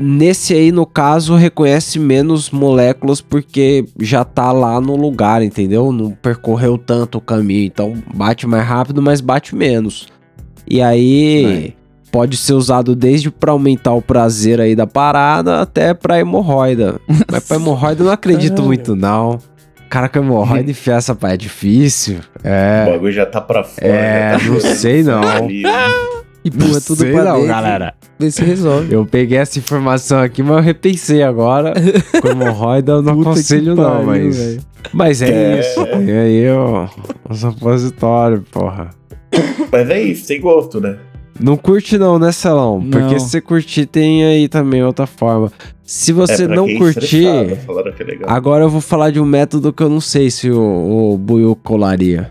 nesse 0.00 0.54
aí, 0.54 0.72
no 0.72 0.86
caso, 0.86 1.36
reconhece 1.36 1.98
menos 1.98 2.50
moléculas 2.50 3.20
porque 3.20 3.84
já 4.00 4.24
tá 4.24 4.50
lá 4.50 4.80
no 4.80 4.96
lugar, 4.96 5.42
entendeu? 5.42 5.92
Não 5.92 6.10
percorreu 6.10 6.78
tanto 6.78 7.18
o 7.18 7.20
caminho. 7.20 7.66
Então 7.66 7.94
bate 8.14 8.46
mais 8.46 8.66
rápido, 8.66 9.02
mas 9.02 9.20
bate 9.20 9.54
menos. 9.54 10.08
E 10.66 10.80
aí 10.80 11.74
pode 12.10 12.36
ser 12.36 12.54
usado 12.54 12.94
desde 12.94 13.30
pra 13.30 13.52
aumentar 13.52 13.92
o 13.94 14.02
prazer 14.02 14.60
aí 14.60 14.74
da 14.76 14.86
parada 14.86 15.60
até 15.60 15.94
pra 15.94 16.18
hemorroida. 16.20 17.00
mas 17.30 17.44
pra 17.46 17.56
hemorroida 17.56 18.02
eu 18.02 18.06
não 18.06 18.12
acredito 18.12 18.50
Caralho. 18.50 18.66
muito, 18.66 18.96
não. 18.96 19.38
Cara, 19.88 20.08
com 20.08 20.18
hemorroida 20.20 20.70
enfiar 20.70 20.98
essa 20.98 21.14
pá 21.14 21.30
é 21.32 21.36
difícil. 21.36 22.18
O 22.44 22.48
É. 22.48 22.86
bagulho 22.90 23.12
já 23.12 23.26
tá 23.26 23.40
pra 23.40 23.64
fora. 23.64 23.86
É, 23.86 24.38
tá 24.38 24.44
não 24.44 24.60
sei 24.60 25.02
não. 25.02 25.20
E 26.42 26.50
pula 26.50 26.72
Não 26.72 26.80
tudo 26.80 26.96
sei 27.00 27.12
pra 27.12 27.22
não, 27.24 27.34
dentro. 27.34 27.48
galera. 27.48 27.94
Vê 28.18 28.30
se 28.30 28.42
resolve. 28.42 28.94
Eu 28.94 29.04
peguei 29.04 29.36
essa 29.36 29.58
informação 29.58 30.20
aqui, 30.22 30.42
mas 30.42 30.56
eu 30.56 30.62
repensei 30.62 31.22
agora. 31.22 31.74
Com 32.22 32.28
hemorroida 32.28 32.92
eu 32.92 33.02
não 33.02 33.14
Puta 33.16 33.28
aconselho, 33.32 33.74
não, 33.74 33.84
pariu, 34.06 34.06
mas. 34.06 34.36
velho. 34.38 34.60
Mas 34.90 35.20
é, 35.20 35.28
É. 35.28 35.60
isso. 35.60 35.84
Tem 35.84 36.10
aí 36.18 36.48
o, 36.48 36.88
o 37.28 37.34
supositório, 37.34 38.42
porra. 38.50 38.88
Mas 39.70 39.90
é 39.90 40.00
isso, 40.00 40.26
tem 40.28 40.40
gosto, 40.40 40.80
né? 40.80 40.96
Não 41.42 41.56
curte, 41.56 41.96
não, 41.96 42.18
né, 42.18 42.32
Celão? 42.32 42.80
Porque 42.80 43.14
Não. 43.14 43.18
se 43.18 43.30
você 43.30 43.40
curtir, 43.40 43.86
tem 43.86 44.24
aí 44.24 44.48
também 44.48 44.84
outra 44.84 45.06
forma. 45.06 45.50
Se 45.82 46.12
você 46.12 46.44
é 46.44 46.48
não 46.48 46.66
curtir. 46.76 47.26
é 47.26 48.04
legal. 48.04 48.28
Agora 48.28 48.64
eu 48.64 48.70
vou 48.70 48.80
falar 48.80 49.10
de 49.10 49.18
um 49.18 49.24
método 49.24 49.72
que 49.72 49.82
eu 49.82 49.88
não 49.88 50.00
sei 50.00 50.30
se 50.30 50.50
o, 50.50 51.12
o 51.12 51.18
Buiu 51.18 51.56
colaria. 51.56 52.30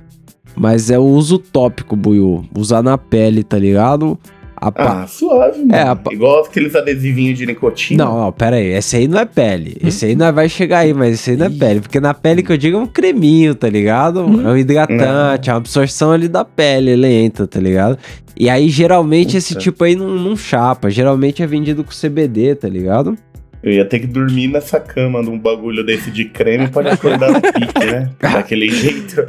Mas 0.55 0.91
é 0.91 0.99
o 0.99 1.03
uso 1.03 1.39
tópico, 1.39 1.95
Buiu. 1.95 2.45
Usar 2.55 2.83
na 2.83 2.97
pele, 2.97 3.43
tá 3.43 3.57
ligado? 3.57 4.17
A 4.61 4.71
pa- 4.71 5.03
Ah, 5.03 5.07
suave, 5.07 5.59
mano. 5.59 5.73
É, 5.75 5.81
a 5.83 5.95
pa- 5.95 6.11
Igual 6.13 6.43
aqueles 6.43 6.75
adesivinhos 6.75 7.37
de 7.37 7.45
nicotina. 7.45 8.03
Não, 8.03 8.19
não, 8.19 8.31
pera 8.31 8.57
aí. 8.57 8.67
Esse 8.73 8.97
aí 8.97 9.07
não 9.07 9.19
é 9.19 9.25
pele. 9.25 9.77
Esse 9.83 10.05
aí 10.05 10.15
não 10.15 10.31
vai 10.33 10.49
chegar 10.49 10.79
aí, 10.79 10.93
mas 10.93 11.13
esse 11.13 11.31
aí 11.31 11.37
não 11.37 11.45
é 11.45 11.49
pele. 11.49 11.79
Porque 11.81 11.99
na 11.99 12.13
pele 12.13 12.43
que 12.43 12.51
eu 12.51 12.57
digo 12.57 12.77
é 12.77 12.81
um 12.81 12.87
creminho, 12.87 13.55
tá 13.55 13.69
ligado? 13.69 14.19
É 14.19 14.23
um 14.51 14.57
hidratante, 14.57 15.49
é 15.49 15.53
uma 15.53 15.57
absorção 15.59 16.11
ali 16.11 16.27
da 16.27 16.43
pele 16.43 16.95
lenta, 16.95 17.47
tá 17.47 17.59
ligado? 17.59 17.97
E 18.37 18.49
aí, 18.49 18.69
geralmente, 18.69 19.35
esse 19.35 19.49
Puta. 19.53 19.59
tipo 19.61 19.83
aí 19.83 19.95
não, 19.95 20.09
não 20.09 20.35
chapa. 20.35 20.89
Geralmente 20.89 21.43
é 21.43 21.47
vendido 21.47 21.83
com 21.83 21.91
CBD, 21.91 22.55
tá 22.55 22.69
ligado? 22.69 23.17
Eu 23.61 23.73
ia 23.73 23.83
ter 23.83 23.99
que 23.99 24.07
dormir 24.07 24.47
nessa 24.47 24.79
cama 24.79 25.21
num 25.21 25.37
bagulho 25.37 25.83
desse 25.83 26.09
de 26.09 26.25
creme 26.25 26.69
pra 26.69 26.93
acordar 26.93 27.33
no 27.33 27.41
pique, 27.41 27.85
né? 27.85 28.09
Daquele 28.19 28.69
jeito. 28.69 29.27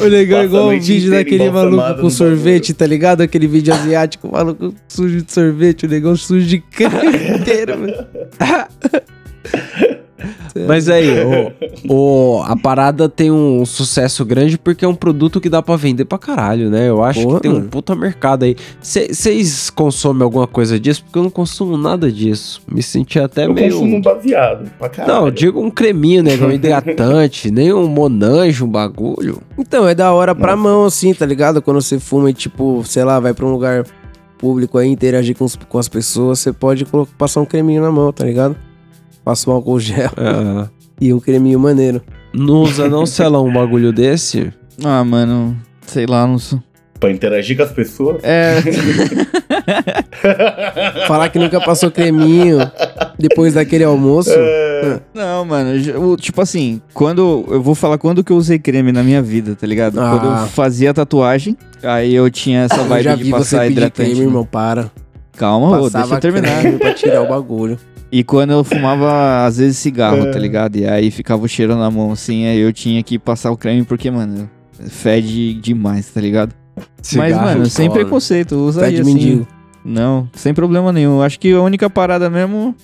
O 0.00 0.04
legal 0.04 0.42
é 0.42 0.44
igual 0.44 0.68
o 0.68 0.80
vídeo 0.80 1.10
daquele 1.10 1.50
maluco 1.50 2.02
com 2.02 2.10
sorvete, 2.10 2.72
tá 2.72 2.86
ligado? 2.86 3.22
Aquele 3.22 3.48
vídeo 3.48 3.74
asiático, 3.74 4.28
o 4.28 4.32
maluco 4.32 4.72
sujo 4.86 5.20
de 5.20 5.32
sorvete, 5.32 5.86
o 5.86 5.88
negão 5.88 6.14
sujo 6.14 6.46
de 6.46 6.60
creme 6.60 7.34
inteiro. 7.38 7.74
Mas 10.66 10.88
aí, 10.88 11.08
o, 11.88 11.94
o- 12.38 12.42
a 12.42 12.56
parada 12.56 13.08
tem 13.08 13.30
um 13.30 13.64
sucesso 13.64 14.24
grande 14.24 14.58
porque 14.58 14.84
é 14.84 14.88
um 14.88 14.94
produto 14.94 15.40
que 15.40 15.48
dá 15.48 15.62
pra 15.62 15.76
vender 15.76 16.04
pra 16.04 16.18
caralho, 16.18 16.70
né? 16.70 16.88
Eu 16.88 17.02
acho 17.02 17.22
Porra, 17.22 17.36
que 17.36 17.42
tem 17.42 17.50
um 17.52 17.66
puta 17.68 17.94
mercado 17.94 18.44
aí. 18.44 18.56
Vocês 18.80 19.70
consomem 19.70 20.22
alguma 20.22 20.46
coisa 20.46 20.78
disso? 20.78 21.04
Porque 21.04 21.18
eu 21.18 21.22
não 21.22 21.30
consumo 21.30 21.76
nada 21.76 22.10
disso. 22.10 22.60
Me 22.70 22.82
senti 22.82 23.18
até 23.18 23.46
Eu 23.46 23.54
meio. 23.54 23.72
consumo 23.72 24.02
baseado 24.02 24.70
pra 24.78 24.88
caralho. 24.88 25.14
Não, 25.20 25.26
eu 25.26 25.30
digo 25.30 25.60
um 25.60 25.70
creminho, 25.70 26.22
né? 26.22 26.32
Um 26.36 26.50
hidratante, 26.50 27.50
nem 27.52 27.72
um 27.72 27.86
monange, 27.88 28.62
um 28.64 28.68
bagulho. 28.68 29.40
Então, 29.58 29.86
é 29.86 29.94
da 29.94 30.12
hora 30.12 30.34
pra 30.34 30.56
Nossa. 30.56 30.68
mão, 30.68 30.84
assim, 30.86 31.14
tá 31.14 31.24
ligado? 31.26 31.62
Quando 31.62 31.80
você 31.80 31.98
fuma 31.98 32.30
e, 32.30 32.34
tipo, 32.34 32.82
sei 32.84 33.04
lá, 33.04 33.18
vai 33.20 33.32
pra 33.34 33.46
um 33.46 33.52
lugar 33.52 33.84
público 34.38 34.78
aí, 34.78 34.88
interagir 34.88 35.36
com, 35.36 35.44
os- 35.44 35.56
com 35.56 35.78
as 35.78 35.88
pessoas, 35.88 36.38
você 36.38 36.52
pode 36.52 36.86
passar 37.18 37.40
um 37.40 37.44
creminho 37.44 37.82
na 37.82 37.90
mão, 37.90 38.12
tá 38.12 38.24
ligado? 38.24 38.56
Passa 39.28 39.50
um 39.50 39.52
álcool 39.52 39.78
gel 39.78 40.08
É. 40.16 40.68
e 40.98 41.12
um 41.12 41.20
creminho 41.20 41.60
maneiro. 41.60 42.00
Não 42.32 42.62
usa 42.62 42.88
não, 42.88 43.04
Celão, 43.04 43.44
um 43.46 43.52
bagulho 43.52 43.92
desse? 43.92 44.50
Ah, 44.82 45.04
mano, 45.04 45.54
sei 45.86 46.06
lá, 46.06 46.26
não 46.26 46.38
sou. 46.38 46.62
Pra 46.98 47.12
interagir 47.12 47.54
com 47.54 47.62
as 47.62 47.70
pessoas. 47.70 48.24
É, 48.24 48.54
Falar 51.06 51.28
que 51.28 51.38
nunca 51.38 51.60
passou 51.60 51.90
creminho 51.90 52.58
depois 53.18 53.52
daquele 53.52 53.84
almoço. 53.84 54.30
É, 54.34 55.00
não, 55.14 55.44
mano, 55.44 56.10
o- 56.12 56.16
tipo 56.16 56.40
assim, 56.40 56.80
quando. 56.94 57.44
Eu 57.50 57.62
vou 57.62 57.74
falar 57.74 57.98
quando 57.98 58.24
que 58.24 58.32
eu 58.32 58.36
usei 58.36 58.58
creme 58.58 58.92
na 58.92 59.02
minha 59.02 59.20
vida, 59.20 59.54
tá 59.54 59.66
ligado? 59.66 60.00
Ah. 60.00 60.10
Quando 60.18 60.40
eu 60.40 60.46
fazia 60.48 60.94
tatuagem, 60.94 61.54
aí 61.82 62.14
eu 62.14 62.30
tinha 62.30 62.62
essa 62.62 62.76
eu 62.76 62.84
vibe 62.86 63.04
já 63.04 63.14
de 63.14 63.24
vi 63.24 63.30
você 63.30 63.56
passar 63.56 63.60
pedir 63.64 63.72
hidratante. 63.72 64.10
creme, 64.10 64.24
irmão, 64.26 64.44
para. 64.46 64.90
Calma, 65.36 65.78
ô, 65.80 65.90
deixa 65.90 66.14
eu 66.14 66.20
terminar. 66.20 66.60
creme 66.60 66.78
pra 66.78 66.94
tirar 66.94 67.22
o 67.22 67.28
bagulho. 67.28 67.78
E 68.10 68.24
quando 68.24 68.50
eu 68.52 68.64
fumava, 68.64 69.44
às 69.46 69.58
vezes, 69.58 69.76
cigarro, 69.78 70.26
É. 70.26 70.30
tá 70.30 70.38
ligado? 70.38 70.76
E 70.76 70.86
aí 70.86 71.10
ficava 71.10 71.42
o 71.44 71.48
cheiro 71.48 71.76
na 71.76 71.90
mão, 71.90 72.12
assim, 72.12 72.46
aí 72.46 72.58
eu 72.58 72.72
tinha 72.72 73.02
que 73.02 73.18
passar 73.18 73.50
o 73.50 73.56
creme, 73.56 73.84
porque, 73.84 74.10
mano, 74.10 74.48
fede 74.88 75.54
demais, 75.54 76.08
tá 76.08 76.20
ligado? 76.20 76.54
Mas, 76.76 76.86
Cigarro, 77.06 77.44
mano, 77.44 77.66
sem 77.66 77.88
foda. 77.88 78.00
preconceito, 78.00 78.52
usa 78.56 78.80
Pé 78.80 78.88
de 78.90 78.94
aí, 78.96 79.00
assim. 79.02 79.14
mendigo. 79.14 79.48
Não, 79.84 80.28
sem 80.34 80.52
problema 80.54 80.92
nenhum. 80.92 81.22
Acho 81.22 81.38
que 81.38 81.52
a 81.52 81.60
única 81.60 81.88
parada 81.90 82.28
mesmo, 82.30 82.74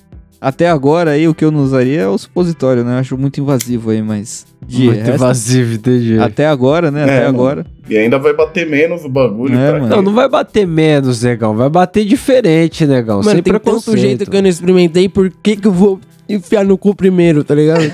até 0.44 0.68
agora 0.68 1.12
aí, 1.12 1.26
o 1.26 1.34
que 1.34 1.44
eu 1.44 1.50
não 1.50 1.62
usaria 1.62 2.02
é 2.02 2.08
o 2.08 2.18
supositório, 2.18 2.84
né? 2.84 2.94
Eu 2.94 2.98
acho 2.98 3.16
muito 3.18 3.40
invasivo 3.40 3.90
aí, 3.90 4.02
mas... 4.02 4.46
De 4.66 4.84
Muito 4.84 4.98
resto, 4.98 5.14
invasivo, 5.16 5.74
entendi. 5.74 6.18
até 6.18 6.46
agora, 6.46 6.90
né? 6.90 7.04
Até 7.04 7.12
É, 7.16 7.20
mano. 7.26 7.28
agora. 7.28 7.66
E 7.88 7.98
ainda 7.98 8.18
vai 8.18 8.32
bater 8.34 8.66
menos 8.66 9.04
o 9.04 9.10
bagulho. 9.10 9.54
É? 9.58 9.78
Não, 9.78 10.00
não 10.00 10.14
vai 10.14 10.26
bater 10.26 10.66
menos, 10.66 11.22
negão. 11.22 11.54
Vai 11.54 11.68
bater 11.68 12.02
diferente, 12.06 12.86
negão. 12.86 13.18
Mano, 13.18 13.30
sem 13.30 13.42
tem 13.42 13.58
tanto 13.58 13.94
jeito 13.94 14.30
que 14.30 14.34
eu 14.34 14.40
não 14.40 14.48
experimentei, 14.48 15.06
por 15.06 15.30
que 15.42 15.56
que 15.56 15.66
eu 15.68 15.72
vou 15.72 16.00
enfiar 16.26 16.64
no 16.64 16.78
cu 16.78 16.94
primeiro, 16.94 17.44
tá 17.44 17.54
ligado? 17.54 17.82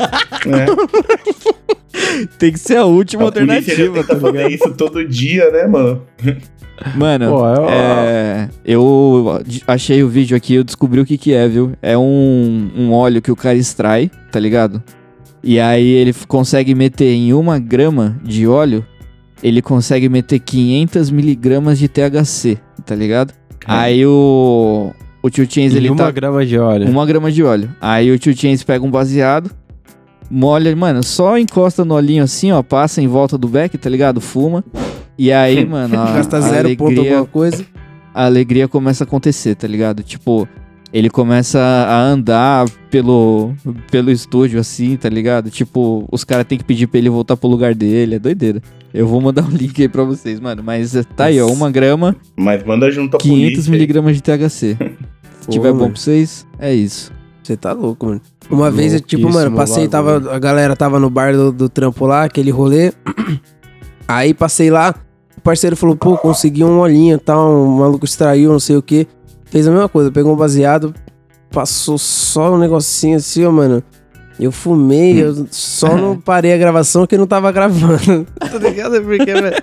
É. 0.46 1.69
Tem 2.38 2.52
que 2.52 2.58
ser 2.58 2.76
a 2.76 2.84
última 2.84 3.22
A 3.22 3.26
alternativa, 3.26 4.04
tá 4.04 4.16
fazer 4.16 4.32
ligado? 4.48 4.52
isso 4.52 4.74
todo 4.74 5.06
dia, 5.06 5.50
né, 5.50 5.66
mano? 5.66 6.02
Mano, 6.96 7.30
Pô, 7.30 7.46
eu- 7.46 7.68
é, 7.68 8.48
eu 8.64 9.40
achei 9.66 10.02
o 10.02 10.08
vídeo 10.08 10.36
aqui, 10.36 10.54
eu 10.54 10.64
descobri 10.64 10.98
o 11.00 11.04
que 11.04 11.18
que 11.18 11.32
é, 11.34 11.46
viu? 11.46 11.72
É 11.82 11.96
um, 11.98 12.70
um 12.76 12.92
óleo 12.92 13.20
que 13.20 13.30
o 13.30 13.36
cara 13.36 13.56
extrai, 13.56 14.10
tá 14.32 14.40
ligado? 14.40 14.82
E 15.42 15.60
aí 15.60 15.86
ele 15.88 16.14
consegue 16.26 16.74
meter 16.74 17.12
em 17.12 17.32
uma 17.34 17.58
grama 17.58 18.18
de 18.24 18.46
óleo, 18.46 18.84
ele 19.42 19.60
consegue 19.60 20.08
meter 20.08 20.38
500 20.38 21.10
miligramas 21.10 21.78
de 21.78 21.86
THC, 21.88 22.58
tá 22.86 22.94
ligado? 22.94 23.34
Aí 23.66 24.04
o, 24.06 24.90
o 25.22 25.28
Tio 25.30 25.46
Chains, 25.50 25.74
ele 25.74 25.90
uma 25.90 25.96
tá... 26.04 26.10
grama 26.10 26.44
de 26.46 26.58
óleo. 26.58 26.88
Uma 26.88 27.04
grama 27.04 27.30
de 27.30 27.42
óleo. 27.42 27.70
Aí 27.80 28.10
o 28.10 28.18
Tio 28.18 28.34
Chains 28.34 28.62
pega 28.62 28.84
um 28.84 28.90
baseado, 28.90 29.50
molha, 30.30 30.74
mano, 30.76 31.02
só 31.02 31.36
encosta 31.38 31.84
no 31.84 31.94
olhinho 31.94 32.22
assim, 32.22 32.52
ó, 32.52 32.62
passa 32.62 33.02
em 33.02 33.08
volta 33.08 33.36
do 33.36 33.48
beck, 33.48 33.76
tá 33.76 33.90
ligado? 33.90 34.20
Fuma. 34.20 34.64
E 35.18 35.30
aí, 35.32 35.64
mano, 35.66 35.98
a, 35.98 36.12
Gasta 36.16 36.36
a 36.38 36.40
zero 36.40 36.68
ponto 36.76 36.92
alegria, 36.92 37.18
alguma 37.18 37.26
coisa. 37.26 37.64
a 38.14 38.24
alegria 38.24 38.68
começa 38.68 39.04
a 39.04 39.06
acontecer, 39.06 39.54
tá 39.54 39.66
ligado? 39.66 40.02
Tipo, 40.02 40.48
ele 40.92 41.10
começa 41.10 41.58
a 41.60 42.00
andar 42.02 42.68
pelo, 42.90 43.52
pelo 43.90 44.10
estúdio 44.10 44.58
assim, 44.58 44.96
tá 44.96 45.08
ligado? 45.08 45.50
Tipo, 45.50 46.06
os 46.10 46.24
caras 46.24 46.46
têm 46.46 46.58
que 46.58 46.64
pedir 46.64 46.86
pra 46.86 46.98
ele 46.98 47.10
voltar 47.10 47.36
pro 47.36 47.48
lugar 47.48 47.74
dele, 47.74 48.14
é 48.16 48.18
doideira. 48.18 48.62
Eu 48.92 49.06
vou 49.06 49.20
mandar 49.20 49.44
um 49.44 49.50
link 49.50 49.80
aí 49.80 49.88
pra 49.88 50.02
vocês, 50.02 50.40
mano. 50.40 50.62
Mas 50.64 50.92
tá 51.14 51.26
aí, 51.26 51.40
ó, 51.40 51.46
uma 51.48 51.70
grama, 51.70 52.16
Mas 52.36 52.64
manda 52.64 52.90
junto 52.90 53.16
a 53.16 53.20
500 53.20 53.40
polícia. 53.44 53.62
aí. 53.62 53.70
miligramas 53.70 54.16
de 54.16 54.22
THC. 54.22 54.76
Se 55.40 55.48
tiver 55.48 55.72
bom 55.72 55.90
pra 55.90 56.00
vocês, 56.00 56.46
é 56.58 56.74
isso. 56.74 57.12
Você 57.50 57.56
tá 57.56 57.72
louco, 57.72 58.06
mano. 58.06 58.20
Uma 58.48 58.70
vez, 58.70 58.94
eu, 58.94 59.00
tipo, 59.00 59.28
mano, 59.28 59.56
passei, 59.56 59.88
bagulho. 59.88 60.20
tava, 60.20 60.36
a 60.36 60.38
galera 60.38 60.76
tava 60.76 61.00
no 61.00 61.10
bar 61.10 61.32
do, 61.32 61.50
do 61.50 61.68
trampo 61.68 62.06
lá, 62.06 62.22
aquele 62.22 62.52
rolê. 62.52 62.92
Aí 64.06 64.32
passei 64.32 64.70
lá, 64.70 64.94
o 65.36 65.40
parceiro 65.40 65.74
falou, 65.74 65.96
pô, 65.96 66.16
consegui 66.16 66.62
um 66.62 66.78
olhinho 66.78 67.16
e 67.16 67.18
tal, 67.18 67.52
um 67.52 67.78
maluco 67.78 68.04
extraiu, 68.04 68.52
não 68.52 68.60
sei 68.60 68.76
o 68.76 68.82
que. 68.82 69.08
Fez 69.46 69.66
a 69.66 69.72
mesma 69.72 69.88
coisa, 69.88 70.12
pegou 70.12 70.32
um 70.32 70.36
baseado, 70.36 70.94
passou 71.50 71.98
só 71.98 72.54
um 72.54 72.58
negocinho 72.58 73.16
assim, 73.16 73.44
ó, 73.44 73.50
mano. 73.50 73.82
Eu 74.38 74.52
fumei, 74.52 75.20
eu 75.20 75.44
só 75.50 75.96
não 75.96 76.16
parei 76.16 76.54
a 76.54 76.58
gravação 76.58 77.08
que 77.08 77.18
não 77.18 77.26
tava 77.26 77.50
gravando. 77.50 78.28
tá 78.38 78.58
ligado? 78.58 79.02
Porque, 79.02 79.24
velho. 79.24 79.56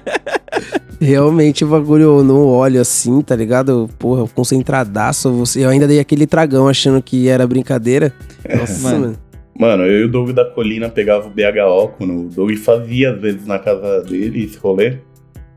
Realmente 0.99 1.63
o 1.63 1.67
bagulho 1.67 2.23
no 2.23 2.47
óleo 2.47 2.81
assim, 2.81 3.21
tá 3.21 3.35
ligado? 3.35 3.89
Porra, 3.99 4.27
concentradaço. 4.27 5.31
Você, 5.33 5.63
eu 5.63 5.69
ainda 5.69 5.87
dei 5.87 5.99
aquele 5.99 6.25
tragão 6.25 6.67
achando 6.67 7.01
que 7.01 7.27
era 7.27 7.45
brincadeira. 7.45 8.11
Nossa, 8.57 8.81
Mano. 8.89 8.99
mano. 8.99 9.17
Mano, 9.59 9.83
eu 9.83 10.01
e 10.01 10.03
o 10.03 10.07
Doug 10.11 10.29
da 10.31 10.45
Colina 10.45 10.87
pegava 10.87 11.27
o 11.27 11.31
BHO 11.31 11.87
quando 11.97 12.13
o 12.15 12.29
Doug 12.29 12.51
fazia 12.57 13.11
às 13.11 13.19
vezes 13.19 13.45
na 13.45 13.57
casa 13.57 14.01
dele 14.03 14.43
esse 14.43 14.57
rolê. 14.57 14.97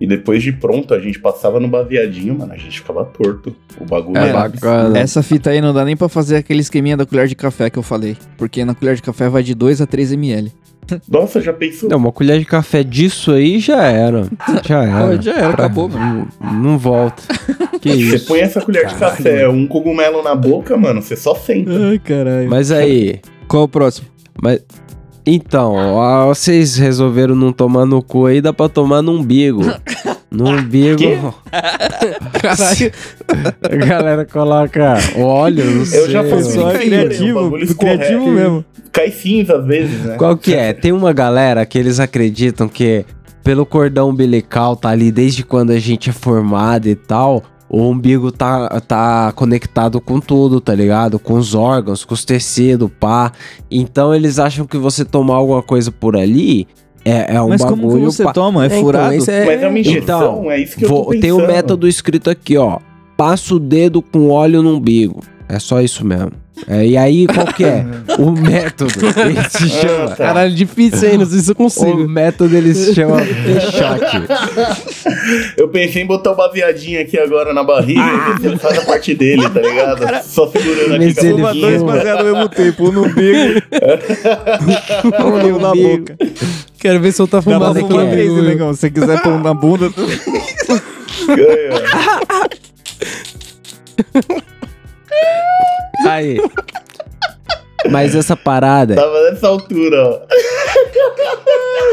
E 0.01 0.07
depois 0.07 0.43
de 0.43 0.51
pronto, 0.51 0.95
a 0.95 0.99
gente 0.99 1.19
passava 1.21 1.61
no 1.61 1.69
baseadinho, 1.69 2.35
mano, 2.39 2.55
a 2.55 2.57
gente 2.57 2.81
ficava 2.81 3.05
torto. 3.05 3.55
O 3.79 3.85
bagulho 3.85 4.17
É, 4.17 4.31
era 4.31 4.49
bacana. 4.49 4.99
Essa 4.99 5.23
fita 5.23 5.51
aí 5.51 5.61
não 5.61 5.75
dá 5.75 5.85
nem 5.85 5.95
pra 5.95 6.09
fazer 6.09 6.37
aquele 6.37 6.61
esqueminha 6.61 6.97
da 6.97 7.05
colher 7.05 7.27
de 7.29 7.35
café 7.35 7.69
que 7.69 7.79
eu 7.79 7.83
falei. 7.83 8.17
Porque 8.39 8.65
na 8.65 8.75
colher 8.75 8.97
de 8.97 9.03
café 9.03 9.29
vai 9.29 9.43
de 9.43 9.55
2 9.55 9.83
a 9.83 9.87
3 9.87 10.13
ml. 10.13 10.51
Nossa, 11.09 11.41
já 11.41 11.53
pensou? 11.53 11.89
Não, 11.89 11.99
uma 11.99 12.13
colher 12.13 12.39
de 12.39 12.45
café 12.45 12.83
disso 12.83 13.33
aí 13.33 13.59
já 13.59 13.83
era. 13.85 14.27
Já 14.67 14.83
era. 14.85 15.17
Pô, 15.17 15.23
já 15.23 15.33
era, 15.33 15.53
Pra- 15.53 15.65
acabou, 15.67 15.89
mano. 15.89 16.29
Não, 16.41 16.53
não 16.53 16.79
volta. 16.79 17.23
Que 17.81 17.91
Você 17.91 18.17
isso. 18.17 18.27
põe 18.27 18.41
essa 18.41 18.61
colher 18.61 18.87
de 18.87 18.95
café, 18.95 19.49
um 19.49 19.67
cogumelo 19.67 20.23
na 20.23 20.35
boca, 20.35 20.77
mano, 20.77 21.01
você 21.03 21.17
só 21.17 21.35
senta. 21.35 21.71
Ai, 21.73 21.99
caralho. 21.99 22.49
Mas 22.51 22.71
aí. 22.71 23.21
Qual 23.49 23.65
o 23.65 23.69
próximo? 23.69 24.07
Mas. 24.41 24.61
Então, 25.27 25.75
ó, 25.75 26.27
vocês 26.29 26.77
resolveram 26.77 27.35
não 27.37 27.53
tomar 27.53 27.85
no 27.87 28.03
cu 28.03 28.27
aí, 28.27 28.41
dá 28.41 28.53
pra 28.53 28.69
tomar 28.69 29.03
no 29.03 29.13
umbigo. 29.13 29.63
No 30.31 30.49
umbigo. 30.49 30.97
Quê? 30.97 31.19
Caralho. 32.41 32.93
A 33.63 33.77
galera 33.77 34.25
coloca 34.25 34.97
óleo, 35.17 35.65
não 35.65 35.85
sei. 35.85 36.01
Eu 36.01 36.11
já 36.11 36.23
fui. 36.23 36.43
Só 36.45 36.71
é 36.71 36.77
aí, 36.77 36.87
criativo, 36.87 37.51
criativo 37.77 38.31
mesmo. 38.31 38.65
Cai 38.93 39.11
cinza 39.11 39.57
às 39.57 39.67
vezes, 39.67 40.05
né? 40.05 40.17
Qual 40.17 40.37
que 40.37 40.55
é? 40.55 40.73
Tem 40.73 40.93
uma 40.93 41.13
galera 41.13 41.67
que 41.67 41.77
eles 41.77 41.99
acreditam 41.99 42.69
que 42.69 43.05
pelo 43.43 43.67
cordão 43.67 44.11
umbilical 44.11 44.77
tá 44.77 44.91
ali 44.91 45.11
desde 45.11 45.43
quando 45.45 45.71
a 45.71 45.79
gente 45.79 46.11
é 46.11 46.13
formado 46.13 46.89
e 46.89 46.95
tal, 46.95 47.43
o 47.69 47.83
umbigo 47.83 48.31
tá, 48.31 48.81
tá 48.81 49.33
conectado 49.35 50.01
com 50.01 50.21
tudo, 50.21 50.61
tá 50.61 50.75
ligado? 50.75 51.19
Com 51.19 51.35
os 51.35 51.55
órgãos, 51.55 52.05
com 52.05 52.15
os 52.15 52.25
tecidos, 52.25 52.91
pá. 53.01 53.33
Então 53.71 54.15
eles 54.15 54.39
acham 54.39 54.67
que 54.67 54.77
você 54.77 55.05
tomar 55.05 55.35
alguma 55.35 55.63
coisa 55.63 55.91
por 55.91 56.17
ali 56.17 56.69
é, 57.11 57.35
é 57.37 57.43
um 57.43 57.49
Mas 57.49 57.65
como 57.65 57.83
bagulho. 57.89 58.05
você 58.11 58.23
pá. 58.25 58.33
toma? 58.33 58.65
É, 58.65 58.67
então, 58.67 58.81
furado? 58.81 59.15
esse 59.15 59.31
é- 59.31 59.45
Mas 59.47 59.63
é 59.63 59.69
uma 59.69 59.79
injeção, 59.79 60.01
Então, 60.03 60.51
é 60.51 60.59
isso 60.61 60.77
que 60.77 60.85
eu 60.85 60.89
Vou- 60.89 61.05
tô 61.05 61.11
pensando. 61.11 61.23
tem 61.23 61.33
um 61.33 61.47
método 61.47 61.89
escrito 61.89 62.31
aqui, 62.31 62.57
ó. 62.57 62.79
Passa 63.17 63.55
o 63.55 63.59
dedo 63.59 64.01
com 64.01 64.29
óleo 64.31 64.63
no 64.63 64.77
umbigo. 64.77 65.21
É 65.49 65.59
só 65.59 65.81
isso 65.81 66.05
mesmo. 66.07 66.33
É, 66.69 66.87
e 66.87 66.97
aí, 66.97 67.27
qual 67.27 67.47
que 67.47 67.65
é? 67.65 67.85
o 68.19 68.31
método. 68.31 68.93
Ele 69.25 69.43
se 69.49 69.69
chama. 69.69 70.05
Ah, 70.05 70.09
tá. 70.09 70.17
Caralho, 70.17 70.55
difícil, 70.55 71.11
hein? 71.11 71.19
Não 71.19 71.27
sei 71.27 71.41
se 71.41 71.51
eu 71.51 71.53
O 71.53 71.57
consigo. 71.57 72.09
método 72.09 72.57
ele 72.57 72.75
se 72.75 72.95
chama 72.95 73.17
Peixote. 73.17 74.23
Eu 75.57 75.69
pensei 75.69 76.03
em 76.03 76.07
botar 76.07 76.33
o 76.33 76.37
baseadinho 76.37 77.01
aqui 77.01 77.19
agora 77.19 77.53
na 77.53 77.65
barriga 77.65 78.01
e 78.01 78.33
ver 78.33 78.41
se 78.41 78.47
ele 78.47 78.59
faz 78.59 78.79
a 78.79 78.83
parte 78.83 79.15
dele, 79.15 79.49
tá 79.49 79.61
ligado? 79.61 80.25
Só 80.25 80.49
segurando 80.49 80.95
aqui 80.95 81.15
Fuma 81.15 81.55
dois 81.55 81.83
baseados 81.83 82.27
ao 82.27 82.33
mesmo 82.33 82.49
tempo, 82.49 82.89
um 82.89 82.93
no 82.93 83.05
umbigo, 83.07 83.39
um 85.57 85.59
na 85.59 85.73
boca. 85.75 86.17
Quero 86.79 87.01
ver 87.01 87.13
se 87.13 87.21
eu 87.21 87.29
tá 87.29 87.43
fumar 87.43 87.77
aqui. 87.77 87.85
três, 87.85 88.33
né, 88.33 88.43
negão? 88.43 88.73
Se 88.73 88.81
você 88.81 88.91
quiser 88.91 89.23
pôr 89.23 89.33
um 89.33 89.43
na 89.43 89.53
bunda, 89.55 89.91
tu... 89.91 90.07
Ganha. 91.27 91.81
Aí. 96.07 96.39
Mas 97.91 98.15
essa 98.15 98.37
parada, 98.37 98.95
Tava 98.95 99.31
nessa 99.31 99.49
altura, 99.49 100.05
ó. 100.07 100.21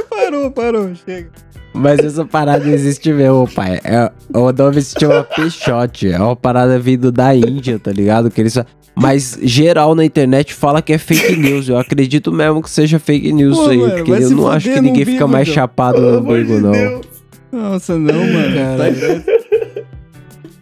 parou, 0.09 0.51
parou, 0.51 0.91
chega. 1.05 1.29
mas 1.73 1.99
essa 1.99 2.25
parada 2.25 2.67
existe 2.67 3.11
mesmo, 3.13 3.47
pai. 3.53 3.79
É, 3.83 4.11
o 4.33 4.51
nome 4.51 4.81
se 4.81 4.99
chama 4.99 5.23
Peixote. 5.23 6.11
É 6.11 6.19
uma 6.19 6.35
parada 6.35 6.77
vindo 6.77 7.11
da 7.11 7.33
Índia, 7.33 7.79
tá 7.79 7.91
ligado? 7.91 8.29
Que 8.29 8.41
eles 8.41 8.57
mas 8.99 9.37
geral 9.43 9.93
na 9.93 10.03
internet 10.03 10.55
fala 10.55 10.81
que 10.81 10.91
é 10.91 10.97
fake 10.97 11.35
news. 11.37 11.69
Eu 11.69 11.77
acredito 11.77 12.31
mesmo 12.31 12.63
que 12.63 12.69
seja 12.69 12.97
fake 12.97 13.31
news 13.31 13.55
Pô, 13.55 13.61
isso 13.63 13.69
aí. 13.71 13.77
mano, 13.77 13.95
porque 14.03 14.11
eu 14.23 14.29
não 14.31 14.47
acho 14.47 14.73
que 14.73 14.81
ninguém 14.81 15.05
fica 15.05 15.27
mais 15.27 15.47
então. 15.47 15.61
chapado 15.61 16.01
no 16.01 16.43
de 16.45 16.53
não. 16.59 16.71
Deus. 16.71 17.05
Nossa, 17.51 17.97
não, 17.97 18.13
mano. 18.13 18.55
Caralho. 18.55 19.23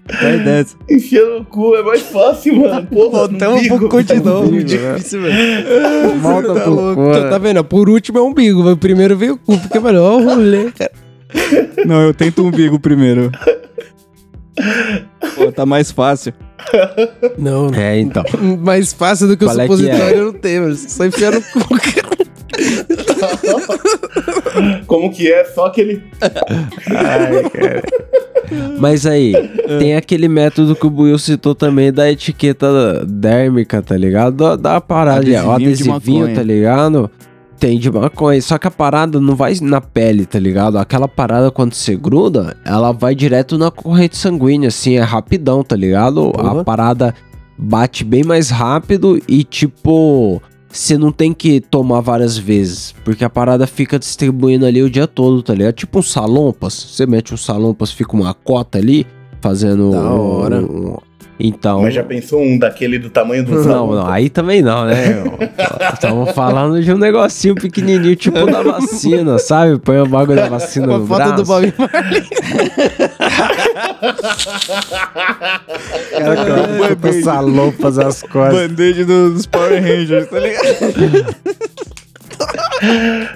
Dessa. 0.07 0.21
Sai 0.21 0.39
dessa. 0.39 0.75
Encher 0.89 1.25
no 1.25 1.45
cu 1.45 1.75
é 1.75 1.81
mais 1.81 2.01
fácil, 2.01 2.57
mano. 2.57 2.85
Porra, 2.87 3.27
Voltamos 3.27 3.67
no 3.67 3.77
pro 3.79 3.89
continuo. 3.89 4.41
velho. 4.41 4.51
Muito 4.53 4.67
difícil, 4.67 5.21
velho. 5.21 6.15
Volta 6.21 6.53
Tá 6.53 6.65
louco. 6.65 7.09
Então, 7.09 7.29
tá 7.29 7.37
vendo? 7.39 7.63
Por 7.63 7.89
último 7.89 8.19
é 8.19 8.21
o 8.21 8.25
umbigo. 8.27 8.63
mas 8.63 8.75
Primeiro 8.77 9.17
veio 9.17 9.33
o 9.33 9.37
cu. 9.37 9.57
Porque, 9.59 9.79
mano, 9.79 10.01
ó 10.03 10.17
o 10.17 10.23
rolê, 10.23 10.71
cara. 10.71 10.91
Não, 11.85 12.01
eu 12.01 12.13
tento 12.13 12.43
o 12.43 12.47
umbigo 12.47 12.79
primeiro. 12.79 13.31
Pô, 15.35 15.51
tá 15.51 15.65
mais 15.65 15.91
fácil. 15.91 16.33
Não, 17.37 17.69
não. 17.69 17.79
É, 17.79 17.99
então. 17.99 18.23
Mais 18.59 18.93
fácil 18.93 19.27
do 19.27 19.35
que 19.37 19.43
o 19.45 19.47
Qual 19.47 19.59
é 19.59 19.67
que 19.67 19.73
supositório 19.75 20.17
eu 20.17 20.33
não 20.33 20.61
mano. 20.61 20.75
Só 20.75 21.05
enfiar 21.05 21.31
no 21.33 21.41
cu, 21.41 21.59
cara. 21.69 22.15
Como 24.87 25.11
que 25.11 25.31
é? 25.31 25.43
Só 25.45 25.65
aquele. 25.65 26.01
Mas 28.79 29.05
aí, 29.05 29.33
tem 29.79 29.95
aquele 29.95 30.27
método 30.27 30.75
que 30.75 30.85
o 30.85 30.89
Buiu 30.89 31.17
citou 31.17 31.55
também 31.55 31.91
da 31.91 32.09
etiqueta 32.11 33.03
dérmica, 33.05 33.81
tá 33.81 33.97
ligado? 33.97 34.35
Da, 34.37 34.55
da 34.55 34.81
parada, 34.81 35.23
de- 35.23 35.31
o 35.33 35.51
Adesivinho 35.51 35.75
de 35.75 35.89
adesivinho, 35.91 36.35
tá 36.35 36.43
ligado? 36.43 37.11
Tem 37.59 37.79
de 37.79 37.89
maconha, 37.89 38.41
só 38.41 38.57
que 38.57 38.67
a 38.67 38.71
parada 38.71 39.19
não 39.19 39.35
vai 39.35 39.55
na 39.61 39.79
pele, 39.79 40.25
tá 40.25 40.37
ligado? 40.37 40.77
Aquela 40.77 41.07
parada 41.07 41.49
quando 41.49 41.73
você 41.73 41.95
gruda, 41.95 42.55
ela 42.65 42.91
vai 42.91 43.15
direto 43.15 43.57
na 43.57 43.71
corrente 43.71 44.17
sanguínea, 44.17 44.67
assim, 44.67 44.95
é 44.95 45.01
rapidão, 45.01 45.63
tá 45.63 45.75
ligado? 45.75 46.31
Porra. 46.31 46.61
A 46.61 46.63
parada 46.65 47.15
bate 47.57 48.03
bem 48.03 48.23
mais 48.23 48.49
rápido 48.49 49.21
e 49.27 49.43
tipo, 49.43 50.41
você 50.69 50.97
não 50.97 51.11
tem 51.13 51.33
que 51.33 51.61
tomar 51.61 52.01
várias 52.01 52.37
vezes, 52.37 52.93
porque 53.05 53.23
a 53.23 53.29
parada 53.29 53.65
fica 53.65 53.97
distribuindo 53.97 54.65
ali 54.65 54.83
o 54.83 54.89
dia 54.89 55.07
todo, 55.07 55.41
tá 55.41 55.53
ligado? 55.53 55.73
Tipo 55.75 55.99
um 55.99 56.03
salompas, 56.03 56.73
você 56.73 57.05
mete 57.05 57.33
um 57.33 57.37
salompas, 57.37 57.89
fica 57.91 58.13
uma 58.13 58.33
cota 58.33 58.77
ali, 58.77 59.07
fazendo... 59.39 59.91
Da 59.91 60.03
hora. 60.11 60.61
um- 60.61 60.97
Então... 61.39 61.81
Mas 61.81 61.93
já 61.93 62.03
pensou 62.03 62.41
um 62.41 62.57
daquele 62.57 62.97
do 62.97 63.09
tamanho 63.09 63.43
do 63.43 63.63
Não, 63.63 63.91
não, 63.91 64.07
aí 64.07 64.29
também 64.29 64.61
não, 64.61 64.85
né? 64.85 65.21
Estamos 65.93 66.31
falando 66.31 66.81
de 66.81 66.93
um 66.93 66.97
negocinho 66.97 67.55
pequenininho, 67.55 68.15
tipo 68.15 68.45
da 68.45 68.61
vacina, 68.61 69.37
sabe? 69.37 69.77
Põe 69.79 69.99
o 69.99 70.05
bagulho 70.05 70.37
da 70.37 70.47
vacina 70.47 70.87
Uma 70.87 70.99
no 70.99 71.07
foto 71.07 71.17
braço. 71.17 71.35
do 71.35 71.45
Bob 71.45 71.73
Marley. 71.77 72.23
cara 76.11 76.67
coloca 76.67 77.09
essa 77.09 77.39
loupas 77.41 77.99
as 77.99 78.21
costas. 78.23 78.69
Band-aid 78.69 79.03
dos 79.05 79.45
Power 79.45 79.81
Rangers, 79.81 80.29
tá 80.29 80.39
ligado? 80.39 81.35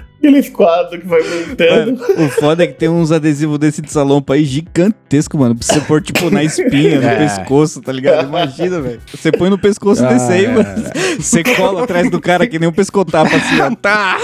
Aqueles 0.20 0.50
quadros 0.50 1.00
que 1.02 1.08
vai 1.08 1.22
montando. 1.22 1.98
Mano, 1.98 2.26
o 2.26 2.30
foda 2.30 2.64
é 2.64 2.68
que 2.68 2.74
tem 2.74 2.90
uns 2.90 3.10
adesivos 3.12 3.58
desse 3.58 3.82
de 3.82 3.90
salompa 3.92 4.34
aí 4.34 4.44
gigantesco, 4.44 5.38
mano. 5.38 5.56
Pra 5.56 5.66
você 5.66 5.80
pôr, 5.82 6.02
tipo, 6.02 6.30
na 6.30 6.44
espinha, 6.44 7.00
no 7.00 7.08
É. 7.08 7.16
pescoço, 7.16 7.82
tá 7.82 7.92
ligado? 7.94 8.28
Imagina, 8.28 8.82
velho. 8.82 9.00
Você 9.14 9.32
põe 9.32 9.50
no 9.50 9.58
pescoço 9.58 10.06
Ah, 10.06 10.10
desse 10.14 10.32
aí, 10.32 10.44
é. 10.46 10.50
mano. 10.50 10.70
Você 11.18 11.42
cola 11.44 11.84
atrás 11.84 12.12
do 12.12 12.20
cara 12.20 12.46
que 12.48 12.60
nem 12.60 12.68
um 12.68 12.74
pescotapa, 12.74 13.34
assim, 13.34 13.62
ó. 13.62 13.74
Tá! 13.76 14.18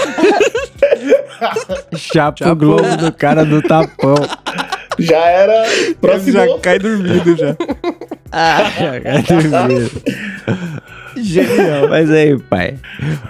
Chapa 1.96 2.50
o 2.52 2.56
globo 2.56 2.96
do 2.98 3.10
cara 3.12 3.44
do 3.44 3.62
tapão. 3.62 4.16
Já 4.98 5.26
era 5.26 5.64
próximo. 6.00 6.32
Já 6.36 6.58
cai 6.58 6.78
dormindo 6.78 7.36
já. 7.36 7.56
Genial. 11.16 11.88
Mas 11.88 12.10
aí, 12.10 12.38
pai. 12.38 12.74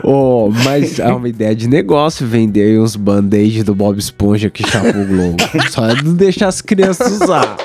Ô, 0.02 0.50
mas 0.64 0.98
é 0.98 1.08
uma 1.08 1.28
ideia 1.28 1.54
de 1.54 1.68
negócio 1.68 2.26
vender 2.26 2.80
uns 2.80 2.96
band-aid 2.96 3.62
do 3.62 3.74
Bob 3.74 3.98
Esponja 3.98 4.50
que 4.50 4.68
chapa 4.68 4.88
o 4.88 5.06
globo. 5.06 5.36
Só 5.70 5.94
não 6.02 6.14
deixar 6.14 6.48
as 6.48 6.60
crianças 6.60 7.20
usar. 7.20 7.56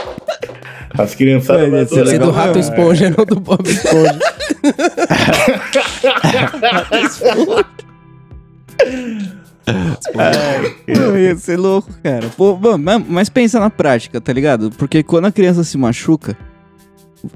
As 0.98 1.14
Esse 1.14 2.14
é 2.14 2.16
adorar. 2.16 2.20
do 2.20 2.32
Rato 2.32 2.60
Esponja, 2.60 3.14
não 3.18 3.26
do 3.26 3.40
Bob 3.40 3.68
Esponja. 3.68 4.20
Não, 10.88 11.18
ia 11.18 11.36
ser 11.36 11.58
louco, 11.58 11.90
cara. 12.04 12.30
Pô, 12.36 12.58
mas 13.08 13.30
pensa 13.30 13.60
na 13.60 13.70
prática, 13.70 14.20
tá 14.20 14.34
ligado? 14.34 14.72
Porque 14.72 15.04
quando 15.04 15.26
a 15.26 15.32
criança 15.32 15.64
se 15.64 15.78
machuca, 15.78 16.38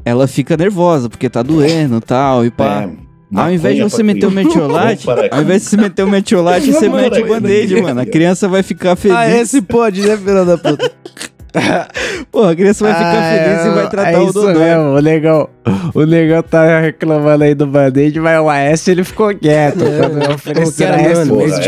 ela 0.03 0.27
fica 0.27 0.55
nervosa, 0.57 1.09
porque 1.09 1.29
tá 1.29 1.41
doendo 1.43 1.97
e 1.97 2.01
tal, 2.01 2.45
e 2.45 2.51
pá. 2.51 2.83
É, 2.83 3.39
Ao 3.39 3.51
invés 3.51 3.75
de 3.75 3.83
você 3.83 4.03
meter 4.03 4.25
o 4.27 4.31
metiolate, 4.31 5.05
parar 5.05 5.27
ao 5.31 5.41
invés 5.41 5.63
de 5.63 5.69
você 5.69 5.77
meter 5.77 6.03
o 6.03 6.07
metiolate, 6.07 6.71
você 6.71 6.87
Vamos 6.87 7.01
mete 7.03 7.21
o 7.21 7.27
band-aid, 7.27 7.81
mano. 7.81 8.01
A 8.01 8.05
criança 8.05 8.47
vai 8.47 8.63
ficar 8.63 8.95
feliz. 8.95 9.17
ah, 9.17 9.29
esse 9.29 9.61
pode, 9.61 10.01
né, 10.01 10.15
filho 10.17 10.45
da 10.45 10.57
puta? 10.57 10.91
Pô, 12.31 12.43
a 12.43 12.55
criança 12.55 12.83
vai 12.85 12.93
ficar 12.93 13.11
Ah, 13.11 13.31
feliz 13.37 13.65
e 13.65 13.69
vai 13.75 13.89
tratar 13.89 14.11
é 14.11 14.17
o 14.19 14.25
dodói. 14.33 14.53
mesmo, 14.53 14.83
o 14.95 14.99
negão, 14.99 15.49
o 15.93 16.03
negão 16.05 16.43
tá 16.43 16.79
reclamando 16.81 17.43
aí 17.43 17.55
do 17.55 17.65
band-aid, 17.65 18.19
mas 18.19 18.39
o 18.39 18.49
AS 18.49 18.87
ele 18.87 19.03
ficou 19.03 19.33
quieto. 19.35 19.79
Quando 19.79 20.23
eu 20.23 20.31
ofereci 20.35 20.83
Cara, 20.83 20.95
AS, 20.97 21.17
mano, 21.19 21.35
porra, 21.37 21.61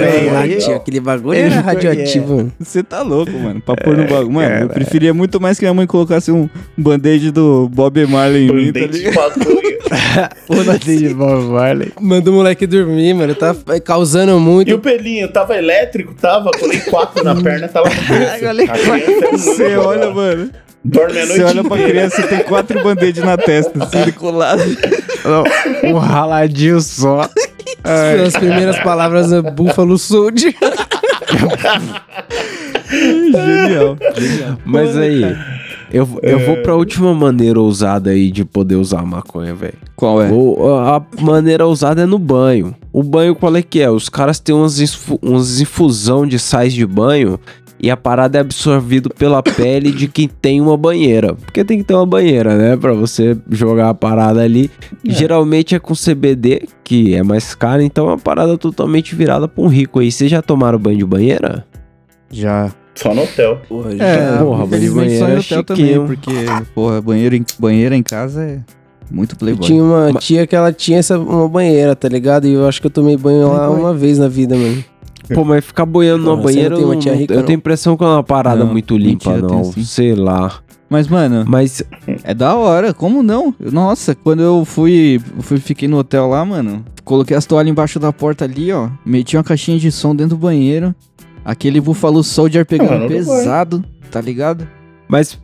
é, 0.46 0.72
é. 0.72 0.76
aquele 0.76 1.00
bagulho 1.00 1.38
Ele 1.40 1.54
era 1.54 1.62
radioativo. 1.62 2.52
Você 2.60 2.84
tá 2.84 3.02
louco, 3.02 3.32
mano. 3.32 3.62
Pra 3.62 3.76
pôr 3.76 3.96
no 3.96 4.04
É, 4.04 4.08
bagulho. 4.08 4.32
Mano, 4.32 4.56
eu 4.64 4.70
preferia 4.70 5.14
muito 5.14 5.40
mais 5.40 5.58
que 5.58 5.66
minha 5.66 5.74
mãe 5.74 5.88
colocasse 5.88 6.32
um 6.32 6.50
band-aid 6.78 7.32
do 7.32 7.70
Bob 7.70 8.06
Marley 8.08 8.50
em 8.50 8.54
mim, 8.54 8.74
tá 8.74 8.80
Band-aid 8.80 8.92
de 9.00 9.06
ligado? 9.06 9.38
maconha. 9.40 9.68
o 10.50 10.56
band-aid 10.56 10.98
de 10.98 11.14
Bob 11.14 11.44
Marley. 11.46 11.92
Manda 12.02 12.30
o 12.30 12.34
moleque 12.34 12.68
dormir, 12.68 13.14
mano. 13.14 13.34
Tá 13.36 13.56
causando 13.84 14.38
muito. 14.40 14.70
E 14.70 14.74
o 14.74 14.80
pelinho, 14.80 15.28
tava 15.32 15.56
elétrico? 15.58 16.14
Tava, 16.14 16.52
colei 16.52 16.80
quatro 16.82 17.24
na 17.24 17.36
perna, 17.36 17.68
tava. 17.68 17.90
Colei 17.90 18.68
é 18.68 19.77
muito 19.77 19.77
Você 19.82 19.88
olha, 19.88 20.10
mano. 20.14 20.50
Dorme 20.84 21.20
a 21.20 21.26
noite 21.26 21.34
Você 21.34 21.44
olha 21.44 21.64
pra 21.64 21.78
criança 21.78 22.22
e 22.22 22.28
tem 22.28 22.40
quatro 22.44 22.82
band-aid 22.84 23.20
na 23.22 23.36
testa, 23.38 23.84
assim, 23.84 24.12
colado. 24.12 24.62
Um 25.84 25.94
raladinho 26.00 26.80
só. 26.80 27.30
As 27.84 28.34
primeiras 28.34 28.78
palavras 28.80 29.32
é 29.34 29.42
Buffalo 29.42 29.98
Soldier. 29.98 30.54
Genial. 32.90 33.98
Mas 34.66 34.96
aí, 34.98 35.22
eu, 35.92 36.08
eu 36.22 36.40
vou 36.40 36.58
pra 36.58 36.76
última 36.76 37.14
maneira 37.14 37.60
ousada 37.60 38.10
aí 38.12 38.32
de 38.32 38.46
poder 38.46 38.76
usar 38.76 39.00
a 39.00 39.06
maconha, 39.06 39.54
velho. 39.54 39.74
Qual 39.96 40.22
é? 40.22 40.30
O- 40.32 40.76
A 40.78 41.02
maneira 41.22 41.66
ousada 41.66 42.04
é 42.04 42.06
no 42.06 42.20
banho. 42.20 42.76
O 42.94 43.04
banho 43.04 43.36
qual 43.36 43.56
é 43.56 43.62
que 43.62 43.82
é? 43.82 43.90
Os 43.90 44.10
caras 44.10 44.40
têm 44.40 44.56
umas, 44.56 44.80
infu- 44.80 45.20
umas 45.22 45.60
infusão 45.60 46.26
de 46.26 46.40
sais 46.40 46.74
de 46.74 46.86
banho 46.86 47.40
e 47.80 47.92
a 47.92 47.98
parada 47.98 48.38
é 48.38 48.42
absorvido 48.42 49.10
pela 49.10 49.42
pele 49.44 49.92
de 49.92 50.08
quem 50.08 50.28
tem 50.28 50.60
uma 50.60 50.76
banheira. 50.76 51.36
Porque 51.36 51.64
tem 51.64 51.78
que 51.78 51.84
ter 51.84 51.94
uma 51.94 52.06
banheira, 52.06 52.56
né? 52.58 52.76
Pra 52.78 52.94
você 52.94 53.38
jogar 53.52 53.90
a 53.90 53.94
parada 53.94 54.42
ali. 54.42 54.70
Geralmente 55.04 55.76
é 55.76 55.80
com 55.80 55.94
CBD, 55.94 56.68
que 56.84 57.14
é 57.16 57.22
mais 57.24 57.54
caro, 57.54 57.82
então 57.82 58.06
é 58.08 58.10
uma 58.12 58.18
parada 58.18 58.58
totalmente 58.58 59.14
virada 59.16 59.48
pra 59.48 59.64
um 59.64 59.68
rico 59.68 60.00
aí. 60.00 60.12
Vocês 60.12 60.30
já 60.32 60.42
tomaram 60.42 60.80
banho 60.80 60.98
de 60.98 61.06
banheira? 61.06 61.66
Já. 62.32 62.72
Só 62.96 63.14
no 63.14 63.22
hotel. 63.24 63.62
Porra, 63.70 63.94
É, 63.94 63.98
já. 63.98 64.38
porra, 64.44 64.66
banho 64.66 64.82
de 64.82 64.88
infelizmente 64.88 65.18
só 65.20 65.28
é 65.28 65.38
hotel 65.40 65.64
também, 65.64 65.86
chiquinho. 65.86 66.06
porque, 66.08 66.32
porra, 66.74 67.00
banheiro 67.02 67.36
em, 67.36 67.46
banheira 67.60 67.96
em 67.96 68.02
casa 68.02 68.42
é 68.44 68.60
muito 69.12 69.34
Eu 69.34 69.38
playboy. 69.38 69.66
tinha 69.68 69.84
uma 69.84 70.12
tia 70.14 70.48
que 70.48 70.56
ela 70.56 70.74
tinha 70.74 70.98
essa, 70.98 71.18
uma 71.20 71.48
banheira, 71.48 71.96
tá 71.96 72.10
ligado? 72.10 72.48
E 72.48 72.54
eu 72.54 72.68
acho 72.68 72.82
que 72.82 72.88
eu 72.88 72.92
tomei 72.92 73.16
banho 73.16 73.48
lá 73.50 73.60
Playboy. 73.68 73.80
uma 73.80 73.94
vez 73.94 74.18
na 74.18 74.28
vida, 74.28 74.56
mano. 74.56 74.84
Pô, 75.34 75.44
mas 75.44 75.66
ficar 75.66 75.86
boiando 75.86 76.24
numa 76.24 76.36
Não, 76.36 76.42
você 76.42 76.54
banheira, 76.54 76.70
não 76.70 76.78
tem 76.78 76.86
uma 76.86 76.94
eu, 76.94 77.20
rica, 77.20 77.34
eu 77.34 77.38
não? 77.40 77.46
tenho 77.46 77.58
a 77.58 77.60
impressão 77.60 77.98
que 77.98 78.04
é 78.04 78.08
uma 78.08 78.24
parada 78.24 78.64
Não, 78.64 78.72
muito 78.72 78.98
limpa, 78.98 79.32
mentira, 79.32 79.48
não. 79.48 79.64
Sei 79.84 80.16
lá. 80.16 80.60
Mas, 80.90 81.08
mano, 81.08 81.44
Mas 81.48 81.84
é 82.24 82.34
da 82.34 82.56
hora, 82.56 82.94
como 82.94 83.22
não? 83.22 83.54
Nossa, 83.60 84.16
quando 84.16 84.42
eu 84.42 84.64
fui, 84.64 85.22
fui 85.40 85.58
fiquei 85.58 85.88
no 85.88 85.98
hotel 85.98 86.28
lá, 86.28 86.46
mano, 86.46 86.84
coloquei 87.04 87.36
as 87.36 87.46
toalhas 87.46 87.72
embaixo 87.72 88.00
da 88.00 88.14
porta 88.14 88.46
ali, 88.46 88.72
ó, 88.72 88.90
meti 89.06 89.36
uma 89.36 89.44
caixinha 89.44 89.78
de 89.78 89.92
som 89.92 90.16
dentro 90.16 90.38
do 90.38 90.42
banheiro, 90.42 90.96
aquele 91.44 91.82
Buffalo 91.82 92.24
Soldier 92.24 92.66
pegando 92.66 93.08
pesado, 93.08 93.84
tá 94.10 94.22
ligado? 94.22 94.66
Mas 95.10 95.38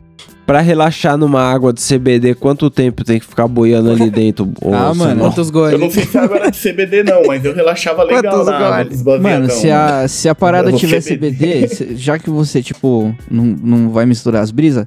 pra 0.46 0.60
relaxar 0.60 1.16
numa 1.16 1.40
água 1.40 1.72
de 1.72 1.80
CBD, 1.80 2.34
quanto 2.34 2.68
tempo 2.70 3.02
tem 3.04 3.18
que 3.18 3.26
ficar 3.26 3.48
boiando 3.48 3.90
ali 3.90 4.10
dentro? 4.10 4.52
Ah, 4.72 4.92
mano. 4.94 5.20
Quantos 5.20 5.48
Eu 5.48 5.52
goles? 5.52 5.80
não 5.80 5.90
sei 5.90 6.04
se 6.04 6.18
agora 6.18 6.46
é 6.48 6.50
de 6.50 6.58
CBD 6.58 7.02
não, 7.02 7.26
mas 7.26 7.44
eu 7.44 7.54
relaxava 7.54 8.02
legal 8.02 8.22
Quantos 8.34 8.46
na 8.46 8.56
água 8.58 9.18
Mano, 9.20 9.50
se 9.50 9.70
a, 9.70 10.06
se 10.08 10.28
a 10.28 10.34
parada 10.34 10.70
Eu 10.70 10.76
tiver 10.76 11.00
CBD. 11.02 11.66
CBD, 11.68 11.96
já 11.96 12.18
que 12.18 12.28
você, 12.30 12.62
tipo, 12.62 13.14
não, 13.30 13.44
não 13.44 13.90
vai 13.90 14.04
misturar 14.06 14.42
as 14.42 14.50
brisas, 14.50 14.86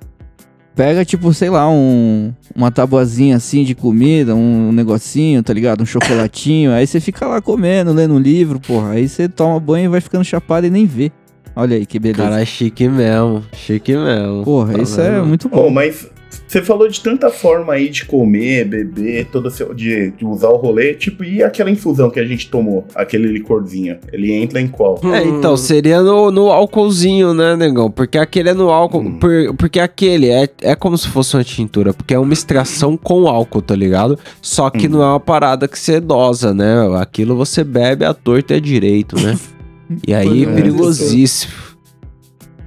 pega, 0.76 1.03
tipo, 1.03 1.34
sei 1.34 1.49
lá, 1.49 1.68
um, 1.68 2.32
uma 2.55 2.70
tabuazinha 2.70 3.36
assim 3.36 3.64
de 3.64 3.74
comida, 3.74 4.36
um 4.36 4.72
negocinho, 4.72 5.41
tá 5.41 5.51
ligado? 5.51 5.82
Um 5.82 5.86
chocolatinho. 5.88 6.72
aí 6.72 6.86
você 6.86 6.99
fica 6.99 7.26
lá 7.26 7.41
comendo, 7.41 7.91
lendo 7.91 8.14
um 8.14 8.20
livro, 8.20 8.60
porra. 8.60 8.91
Aí 8.91 9.10
você 9.10 9.28
toma 9.28 9.60
banho 9.60 9.86
e 9.86 9.88
vai 9.88 10.01
ficando 10.01 10.24
chapado 10.24 10.68
e 10.68 10.70
nem 10.70 10.86
vê. 10.86 11.12
Olha 11.58 11.76
aí 11.76 11.86
que 11.86 11.97
beleza. 11.99 12.24
Cara, 12.24 12.41
é 12.41 12.45
chique 12.45 12.88
mesmo. 12.88 13.43
Chique 13.53 13.95
mesmo. 13.95 14.43
porra, 14.43 14.74
Tá 14.74 14.82
isso 14.84 15.01
é 15.01 15.22
muito 15.22 15.49
bom. 15.49 15.70
mas 15.70 16.08
você 16.47 16.62
falou 16.62 16.88
de 16.88 17.01
tanta 17.01 17.30
forma 17.30 17.74
aí 17.74 17.89
de 17.89 18.05
comer, 18.05 18.64
beber, 18.66 19.26
todo 19.32 19.49
seu, 19.51 19.74
de, 19.74 20.12
de 20.12 20.24
usar 20.26 20.47
o 20.49 20.55
rolê, 20.55 20.93
tipo, 20.93 21.24
e 21.24 21.43
aquela 21.43 21.70
infusão 21.70 22.10
que 22.10 22.20
a 22.22 22.26
gente 22.26 22.49
tomou, 22.49 22.86
aquele 22.95 23.28
licorzinho, 23.28 23.97
ele 24.14 24.32
entra 24.32 24.62
em 24.62 24.68
qual? 24.68 24.97
É, 25.14 25.24
então, 25.26 25.58
seria 25.58 26.01
no, 26.01 26.32
no 26.32 26.49
álcoolzinho, 26.49 27.34
né, 27.34 27.55
negão? 27.58 27.89
Porque 27.91 28.18
aquele 28.18 28.49
é 28.49 28.53
no 28.53 28.70
álcool. 28.70 28.99
Hum. 29.01 29.20
por- 29.20 29.55
porque 29.58 29.80
aquele 29.80 30.30
é, 30.30 30.47
é 30.62 30.76
como 30.76 30.97
se 30.97 31.08
fosse 31.10 31.36
uma 31.36 31.43
tintura, 31.43 31.93
porque 31.93 32.14
é 32.14 32.20
uma 32.20 32.34
extração 32.34 32.95
com 32.95 33.28
álcool, 33.28 33.62
tá 33.62 33.76
ligado? 33.76 34.18
Só 34.41 34.70
que 34.70 34.88
Hum. 34.88 34.91
não 34.91 35.01
é 35.01 35.05
uma 35.08 35.20
parada 35.20 35.68
que 35.68 35.78
você 35.78 35.99
dosa, 35.99 36.53
né? 36.53 36.76
Aquilo 36.99 37.36
você 37.36 37.64
bebe 37.64 38.05
à 38.05 38.14
torta 38.14 38.53
e 38.53 38.58
à 38.58 38.60
direito, 38.60 39.16
né? 39.20 39.38
E 40.08 40.14
aí, 40.14 40.44
É, 40.44 40.54
perigosíssimo. 40.54 41.54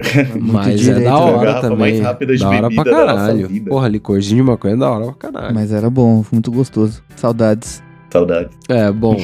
Mas 0.39 0.67
é 0.67 0.75
direito, 0.77 1.03
da 1.03 1.11
né? 1.11 1.15
hora 1.15 1.61
também. 1.61 1.77
mais 1.77 1.99
rápida 1.99 2.33
de 2.35 2.39
da 2.41 2.49
hora 2.49 2.69
pra 2.71 2.83
caralho. 2.83 3.63
Porra, 3.65 3.87
licorzinho 3.87 4.37
de 4.43 4.49
maconha 4.49 4.73
é 4.73 4.77
da 4.77 4.89
hora 4.89 5.05
pra 5.13 5.31
caralho. 5.31 5.53
Mas 5.53 5.71
era 5.71 5.89
bom, 5.89 6.25
muito 6.31 6.51
gostoso. 6.51 7.03
Saudades. 7.15 7.83
Saudade. 8.11 8.49
É, 8.67 8.91
bom. 8.91 9.15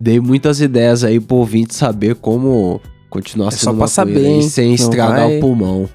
Dei 0.00 0.20
muitas 0.20 0.60
ideias 0.60 1.02
aí 1.04 1.18
pro 1.20 1.36
ouvinte 1.36 1.74
saber 1.74 2.14
como 2.16 2.80
continuar 3.10 3.48
É 3.48 3.50
sendo 3.52 3.60
só 3.60 3.72
pra 3.74 3.86
saber, 3.88 4.24
hein? 4.24 4.42
sem 4.42 4.68
Não 4.68 4.74
estragar 4.74 5.26
vai- 5.26 5.38
o 5.38 5.40
pulmão. 5.40 5.88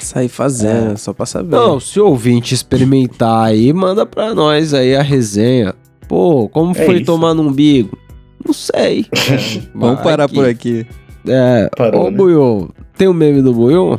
Sair 0.00 0.28
fazendo, 0.28 0.96
só 0.98 1.12
pra 1.12 1.24
saber. 1.26 1.54
Não, 1.56 1.78
se 1.80 1.98
o 2.00 2.06
ouvinte 2.06 2.54
experimentar 2.54 3.46
aí, 3.46 3.72
manda 3.72 4.04
pra 4.04 4.34
nós 4.34 4.74
aí 4.74 4.94
a 4.96 5.02
resenha. 5.02 5.74
Pô, 6.08 6.48
como 6.48 6.72
É 6.72 6.74
foi 6.86 6.96
isso. 6.96 7.04
tomar 7.06 7.34
no 7.34 7.42
umbigo? 7.42 7.96
Não 8.52 8.54
sei. 8.54 9.06
Vamos 9.74 9.94
Vai 9.96 10.04
parar 10.04 10.28
que- 10.28 10.34
por 10.34 10.44
aqui. 10.46 10.86
É, 11.26 11.70
Parou, 11.74 12.08
ô 12.08 12.10
né? 12.10 12.16
Buiu, 12.18 12.70
tem 12.98 13.08
o 13.08 13.14
meme 13.14 13.40
do 13.40 13.54
Buiu? 13.54 13.98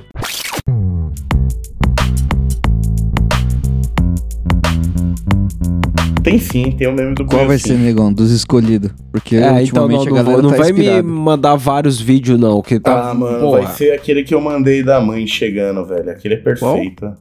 Tem 6.24 6.40
sim, 6.40 6.72
tem 6.72 6.88
o 6.88 6.94
meme 6.94 7.16
do 7.16 7.26
Qual 7.26 7.40
Buiu, 7.40 7.48
vai 7.48 7.58
sim. 7.58 7.70
ser, 7.70 7.78
negão, 7.78 8.14
dos 8.14 8.32
escolhidos? 8.32 8.92
Porque 9.12 9.36
É, 9.36 9.40
então 9.40 9.88
não, 9.88 9.96
ultimamente 9.96 10.06
não, 10.10 10.14
a 10.14 10.24
galera 10.24 10.42
vou- 10.42 10.52
não 10.52 10.58
tá 10.58 10.64
vai 10.64 10.72
me 10.72 11.02
mandar 11.02 11.56
vários 11.56 12.00
vídeos 12.00 12.40
não, 12.40 12.62
que 12.62 12.80
tá... 12.80 13.10
Ah, 13.10 13.14
mano, 13.14 13.40
porra, 13.40 13.62
vai 13.64 13.74
ser 13.74 13.92
aquele 13.92 14.24
que 14.24 14.34
eu 14.34 14.40
mandei 14.40 14.82
da 14.84 15.02
mãe 15.02 15.28
chegando, 15.28 15.86
velho. 15.86 16.10
Aquele 16.12 16.36
é 16.36 16.38
perfeito. 16.38 17.14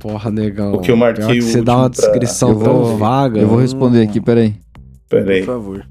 porra, 0.00 0.30
negão. 0.30 0.74
O 0.74 0.78
que 0.80 0.90
eu 0.90 0.96
marquei 0.96 1.24
Pior 1.24 1.32
que 1.34 1.38
o 1.38 1.42
Você 1.42 1.62
dá 1.62 1.76
uma 1.76 1.90
pra- 1.90 2.00
descrição 2.00 2.50
Eu 2.50 2.58
tão 2.58 2.82
vou- 2.84 2.96
vaga. 2.96 3.40
Eu 3.40 3.46
vou 3.48 3.58
responder 3.58 4.02
aqui, 4.02 4.20
peraí. 4.20 4.54
Pera 5.08 5.24
Por 5.24 5.44
favor. 5.44 5.86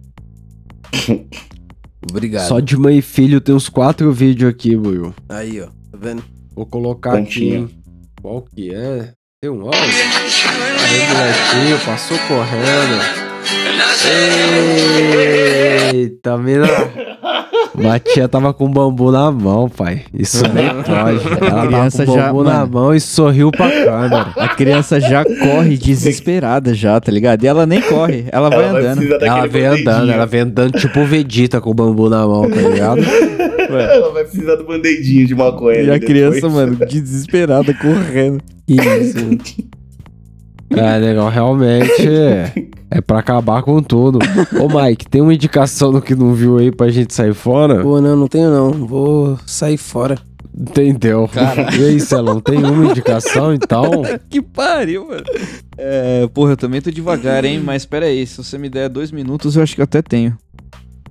Obrigado. 2.09 2.47
Só 2.47 2.59
de 2.59 2.77
mãe 2.77 2.97
e 2.97 3.01
filho 3.01 3.39
tem 3.41 3.55
uns 3.55 3.69
quatro 3.69 4.11
vídeos 4.11 4.49
aqui, 4.51 4.75
Buiu. 4.75 5.13
Aí, 5.29 5.61
ó. 5.61 5.65
Tá 5.65 5.97
vendo? 5.97 6.23
Vou 6.55 6.65
colocar 6.65 7.11
Pontinho. 7.11 7.65
aqui. 7.65 7.75
Qual 8.21 8.41
que 8.41 8.73
é? 8.73 9.13
Tem 9.41 9.49
um 9.49 9.61
áudio? 9.61 9.79
Aí, 9.79 11.77
passou 11.85 12.17
correndo. 12.27 13.23
Eita, 15.93 16.37
mina. 16.37 16.67
A 17.91 17.97
tia 17.99 18.27
tava 18.27 18.53
com 18.53 18.69
bambu 18.69 19.11
na 19.11 19.31
mão, 19.31 19.67
pai. 19.67 20.03
Isso 20.13 20.43
nem 20.53 20.67
pode. 20.83 21.43
Ela 21.43 21.65
criança 21.67 21.97
tava 22.05 22.11
com 22.11 22.17
já- 22.17 22.27
bambu 22.27 22.43
na 22.43 22.53
mano. 22.59 22.71
mão 22.71 22.93
e 22.95 22.99
sorriu 22.99 23.51
pra 23.51 23.69
câmera. 23.69 24.27
A 24.37 24.47
criança 24.49 24.99
já 24.99 25.23
corre 25.25 25.77
desesperada 25.77 26.73
já, 26.73 26.99
tá 26.99 27.11
ligado? 27.11 27.43
E 27.43 27.47
ela 27.47 27.65
nem 27.65 27.81
corre, 27.81 28.25
ela 28.31 28.49
vai 28.49 28.59
Ela 28.59 28.71
vai 28.73 28.81
andando. 28.81 28.97
precisar 28.97 29.25
Ela 29.25 29.47
vem 29.47 29.65
andando, 29.65 30.11
ela 30.11 30.25
vem 30.25 30.41
andando 30.41 30.71
tipo 30.79 30.99
o 30.99 31.05
Vegeta 31.05 31.59
com 31.59 31.71
o 31.71 31.73
bambu 31.73 32.09
na 32.09 32.27
mão, 32.27 32.49
tá 32.49 32.61
ligado? 32.61 33.01
Ela 33.73 34.11
vai 34.11 34.23
precisar 34.23 34.55
do 34.55 34.65
band-aidinho 34.65 35.25
de 35.25 35.33
maconha. 35.33 35.81
E 35.81 35.89
a 35.89 35.93
ali 35.93 36.05
criança, 36.05 36.35
depois. 36.35 36.53
mano, 36.53 36.75
desesperada, 36.85 37.73
correndo. 37.73 38.39
Isso. 38.67 39.17
É, 40.75 40.97
legal, 40.97 41.29
realmente 41.29 42.01
é 42.93 43.01
pra 43.01 43.19
acabar 43.19 43.63
com 43.63 43.81
tudo. 43.81 44.19
Ô, 44.61 44.67
Mike, 44.69 45.09
tem 45.09 45.19
uma 45.19 45.33
indicação 45.33 45.91
do 45.91 45.99
que 45.99 46.13
não 46.13 46.33
viu 46.33 46.59
aí 46.59 46.71
pra 46.71 46.89
gente 46.89 47.11
sair 47.13 47.33
fora? 47.33 47.81
Pô, 47.81 47.99
não, 47.99 48.15
não 48.15 48.27
tenho 48.27 48.51
não. 48.51 48.71
Vou 48.71 49.39
sair 49.47 49.77
fora. 49.77 50.19
Entendeu? 50.55 51.27
E 51.79 51.85
aí, 51.85 51.99
Celão, 51.99 52.39
tem 52.39 52.63
uma 52.63 52.91
indicação 52.91 53.51
então? 53.51 54.03
que 54.29 54.39
pariu, 54.39 55.07
mano. 55.07 55.23
É, 55.75 56.27
porra, 56.31 56.51
eu 56.51 56.57
também 56.57 56.79
tô 56.79 56.91
devagar, 56.91 57.43
hein? 57.43 57.59
Mas 57.59 57.83
pera 57.83 58.05
aí, 58.05 58.27
se 58.27 58.37
você 58.37 58.59
me 58.59 58.69
der 58.69 58.89
dois 58.89 59.11
minutos, 59.11 59.55
eu 59.55 59.63
acho 59.63 59.73
que 59.73 59.81
eu 59.81 59.85
até 59.85 60.03
tenho. 60.03 60.37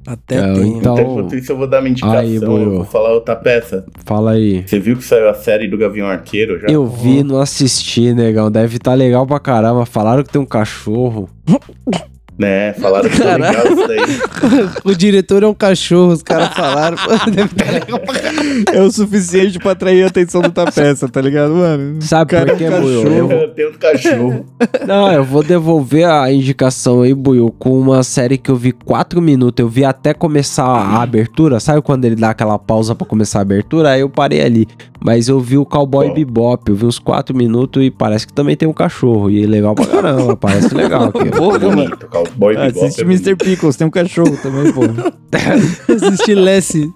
Até 0.06 0.36
É, 0.36 0.52
tenho. 0.54 0.78
então- 0.78 0.98
enquanto 0.98 1.34
isso, 1.36 1.52
eu 1.52 1.56
vou 1.56 1.66
dar 1.68 1.80
uma 1.80 1.88
indicação. 1.88 2.18
Aí, 2.18 2.34
eu 2.34 2.70
vou 2.70 2.84
falar 2.84 3.12
outra 3.12 3.36
peça. 3.36 3.84
Fala 4.04 4.32
aí. 4.32 4.64
Você 4.66 4.78
viu 4.80 4.96
que 4.96 5.04
saiu 5.04 5.28
a 5.28 5.34
série 5.34 5.68
do 5.68 5.78
Gavião 5.78 6.08
Arqueiro 6.08 6.58
já? 6.58 6.66
Eu 6.68 6.86
vi, 6.86 7.22
não 7.22 7.40
assisti, 7.40 8.12
negão. 8.12 8.50
Deve 8.50 8.76
estar 8.76 8.94
legal 8.94 9.26
pra 9.26 9.38
caramba. 9.38 9.86
Falaram 9.86 10.22
que 10.24 10.30
tem 10.32 10.40
um 10.40 10.46
cachorro. 10.46 11.28
Né? 12.38 12.72
Falaram 12.80 13.08
que 13.10 13.16
ligado 13.16 13.66
isso 13.72 13.86
daí. 13.88 14.72
O 14.84 14.94
diretor 14.94 15.42
é 15.42 15.46
um 15.46 15.54
cachorro, 15.54 16.12
os 16.12 16.22
caras 16.22 16.48
falaram. 16.54 16.96
É 18.72 18.80
o 18.82 18.90
suficiente 18.90 19.58
pra 19.58 19.72
atrair 19.72 20.04
a 20.04 20.06
atenção 20.08 20.40
do 20.42 20.50
peça, 20.72 21.08
tá 21.08 21.20
ligado, 21.20 21.54
mano? 21.54 22.00
Sabe 22.02 22.30
Cara, 22.30 22.46
por 22.50 22.58
quê, 22.58 22.68
um 22.68 22.80
Buiu? 22.80 23.02
cachorro. 23.02 23.32
Eu- 23.32 23.48
Tem 23.54 23.68
um 23.68 23.72
cachorro. 23.72 24.46
Não, 24.86 25.12
eu 25.12 25.24
vou 25.24 25.42
devolver 25.42 26.06
a 26.08 26.30
indicação 26.32 27.02
aí, 27.02 27.14
Buiu, 27.14 27.54
com 27.58 27.78
uma 27.78 28.02
série 28.02 28.36
que 28.38 28.50
eu 28.50 28.56
vi 28.56 28.72
quatro 28.72 29.20
minutos. 29.22 29.62
Eu 29.62 29.68
vi 29.68 29.84
até 29.84 30.12
começar 30.14 30.64
a 30.64 31.02
abertura. 31.02 31.60
Sabe 31.60 31.80
quando 31.82 32.04
ele 32.04 32.16
dá 32.16 32.30
aquela 32.30 32.58
pausa 32.58 32.94
pra 32.94 33.06
começar 33.06 33.38
a 33.38 33.42
abertura? 33.42 33.90
Aí 33.90 34.00
eu 34.00 34.08
parei 34.08 34.42
ali. 34.42 34.66
Mas 35.04 35.28
eu 35.28 35.40
vi 35.40 35.58
o 35.58 35.64
Cowboy 35.64 36.06
Qual? 36.06 36.14
Bebop. 36.14 36.70
Eu 36.70 36.76
vi 36.76 36.84
uns 36.86 36.98
quatro 36.98 37.36
minutos 37.36 37.82
e 37.82 37.90
parece 37.90 38.26
que 38.26 38.32
também 38.32 38.56
tem 38.56 38.68
um 38.68 38.72
cachorro. 38.72 39.30
E 39.30 39.42
é 39.42 39.46
legal 39.46 39.74
pra 39.74 39.86
caramba. 39.86 40.36
parece 40.36 40.72
legal 40.74 41.04
aqui. 41.06 41.30
Porra, 41.30 41.58
mano. 42.22 42.34
Bonito, 42.36 42.54
Cowboy 42.54 42.56
Bebop. 42.56 42.84
Assiste 42.86 43.00
é 43.00 43.04
Mr. 43.04 43.36
Pickles, 43.36 43.76
tem 43.76 43.86
um 43.86 43.90
cachorro 43.90 44.36
também, 44.42 44.72
pô. 44.72 44.82
Assistir 45.92 46.34
Lessie. 46.34 46.90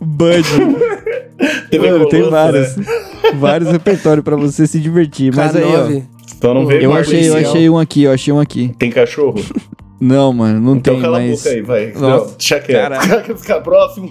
Bud. 0.00 0.44
Mano, 1.80 2.08
tem 2.08 2.22
vários. 2.30 2.76
né? 2.76 2.84
Vários 3.38 3.70
repertórios 3.70 4.24
pra 4.24 4.36
você 4.36 4.66
se 4.66 4.78
divertir. 4.80 5.34
Mas 5.34 5.54
aí, 5.54 5.64
ó. 5.64 5.86
K9. 5.88 6.02
Só 6.40 6.54
não 6.54 6.66
veio 6.66 6.82
Eu 6.82 6.92
achei, 6.94 7.28
eu 7.28 7.36
achei 7.36 7.70
um 7.70 7.78
aqui, 7.78 8.02
eu 8.02 8.12
achei 8.12 8.32
um 8.32 8.40
aqui. 8.40 8.74
Tem 8.78 8.90
cachorro? 8.90 9.40
Não, 9.98 10.32
mano, 10.32 10.60
não 10.60 10.76
então 10.76 10.94
tem, 10.94 11.02
cala 11.02 11.18
mas. 11.18 11.32
a 11.32 11.36
boca 11.36 11.48
aí, 11.56 11.62
vai. 11.62 11.92
Nossa, 11.92 12.26
não, 12.26 12.36
deixa 12.36 12.60
quieto. 12.60 13.38
Ficar 13.38 13.60
próximo. 13.62 14.10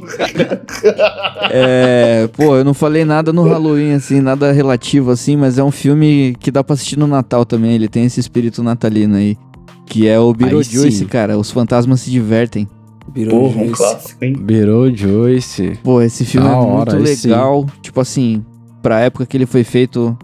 É, 1.52 2.28
pô, 2.34 2.56
eu 2.56 2.64
não 2.64 2.74
falei 2.74 3.06
nada 3.06 3.32
no 3.32 3.44
Halloween, 3.44 3.94
assim, 3.94 4.20
nada 4.20 4.52
relativo, 4.52 5.12
assim, 5.12 5.36
mas 5.36 5.58
é 5.58 5.64
um 5.64 5.72
filme 5.72 6.36
que 6.40 6.50
dá 6.50 6.64
pra 6.64 6.74
assistir 6.74 6.98
no 6.98 7.08
Natal 7.08 7.46
também. 7.46 7.74
Ele 7.74 7.88
tem 7.88 8.06
esse 8.06 8.20
espírito 8.20 8.64
natalino 8.64 9.16
aí. 9.16 9.38
Que 9.86 10.08
é 10.08 10.20
o 10.20 10.34
Beetlejuice, 10.34 11.06
cara. 11.06 11.38
Os 11.38 11.52
fantasmas 11.52 12.02
se 12.02 12.10
divertem. 12.10 12.68
Virou 13.14 13.42
Porra, 13.52 13.62
um 13.62 13.72
clássico, 13.72 14.26
hein? 14.26 14.34
Beetlejuice. 14.36 15.78
Pô, 15.84 16.02
esse 16.02 16.26
filme 16.26 16.48
Da 16.48 16.54
é 16.54 16.58
hora, 16.58 16.96
muito 16.96 17.10
aí 17.10 17.16
sim. 17.16 17.28
legal. 17.28 17.66
Tipo 17.82 18.02
assim, 18.02 18.44
pra 18.82 19.02
época 19.02 19.28
que 19.28 19.38
ele 19.38 19.46
foi 19.46 19.64
feito, 19.64 20.18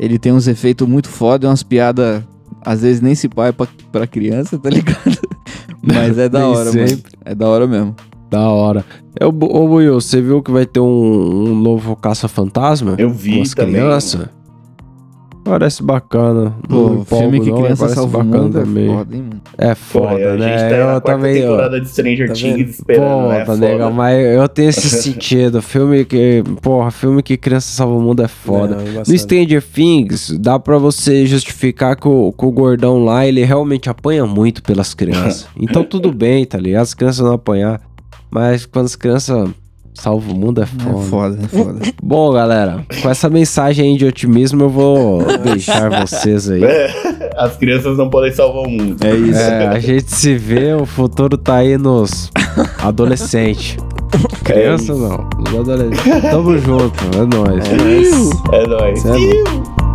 ele 0.00 0.18
tem 0.18 0.32
uns 0.32 0.48
efeitos 0.48 0.88
muito 0.88 1.10
foda, 1.10 1.46
umas 1.46 1.62
piadas, 1.62 2.22
às 2.66 2.82
vezes 2.82 3.00
nem 3.00 3.14
se 3.14 3.28
pai 3.28 3.52
pra, 3.52 3.66
pra 3.92 4.06
criança, 4.06 4.58
tá 4.58 4.68
ligado? 4.68 5.18
Mas 5.82 6.18
é 6.18 6.28
da 6.28 6.46
hora, 6.48 6.72
mano. 6.72 6.98
É 7.24 7.34
da 7.34 7.48
hora 7.48 7.66
mesmo. 7.66 7.94
Da 8.28 8.48
hora. 8.50 8.84
É, 9.18 9.24
ô, 9.24 9.30
Buiu, 9.30 9.94
você 10.00 10.20
viu 10.20 10.42
que 10.42 10.50
vai 10.50 10.66
ter 10.66 10.80
um, 10.80 10.84
um 11.50 11.54
novo 11.54 11.94
Caça-Fantasma? 11.94 12.96
Eu 12.98 13.08
vi 13.08 13.36
Com 13.36 13.42
as 13.42 13.50
também. 13.52 13.74
crianças? 13.74 14.28
Parece 15.46 15.82
bacana. 15.82 16.52
Pô, 16.68 17.04
filme 17.04 17.40
que 17.40 17.50
não, 17.50 17.62
criança 17.62 17.88
salva 17.88 18.18
o 18.18 18.24
bacana 18.24 18.42
mundo 18.44 18.60
também. 18.60 18.88
é 18.88 18.94
foda, 18.94 19.14
hein, 19.16 19.22
mano? 19.22 19.40
É 19.56 19.68
Pô, 19.68 19.76
foda, 19.76 20.14
a 20.14 20.36
gente 20.36 20.40
né? 20.40 20.56
tá 20.56 20.76
na 20.76 20.76
eu 20.76 20.86
quarta 21.00 21.12
também, 21.12 21.36
ó. 21.38 21.40
temporada 21.42 21.80
de 21.80 21.88
Stranger 21.88 22.28
Tá 22.28 22.34
Things 22.34 22.70
esperando, 22.70 23.08
Pô, 23.22 23.28
né? 23.28 23.38
tá 23.38 23.46
Foda. 23.46 23.66
legal, 23.66 23.92
mas 23.92 24.26
eu 24.26 24.48
tenho 24.48 24.68
esse 24.70 24.90
sentido. 24.90 25.62
Filme 25.62 26.04
que. 26.04 26.42
Porra, 26.60 26.90
filme 26.90 27.22
que 27.22 27.36
criança 27.36 27.68
salva 27.68 27.94
o 27.94 28.00
mundo 28.00 28.22
é 28.22 28.28
foda. 28.28 28.76
Não, 28.76 28.84
No. 29.06 29.18
Stranger 29.18 29.62
Things, 29.62 30.30
dá 30.38 30.58
pra 30.58 30.78
você 30.78 31.24
justificar 31.26 31.94
que 31.96 32.08
o, 32.08 32.32
que 32.32 32.44
o 32.44 32.50
gordão 32.50 33.04
lá, 33.04 33.24
ele 33.26 33.44
realmente 33.44 33.88
apanha 33.88 34.26
muito 34.26 34.62
pelas 34.62 34.94
crianças. 34.94 35.46
Então 35.58 35.82
tudo 35.84 36.12
bem, 36.12 36.44
tá 36.44 36.58
ligado? 36.58 36.82
As 36.82 36.94
crianças 36.94 37.24
não 37.24 37.34
apanhar. 37.34 37.80
Mas 38.30 38.66
quando 38.66 38.86
as 38.86 38.96
crianças 38.96 39.48
salvam 39.96 40.34
o 40.34 40.38
mundo 40.38 40.60
é 40.60 40.64
É 40.64 40.66
foda. 40.66 41.00
foda, 41.06 41.38
é 41.42 41.48
foda. 41.48 41.80
Bom, 42.02 42.32
galera, 42.32 42.84
com 43.02 43.10
essa 43.10 43.28
mensagem 43.28 43.92
aí 43.92 43.98
de 43.98 44.04
otimismo, 44.06 44.62
eu 44.64 44.68
vou 44.70 45.22
deixar 45.42 45.88
vocês 46.06 46.48
aí. 46.50 46.62
É, 46.64 47.32
as 47.36 47.56
crianças 47.56 47.96
não 47.98 48.08
podem 48.10 48.32
salvar 48.32 48.62
o 48.64 48.70
mundo. 48.70 48.96
É 49.04 49.14
isso. 49.14 49.38
É, 49.38 49.66
a 49.68 49.78
gente 49.78 50.10
se 50.12 50.34
vê, 50.36 50.72
o 50.74 50.86
futuro 50.86 51.36
tá 51.36 51.56
aí 51.56 51.76
nos 51.76 52.30
adolescentes. 52.82 53.76
Criança 54.44 54.92
isso. 54.92 54.96
não, 54.96 55.28
nos 55.38 55.68
adolescentes. 55.70 56.30
Tamo 56.30 56.58
junto, 56.58 57.04
é 57.14 57.26
nóis. 57.26 57.64
É 57.66 57.76
nóis. 57.76 58.30
É 58.52 58.66
nóis. 58.66 59.04
É 59.04 59.08
louco. 59.10 59.85